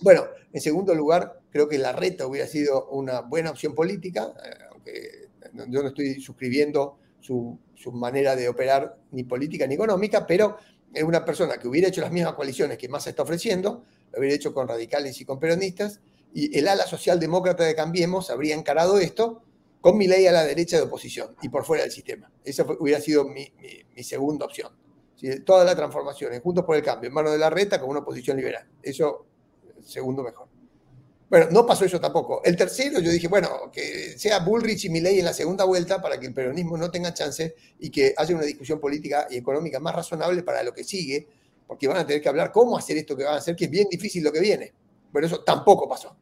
[0.01, 4.63] Bueno, en segundo lugar, creo que la reta hubiera sido una buena opción política, eh,
[4.71, 5.27] aunque
[5.69, 10.57] yo no estoy suscribiendo su, su manera de operar ni política ni económica, pero
[10.97, 14.35] es una persona que hubiera hecho las mismas coaliciones que Massa está ofreciendo, lo hubiera
[14.35, 15.99] hecho con radicales y con peronistas,
[16.33, 19.43] y el ala socialdemócrata de Cambiemos habría encarado esto
[19.79, 22.31] con mi ley a la derecha de oposición y por fuera del sistema.
[22.43, 23.51] Esa hubiera sido mi,
[24.03, 24.71] segunda opción.
[25.45, 28.37] Toda la transformación, Juntos por el Cambio, en mano de la reta con una oposición
[28.37, 28.67] liberal.
[28.81, 29.25] Eso,
[29.83, 30.46] segundo mejor.
[31.29, 32.41] Bueno, no pasó eso tampoco.
[32.43, 36.17] El tercero, yo dije, bueno, que sea Bullrich y Milley en la segunda vuelta para
[36.17, 39.93] que el peronismo no tenga chance y que haya una discusión política y económica más
[39.93, 41.27] razonable para lo que sigue,
[41.67, 43.71] porque van a tener que hablar cómo hacer esto que van a hacer, que es
[43.71, 44.73] bien difícil lo que viene.
[45.11, 46.15] Pero eso tampoco pasó.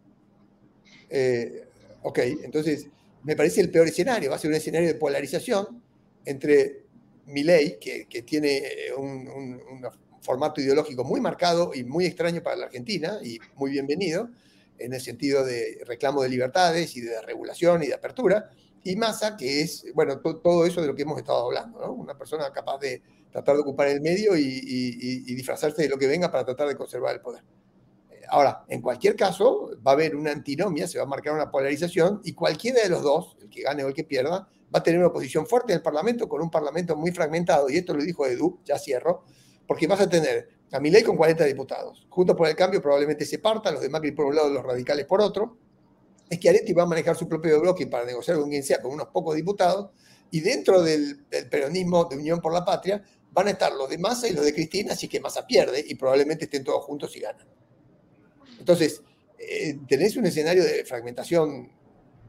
[1.08, 1.68] Eh,
[2.02, 2.88] ok, entonces
[3.24, 4.32] me parece el peor escenario.
[4.32, 5.84] Va a ser un escenario de polarización
[6.26, 6.84] entre
[7.28, 8.64] Milley, que, tiene
[8.98, 9.62] un, un
[10.22, 14.30] formato ideológico muy marcado y muy extraño para la Argentina y muy bienvenido
[14.78, 18.50] en el sentido de reclamo de libertades y de regulación y de apertura,
[18.84, 21.92] y Massa, que es, bueno, todo eso de lo que hemos estado hablando.
[21.92, 26.32] Una persona capaz de tratar de ocupar el medio y, disfrazarse de lo que venga
[26.32, 27.44] para tratar de conservar el poder.
[28.30, 32.22] Ahora, en cualquier caso, va a haber una antinomia, se va a marcar una polarización,
[32.24, 35.00] y cualquiera de los dos, el que gane o el que pierda, va a tener
[35.00, 38.28] una posición fuerte en el Parlamento con un Parlamento muy fragmentado, y esto lo dijo
[38.28, 39.24] Edu, ya cierro,
[39.68, 40.50] porque vas a tener
[40.80, 42.06] ley con 40 diputados.
[42.10, 45.06] Juntos por el cambio probablemente se parta, los de Macri por un lado, los radicales
[45.06, 45.58] por otro.
[46.30, 48.92] Es que Areti va a manejar su propio bloque para negociar con quien sea, con
[48.92, 49.92] unos pocos diputados.
[50.32, 54.28] Y dentro del, peronismo de Unión por la Patria van a estar los de Massa
[54.28, 57.48] y los de Cristina, así que Massa pierde y probablemente estén todos juntos y ganan.
[58.60, 59.02] Entonces,
[59.38, 61.72] eh, tenés un escenario de fragmentación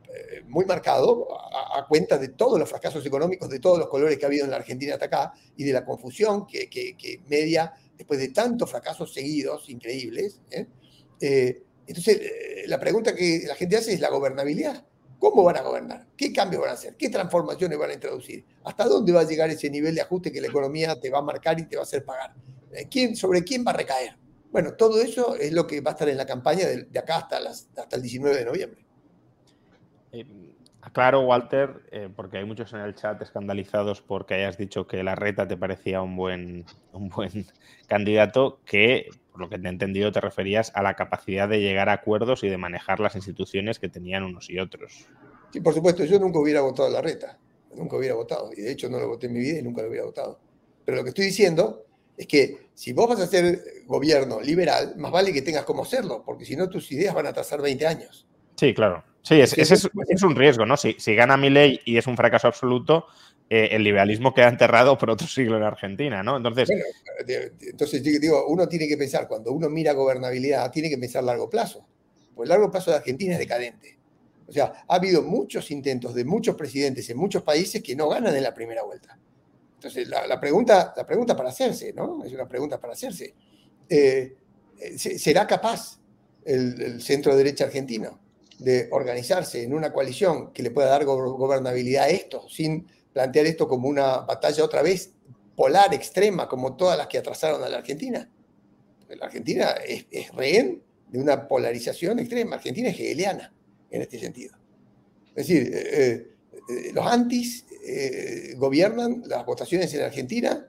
[0.09, 4.25] eh, muy marcado a, cuenta de todos los fracasos económicos, de todos los colores que
[4.25, 8.29] ha habido en la Argentina hasta acá y de la confusión que media después de
[8.29, 10.41] tantos fracasos seguidos, increíbles.
[10.51, 10.67] ¿eh?
[11.21, 14.85] Eh, entonces, eh, la pregunta que la gente hace es la gobernabilidad.
[15.19, 16.07] ¿Cómo van a gobernar?
[16.17, 16.95] ¿Qué cambios van a hacer?
[16.97, 18.45] ¿Qué transformaciones van a introducir?
[18.65, 21.23] ¿Hasta dónde va a llegar ese nivel de ajuste que la economía te va a
[21.23, 22.35] marcar y te va a hacer pagar?
[22.91, 24.17] ¿Quién, ¿Sobre quién va a recaer?
[24.53, 27.39] Bueno, todo eso es lo que va a estar en la campaña de, acá hasta,
[27.39, 28.87] hasta el 19 de noviembre.
[30.93, 35.15] Claro, Walter, eh, porque hay muchos en el chat escandalizados porque hayas dicho que la
[35.15, 37.47] reta te parecía un buen, un buen
[37.87, 41.89] candidato, que por lo que te he entendido te referías a la capacidad de llegar
[41.89, 45.07] a acuerdos y de manejar las instituciones que tenían unos y otros.
[45.53, 47.39] Sí, por supuesto, yo nunca hubiera votado a la reta,
[47.75, 49.89] nunca hubiera votado, y de hecho no lo voté en mi vida y nunca lo
[49.89, 50.39] hubiera votado.
[50.85, 51.85] Pero lo que estoy diciendo
[52.17, 56.23] es que si vos vas a ser gobierno liberal, más vale que tengas cómo hacerlo,
[56.25, 58.27] porque si no tus ideas van a trazar 20 años.
[58.57, 59.05] Sí, claro.
[59.27, 60.77] Sí, ese es, un riesgo, ¿no?
[60.77, 63.07] Si, si gana mi ley y es un fracaso absoluto,
[63.51, 66.37] eh, el liberalismo queda enterrado por otro siglo en Argentina, ¿no?
[66.37, 66.69] Entonces,
[67.27, 71.51] entonces digo, uno tiene que pensar, cuando uno mira gobernabilidad, tiene que pensar a largo
[71.51, 71.85] plazo.
[72.37, 73.99] Pues el largo plazo de Argentina es decadente.
[74.47, 78.37] O sea, ha habido muchos intentos de muchos presidentes en muchos países que no ganan
[78.37, 79.19] en la primera vuelta.
[79.75, 82.23] Entonces, la, pregunta, la pregunta para hacerse, ¿no?
[82.25, 83.35] Es una pregunta para hacerse.
[83.89, 84.37] Eh,
[84.79, 85.99] eh, ¿Será capaz
[86.45, 88.21] el, el centro derecha argentino
[88.59, 93.69] de organizarse en una coalición que le pueda dar gobernabilidad a esto, sin plantear esto
[93.69, 95.13] como una batalla otra vez
[95.55, 98.31] polar, extrema, como todas las que atrasaron a la Argentina.
[99.09, 102.57] La Argentina es, rehén de una polarización extrema.
[102.57, 103.53] Argentina es hegeliana
[103.91, 104.57] en este sentido.
[105.35, 106.27] Es decir, eh,
[106.69, 110.69] eh, los antis eh, gobiernan las votaciones en Argentina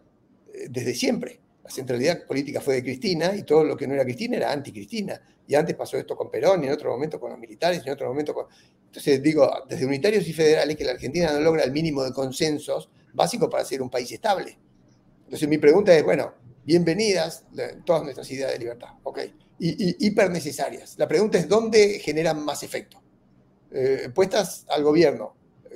[0.69, 1.39] desde siempre.
[1.67, 5.21] La centralidad política fue de Cristina y todo lo que no era Cristina era anti-Cristina
[5.45, 7.93] y antes pasó esto con Perón, y en otro momento con los militares, y en
[7.93, 8.45] otro momento con...
[8.85, 12.89] Entonces, digo, desde unitarios y federales, que la Argentina no logra el mínimo de consensos
[13.13, 14.57] básicos para ser un país estable.
[15.25, 16.33] Entonces, mi pregunta es, bueno,
[16.65, 17.45] bienvenidas
[17.85, 19.19] todas nuestras ideas de libertad, ¿ok?
[19.59, 20.95] Y, hiper necesarias.
[20.97, 23.01] La pregunta es, ¿dónde generan más efecto?
[23.71, 25.35] Eh, puestas al gobierno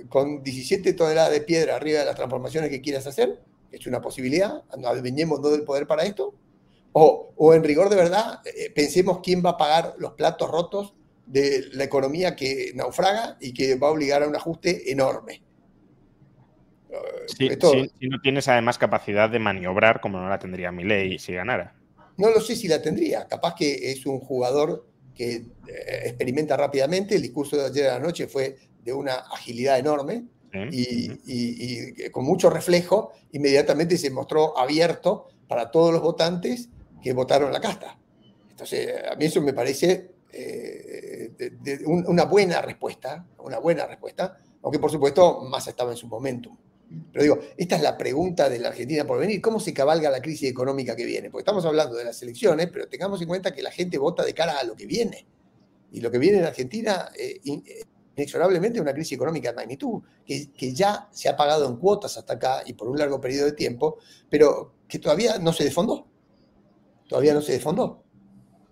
[0.09, 3.39] con 17 toneladas de piedra arriba de las transformaciones que quieras hacer,
[3.71, 6.33] es una posibilidad, adveñemos todo el poder para esto,
[6.93, 10.93] o, en rigor de verdad, eh, pensemos quién va a pagar los platos rotos
[11.25, 15.41] de la economía que naufraga y que va a obligar a un ajuste enorme.
[17.27, 21.75] si no tienes además capacidad de maniobrar como no la tendría Milei si ganara.
[22.17, 23.25] No lo sé si la tendría.
[23.27, 24.85] Capaz que es un jugador
[25.15, 27.15] que eh, experimenta rápidamente.
[27.15, 32.49] El discurso de ayer a la noche fue de una agilidad enorme y, con mucho
[32.49, 33.11] reflejo.
[33.31, 36.69] Inmediatamente se mostró abierto para todos los votantes
[37.01, 37.97] que votaron la casta.
[38.49, 41.31] Entonces, a mí eso me parece eh,
[41.85, 46.57] una buena respuesta, una buena respuesta, aunque por supuesto más estaba en su momento.
[47.11, 49.41] Pero digo, esta es la pregunta de la Argentina por venir.
[49.41, 51.29] ¿Cómo se cabalga la crisis económica que viene?
[51.29, 54.33] Porque estamos hablando de las elecciones, pero tengamos en cuenta que la gente vota de
[54.33, 55.25] cara a lo que viene.
[55.93, 57.39] Y lo que viene en Argentina, eh,
[58.15, 62.33] inexorablemente, una crisis económica de magnitud, que, que, ya se ha pagado en cuotas hasta
[62.33, 63.97] acá y por un largo periodo de tiempo,
[64.29, 66.07] pero que todavía no se desfondó.
[67.07, 68.03] Todavía no se desfondó.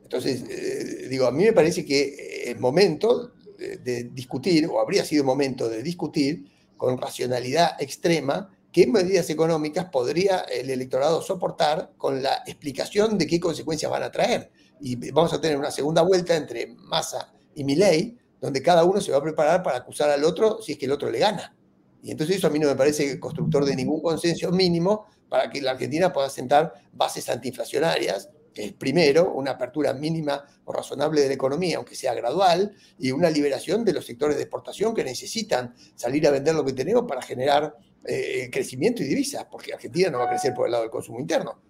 [0.04, 5.24] Entonces, eh, digo, a mí me parece que es momento de discutir, o habría sido
[5.26, 6.46] momento de discutir,
[6.80, 13.40] con racionalidad extrema qué medidas económicas podría el electorado soportar con la explicación de qué
[13.40, 14.52] consecuencias van a traer.
[14.80, 19.12] Y vamos a tener una segunda vuelta entre Massa y Milei, donde cada uno se
[19.12, 21.56] va a preparar para acusar al otro si es que el otro le gana.
[22.02, 25.62] Y entonces eso a mí no me parece constructor de ningún consenso mínimo para que
[25.62, 31.28] la Argentina pueda sentar bases antiinflacionarias que es primero una apertura mínima o razonable de
[31.28, 35.76] la economía, aunque sea gradual, y una liberación de los sectores de exportación que necesitan
[35.96, 37.76] salir a vender lo que tenemos para generar
[38.06, 41.20] eh, crecimiento y divisas, porque Argentina no va a crecer por el lado del consumo
[41.20, 41.62] interno.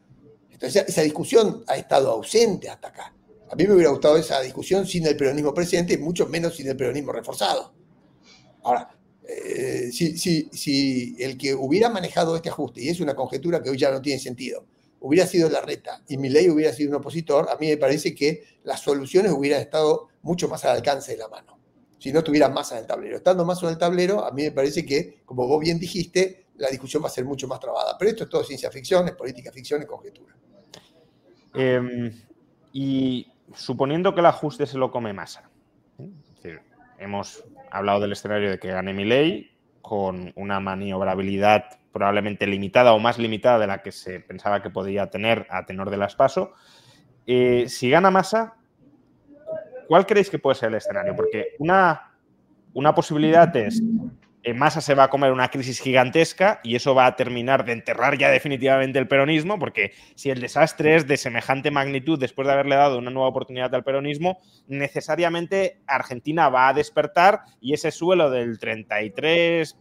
[0.50, 3.14] Entonces, esa discusión ha estado ausente hasta acá.
[3.52, 6.78] A mí me hubiera gustado esa discusión sin el peronismo presente, mucho menos sin el
[6.78, 7.74] peronismo reforzado.
[8.64, 8.90] Ahora,
[9.28, 13.78] eh, si, si el que hubiera manejado este ajuste, y es una conjetura que hoy
[13.78, 14.66] ya no tiene sentido,
[15.02, 18.14] hubiera sido la reta y mi ley hubiera sido un opositor, a mí me parece
[18.14, 21.58] que las soluciones hubieran estado mucho más al alcance de la mano.
[21.98, 23.18] Si no tuviera más en el tablero.
[23.18, 26.70] Estando más en el tablero, a mí me parece que, como vos bien dijiste, la
[26.70, 27.98] discusión va a ser mucho más trabada.
[27.98, 30.34] Pero esto es todo ciencia ficción, es política ficción, es conjetura.
[31.54, 32.12] Em,
[32.72, 35.50] y suponiendo que el ajuste se lo come masa.
[36.98, 39.52] hemos hablado del escenario de que gane mi ley
[39.82, 45.10] con una maniobrabilidad probablemente limitada o más limitada de la que se pensaba que podía
[45.10, 46.54] tener a tenor de las paso.
[47.26, 48.56] Eh, si gana masa,
[49.88, 51.16] ¿cuál creéis que puede ser el escenario?
[51.16, 52.12] Porque una,
[52.74, 53.82] una posibilidad es
[54.56, 58.18] Massa se va a comer una crisis gigantesca y eso va a terminar de enterrar
[58.18, 62.76] ya definitivamente el peronismo, porque si el desastre es de semejante magnitud después de haberle
[62.76, 68.60] dado una nueva oportunidad al peronismo, necesariamente Argentina va a despertar y ese suelo del
[68.60, 69.74] 33%,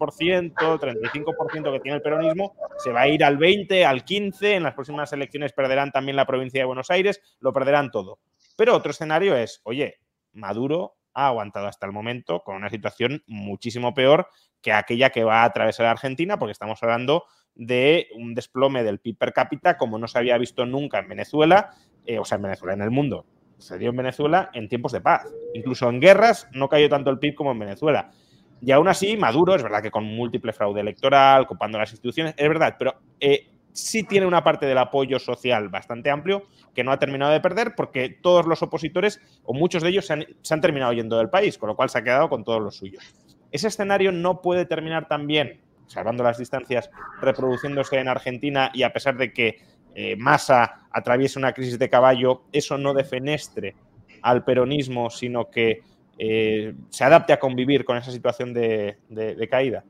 [0.54, 4.74] 35% que tiene el peronismo se va a ir al 20, al 15, en las
[4.74, 8.18] próximas elecciones perderán también la provincia de Buenos Aires, lo perderán todo.
[8.56, 10.00] Pero otro escenario es, oye,
[10.32, 14.28] Maduro ha aguantado hasta el momento con una situación muchísimo peor
[14.62, 17.24] que aquella que va a atravesar Argentina, porque estamos hablando
[17.56, 21.70] de un desplome del PIB per cápita como no se había visto nunca en Venezuela,
[22.06, 23.26] eh, o sea, en Venezuela, en el mundo.
[23.58, 25.26] Se dio en Venezuela en tiempos de paz.
[25.54, 28.12] Incluso en guerras no cayó tanto el PIB como en Venezuela.
[28.60, 32.48] Y aún así, Maduro, es verdad que con múltiple fraude electoral, copando las instituciones, es
[32.48, 36.98] verdad, pero eh, sí tiene una parte del apoyo social bastante amplio que no ha
[36.98, 40.14] terminado de perder porque todos los opositores, o muchos de ellos, se
[40.54, 43.02] han, terminado yendo del país, con lo cual se ha quedado con todos los suyos.
[43.50, 46.90] Ese escenario no puede terminar también, salvando las distancias,
[47.20, 49.60] reproduciéndose en Argentina y a pesar de que
[49.94, 53.74] eh, Massa atraviese una crisis de caballo, eso no defenestre
[54.22, 55.82] al peronismo, sino que
[56.18, 59.84] eh, se adapte a convivir con esa situación de, caída.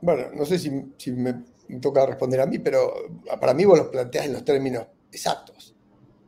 [0.00, 1.34] Bueno, no sé si, si me
[1.68, 2.92] me toca responder a mí, pero
[3.40, 5.74] para mí vos lo planteás en los términos exactos.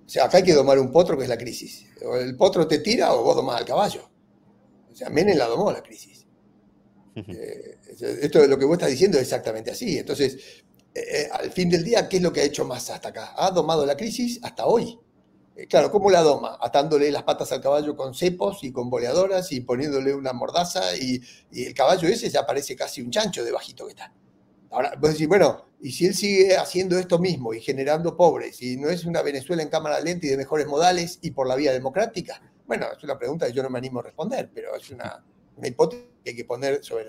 [0.06, 1.86] O sea, acá hay que domar un potro que es la crisis.
[2.04, 4.08] O el potro te tira o vos domás al caballo.
[4.90, 6.26] O sea, Menem la domó la crisis.
[7.14, 7.78] Eh,
[8.22, 9.98] esto es lo que vos estás diciendo es exactamente así.
[9.98, 10.64] Entonces,
[10.94, 13.34] eh, eh, al fin del día, ¿qué es lo que ha hecho más hasta acá?
[13.36, 14.98] Ha domado la crisis hasta hoy.
[15.68, 16.58] claro, ¿cómo la doma?
[16.60, 21.20] Atándole las patas al caballo con cepos y con boleadoras y poniéndole una mordaza y,
[21.52, 24.12] y el caballo ese ya parece casi un chancho de bajito que está.
[24.70, 28.76] Ahora, vos decís, bueno, y si él sigue haciendo esto mismo y generando pobres, y
[28.76, 31.72] no es una Venezuela en cámara lenta y de mejores modales y por la vía
[31.72, 35.24] democrática, bueno, es una pregunta que yo no me animo a responder, pero es una,
[35.62, 37.06] hipótesis que hay que poner sobre.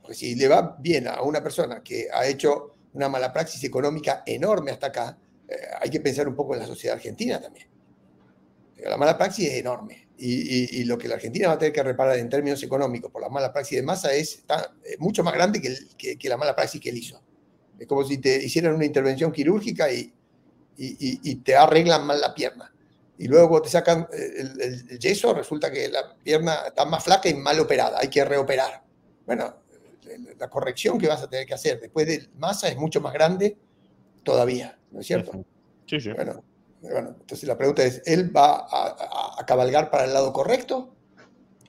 [0.00, 4.24] Porque si le va bien a una persona que ha hecho una mala praxis económica
[4.26, 5.16] enorme hasta acá,
[5.48, 7.68] eh, hay que pensar un poco en la sociedad argentina también.
[8.78, 12.16] La mala praxis es enorme y, lo que la Argentina va a tener que reparar
[12.18, 14.44] en términos económicos por la mala praxis de masa es
[14.98, 17.20] mucho más grande que, la mala praxis que él hizo.
[17.78, 20.12] Es como si te hicieran una intervención quirúrgica y,
[21.44, 22.72] te arreglan mal la pierna.
[23.18, 27.58] Y luego te sacan el, yeso, resulta que la pierna está más flaca y mal
[27.58, 28.82] operada, hay que reoperar.
[29.26, 29.56] Bueno,
[30.38, 33.56] la corrección que vas a tener que hacer después de masa es mucho más grande
[34.22, 35.44] todavía, ¿no es cierto?
[35.86, 36.12] Sí, sí.
[36.12, 36.44] Bueno,
[36.82, 40.94] bueno, entonces la pregunta es, ¿él va a, cabalgar para el lado correcto?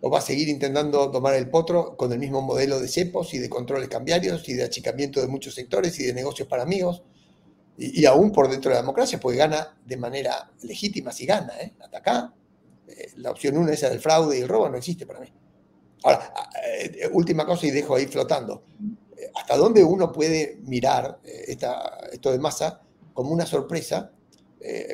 [0.02, 3.40] ¿O va a seguir intentando tomar el potro con el mismo modelo de cepos y
[3.40, 7.04] de controles cambiarios y de achicamiento de muchos sectores y de negocios para amigos?
[7.78, 11.54] Y, aún por dentro de la democracia, porque gana de manera legítima si gana.
[11.60, 11.74] ¿eh?
[11.80, 12.34] Hasta acá,
[12.88, 15.28] eh, la opción una, esa del fraude y el robo, no existe para mí.
[16.04, 16.34] Ahora,
[16.66, 18.64] eh, última cosa y dejo ahí flotando.
[19.36, 22.82] ¿Hasta dónde uno puede mirar esta, esto de masa
[23.14, 24.12] como una sorpresa,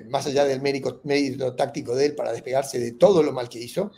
[0.09, 3.59] más allá del mérito, mérito táctico de él para despegarse de todo lo mal que
[3.59, 3.91] hizo?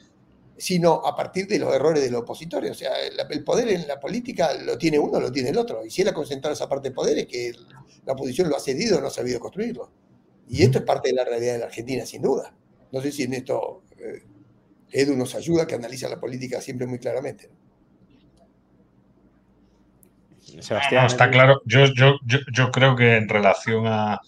[0.62, 2.70] sino a partir de los errores de los opositores.
[2.70, 5.84] O sea, el, poder en la política lo tiene uno, lo tiene el otro.
[5.84, 7.52] Y si él ha concentrado esa parte de poder es que
[8.06, 9.92] la oposición lo ha cedido, no ha sabido construirlo.
[10.48, 12.54] Y esto es parte de la realidad de la Argentina, sin duda.
[12.92, 14.22] No sé si en esto eh,
[14.92, 17.50] Edu nos ayuda, que analiza la política siempre muy claramente.
[20.60, 21.64] Sebastián, está claro.
[21.66, 24.22] Yo, yo, yo, creo que en relación a,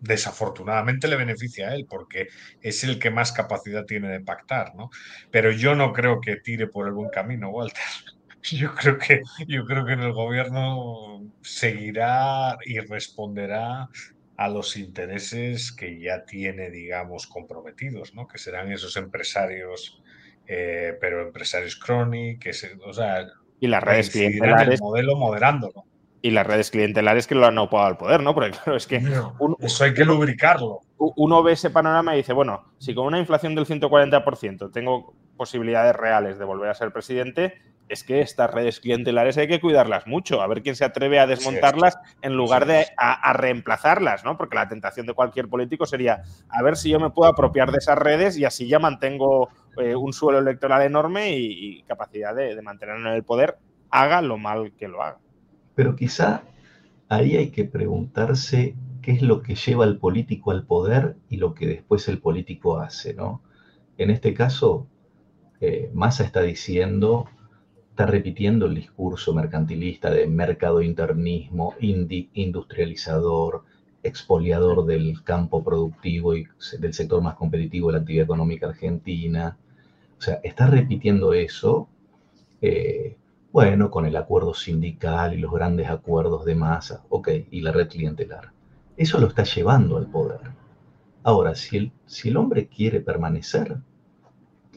[0.00, 2.28] desafortunadamente le beneficia a él porque
[2.62, 4.90] es el que más capacidad tiene de pactar, ¿no?
[5.30, 7.82] Pero yo no creo que tire por el buen camino, Walter.
[8.50, 13.88] Yo creo que, yo creo que en el gobierno seguirá y responderá
[14.36, 18.28] a los intereses que ya tiene, digamos, comprometidos, ¿no?
[18.28, 20.00] Que serán esos empresarios,
[20.48, 23.26] eh, pero empresarios crónicos, que se, o sea,
[23.60, 24.80] y las redes clientelares.
[24.80, 25.84] El modelo moderándolo
[26.20, 28.34] y las redes clientelares que lo han ocupado al poder, ¿no?
[28.34, 29.02] Porque claro, es que...
[29.60, 30.80] eso hay que lubricarlo.
[30.96, 35.94] Uno ve ese panorama y dice, bueno, si con una inflación del 140% tengo posibilidades
[35.94, 37.54] reales de volver a ser presidente,
[37.88, 41.26] es que estas redes clientelares hay que cuidarlas mucho, a ver quién se atreve a
[41.26, 44.36] desmontarlas en lugar de a, reemplazarlas, ¿no?
[44.36, 47.78] Porque la tentación de cualquier político sería a ver si yo me puedo apropiar de
[47.78, 49.48] esas redes y así ya mantengo
[49.78, 53.56] eh, un suelo electoral enorme y, capacidad de, de mantenerlo en el poder,
[53.90, 55.18] haga lo mal que lo haga.
[55.74, 56.42] Pero quizá
[57.08, 61.54] ahí hay que preguntarse qué es lo que lleva al político al poder y lo
[61.54, 63.42] que después el político hace, ¿no?
[63.96, 64.86] En este caso,
[65.60, 67.26] eh, Massa está diciendo,
[67.98, 73.64] está repitiendo el discurso mercantilista de mercado internismo, industrializador,
[74.04, 76.46] expoliador del campo productivo y
[76.78, 79.58] del sector más competitivo de la actividad económica argentina.
[80.16, 81.88] O sea, está repitiendo eso
[82.62, 83.16] eh,
[83.50, 87.88] bueno, con el acuerdo sindical y los grandes acuerdos de masa, ok, y la red
[87.88, 88.52] clientelar.
[88.96, 90.52] Eso lo está llevando al poder.
[91.24, 93.78] Ahora, si el, si el hombre quiere permanecer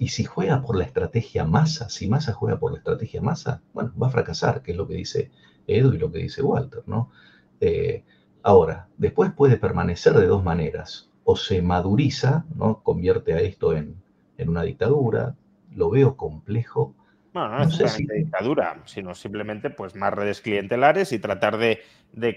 [0.02, 3.94] y si juega por la estrategia masa, si masa juega por la estrategia masa, bueno,
[4.02, 5.30] va a fracasar, que es lo que dice
[5.68, 7.12] Edu y lo que dice Walter, ¿no?
[7.60, 8.04] Eh,
[8.42, 11.12] ahora, después puede permanecer de dos maneras.
[11.24, 12.82] O se maduriza, ¿no?
[12.82, 14.02] Convierte a esto en,
[14.40, 15.36] en una dictadura.
[15.76, 16.96] Lo veo complejo
[17.34, 21.80] no, no, es solamente dictadura, sino simplemente pues más redes clientelares y tratar de,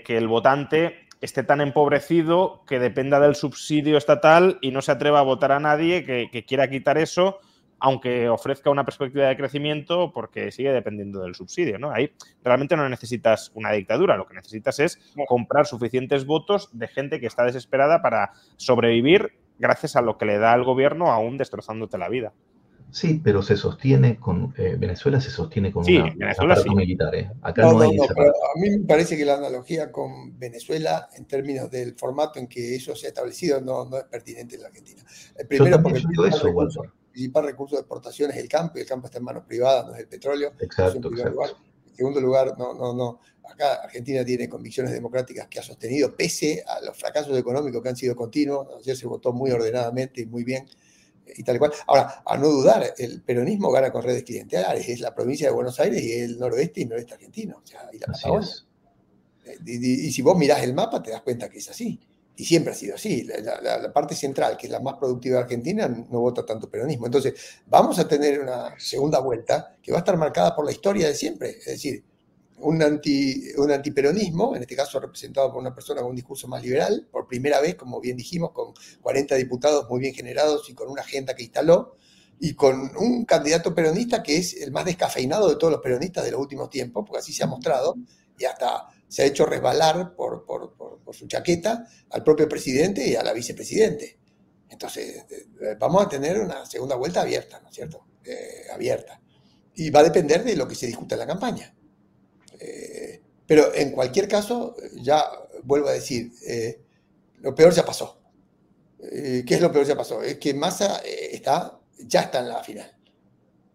[0.04, 5.20] que el votante esté tan empobrecido que dependa del subsidio estatal y no se atreva
[5.20, 7.40] a votar a nadie que, quiera quitar eso,
[7.84, 11.78] aunque ofrezca una perspectiva de crecimiento, porque sigue dependiendo del subsidio.
[11.78, 11.90] ¿no?
[11.90, 12.10] Ahí
[12.42, 14.98] realmente no necesitas una dictadura, lo que necesitas es
[15.28, 20.38] comprar suficientes votos de gente que está desesperada para sobrevivir gracias a lo que le
[20.38, 22.32] da al gobierno, aún destrozándote la vida.
[22.90, 24.54] Sí, pero se sostiene con.
[24.56, 27.14] Eh, Venezuela se sostiene con sí, una, Venezuela militar.
[27.14, 27.30] ¿eh?
[27.42, 31.96] Acá no, hay a mí me parece que la analogía con Venezuela, en términos del
[31.96, 35.02] formato en que eso se ha establecido, no, no es pertinente en la Argentina.
[35.36, 36.82] El primero, porque el principal, eso, recurso,
[37.14, 39.94] principal recurso de exportación es el campo, y el campo está en manos privadas, no
[39.94, 40.52] es el petróleo.
[40.58, 43.20] Exacto, en segundo lugar, no, no, no.
[43.48, 47.96] Acá Argentina tiene convicciones democráticas que ha sostenido, pese a los fracasos económicos que han
[47.96, 48.66] sido continuos.
[48.80, 50.66] Ayer se votó muy ordenadamente y muy bien
[51.36, 51.72] y tal cual.
[51.86, 55.78] Ahora, a no dudar, el peronismo gana con redes clientelares, es la provincia de Buenos
[55.78, 58.48] Aires y el noroeste y noroeste argentino, o sea, y la Patagonia.
[59.44, 62.00] Eh, y, si vos mirás el mapa, te das cuenta que es así.
[62.36, 63.22] Y siempre ha sido así.
[63.24, 67.06] La, parte central, que es la más productiva de Argentina, no vota tanto peronismo.
[67.06, 67.34] Entonces,
[67.66, 71.14] vamos a tener una segunda vuelta que va a estar marcada por la historia de
[71.14, 71.50] siempre.
[71.50, 72.02] Es decir,
[72.58, 76.62] un, anti, un antiperonismo, en este caso representado por una persona con un discurso más
[76.62, 80.88] liberal, por primera vez, como bien dijimos, con 40 diputados muy bien generados y con
[80.88, 81.96] una agenda que instaló,
[82.40, 86.32] y con un candidato peronista que es el más descafeinado de todos los peronistas de
[86.32, 87.94] los últimos tiempos, porque así se ha mostrado,
[88.38, 90.74] y hasta se ha hecho resbalar por, por,
[91.12, 94.18] su chaqueta al propio presidente y a la vicepresidente.
[94.68, 98.04] Entonces, eh, vamos a tener una segunda vuelta abierta, ¿no es cierto?
[98.24, 99.22] Eh, abierta.
[99.76, 101.72] Y va a depender de lo que se discuta en la campaña.
[102.58, 105.24] Eh, pero en cualquier caso, ya
[105.62, 106.32] vuelvo a decir,
[107.38, 108.20] lo peor ya pasó.
[108.98, 110.24] ¿Qué es lo peor ya pasó?
[110.24, 112.92] Es que Massa está, ya está en la final.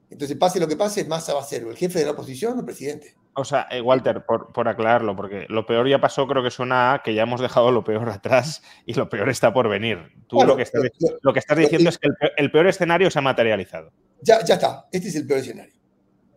[0.10, 2.60] Entonces, pase lo que pase, Massa va a ser el jefe de la oposición o
[2.60, 3.15] el presidente.
[3.34, 7.03] O sea, eh, Walter, por, aclararlo, porque lo peor ya pasó, creo que suena a
[7.03, 9.99] que ya hemos dejado lo peor atrás y lo peor está por venir.
[10.27, 10.81] Tú lo, que estás,
[11.22, 13.91] lo, que estás, diciendo es que el, peor escenario se ha materializado.
[14.22, 15.76] Ya, ya está, este es el peor escenario,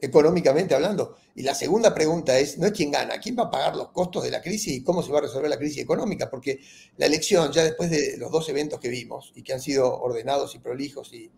[0.00, 1.16] económicamente hablando.
[1.34, 4.22] Y la segunda pregunta es, no es quién gana, quién va a pagar los costos
[4.22, 6.60] de la crisis y cómo se va a resolver la crisis económica, porque
[6.98, 10.54] la elección, ya después de los dos eventos que vimos y que han sido ordenados
[10.54, 11.30] y prolijos y,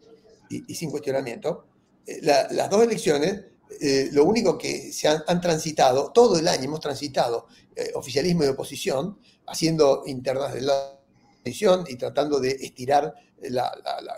[0.74, 1.66] sin cuestionamiento,
[2.06, 3.40] eh, las dos elecciones
[3.80, 8.48] eh, lo único que se han, transitado, todo el año hemos transitado eh, oficialismo y
[8.48, 10.98] oposición, haciendo internas de la
[11.40, 13.14] oposición y tratando de estirar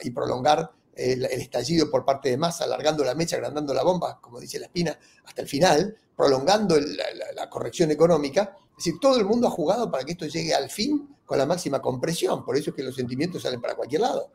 [0.02, 4.38] y prolongar el, estallido por parte de Massa, alargando la mecha, agrandando la bomba, como
[4.38, 8.56] dice la espina, hasta el final, prolongando la, corrección económica.
[8.70, 11.46] Es decir, todo el mundo ha jugado para que esto llegue al fin con la
[11.46, 14.30] máxima compresión, por eso es que los sentimientos salen para cualquier lado.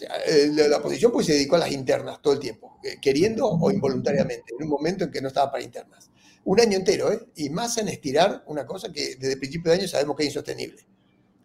[0.00, 3.70] Eh, la oposición pues se dedicó a las internas todo el tiempo, eh, queriendo o
[3.70, 6.10] involuntariamente, en un momento en que no estaba para internas.
[6.44, 7.20] Un año entero, ¿eh?
[7.36, 10.30] Y más en estirar una cosa que desde el principio de año sabemos que es
[10.30, 10.84] insostenible.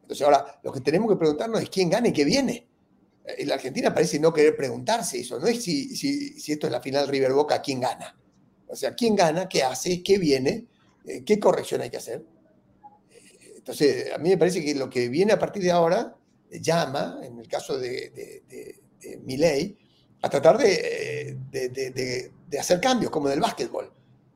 [0.01, 2.67] Entonces ahora lo que tenemos que preguntarnos es quién gana y qué viene.
[3.25, 6.67] En eh, la Argentina parece no querer preguntarse eso, no es si, si, si esto
[6.67, 8.17] es la final River Boca, quién gana.
[8.67, 10.65] O sea, quién gana, qué hace, qué viene,
[11.25, 12.25] qué corrección hay que hacer.
[13.55, 16.16] Entonces, a mí me parece que lo que viene a partir de ahora
[16.51, 19.77] llama, en el caso de, de,
[20.21, 23.91] a tratar de, hacer cambios, como en el básquetbol.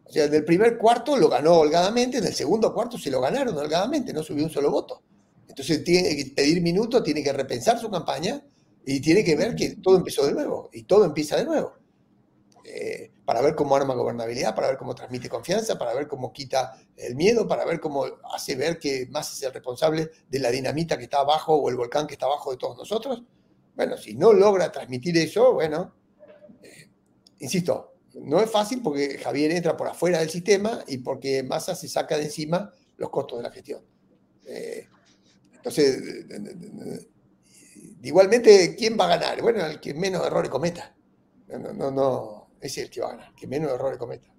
[0.05, 3.57] O sea, del primer cuarto lo ganó holgadamente, en el segundo cuarto se lo ganaron
[3.57, 5.01] holgadamente, no subió un solo voto.
[5.47, 8.41] Entonces tiene que pedir minutos, tiene que repensar su campaña
[8.85, 11.73] y tiene que ver que todo empezó de nuevo y todo empieza de nuevo.
[12.65, 16.73] Eh, para ver cómo arma gobernabilidad, para ver cómo transmite confianza, para ver cómo quita
[16.95, 20.97] el miedo, para ver cómo hace ver que más es el responsable de la dinamita
[20.97, 23.23] que está abajo o el volcán que está abajo de todos nosotros.
[23.75, 25.93] Bueno, si no logra transmitir eso, bueno,
[26.63, 26.89] eh,
[27.39, 31.87] insisto, no es fácil porque Javier entra por afuera del sistema y porque Massa se
[31.87, 33.81] saca de encima los costos de la gestión.
[34.45, 34.87] Eh,
[35.55, 36.25] entonces,
[38.01, 39.41] igualmente, ¿quién va a ganar?
[39.41, 40.95] Bueno, el que menos errores cometa.
[41.47, 44.31] No, no, no, es el que va a ganar, que menos errores cometa.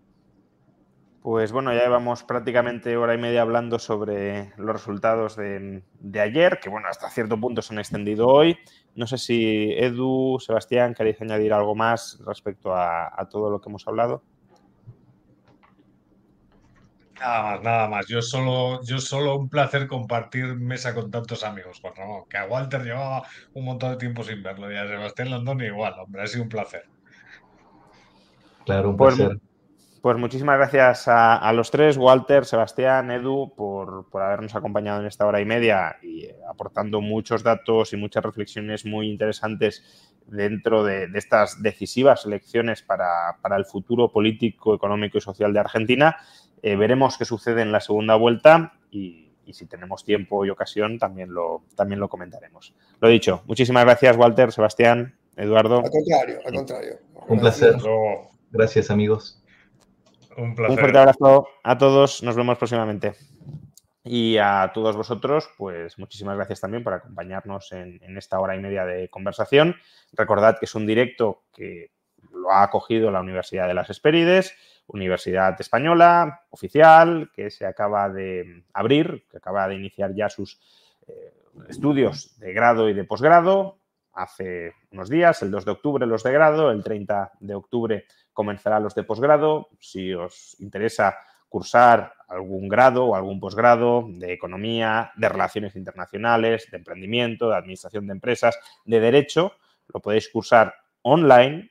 [1.23, 5.85] Pues bueno, ya llevamos prácticamente hora y media hablando sobre los resultados de,
[6.20, 8.59] ayer, que bueno, hasta cierto punto se han extendido hoy.
[8.97, 13.86] No sé si Edu, Sebastián, queréis añadir algo más respecto a, todo lo que hemos
[13.86, 14.24] hablado.
[17.20, 18.07] Nada más, nada más.
[18.09, 22.24] Yo solo, yo solo un placer compartir mesa con tantos amigos, Juan Ramón.
[22.28, 23.23] Que a Walter llevaba
[23.55, 26.49] un montón de tiempo sin verlo y a Sebastián Landón igual, hombre, ha sido un
[26.49, 26.82] placer.
[28.64, 29.39] Claro, un pues, placer.
[30.02, 35.40] Pues, muchísimas gracias a, los tres, Walter, Sebastián, Edu, por, habernos acompañado en esta hora
[35.40, 41.62] y media y eh, aportando muchos datos y muchas reflexiones muy interesantes dentro de, estas
[41.62, 46.16] decisivas elecciones para, el futuro político, económico y social de Argentina.
[46.62, 51.32] Eh, veremos qué sucede en la segunda vuelta y, si tenemos tiempo y ocasión también
[51.32, 52.74] lo, también lo comentaremos.
[53.01, 55.82] Lo dicho, muchísimas gracias, Walter, Sebastián, Eduardo.
[55.84, 56.98] Al contrario, al contrario.
[57.28, 57.76] Un placer.
[58.52, 59.42] Gracias, amigos.
[60.36, 62.22] Un, fuerte abrazo a todos.
[62.22, 63.14] Nos vemos próximamente.
[64.04, 68.84] Y a todos vosotros, pues muchísimas gracias también por acompañarnos en, esta hora y media
[68.84, 69.76] de conversación.
[70.12, 71.92] Recordad que es un directo que
[72.30, 74.54] lo ha acogido la Universidad de las Espérides,
[74.86, 80.60] Universidad Española, oficial, que se acaba de abrir, que acaba de iniciar ya sus
[81.06, 81.32] eh,
[81.68, 83.78] estudios de grado y de posgrado.
[84.12, 88.80] Hace unos días, el 2 de octubre los de grado, el 30 de octubre comenzará
[88.80, 89.68] los de posgrado.
[89.80, 91.16] Si os interesa
[91.48, 98.06] cursar algún grado o algún posgrado de economía, de relaciones internacionales, de emprendimiento, de administración
[98.06, 99.52] de empresas, de derecho,
[99.88, 101.70] lo podéis cursar online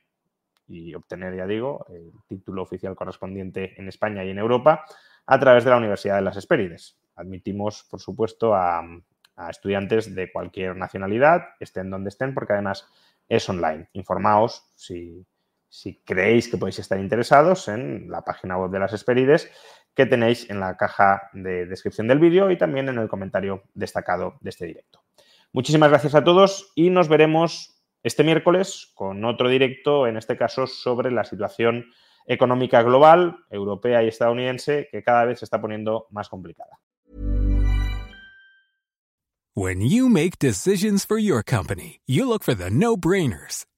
[0.68, 4.86] y obtener, ya digo, el título oficial correspondiente en España y en Europa
[5.26, 7.00] a través de la Universidad de las Espérides.
[7.16, 8.84] Admitimos, por supuesto, a
[9.50, 12.88] estudiantes de cualquier nacionalidad, estén donde estén, porque además
[13.28, 13.90] es online.
[13.94, 15.26] Informaos si,
[15.72, 19.50] si creéis que podéis estar interesados en la página web de las Esperides
[19.96, 24.36] que tenéis en la caja de descripción del vídeo y también en el comentario destacado
[24.42, 25.02] de este directo.
[25.54, 30.68] Muchísimas gracias a todos y nos veremos este miércoles con otro directo, en este caso
[30.68, 31.86] sobre la situación
[32.26, 36.80] económica global, europea y estadounidense, que cada vez se está poniendo más complicada.
[39.54, 43.66] When you make decisions for your company, you look for the no-brainers.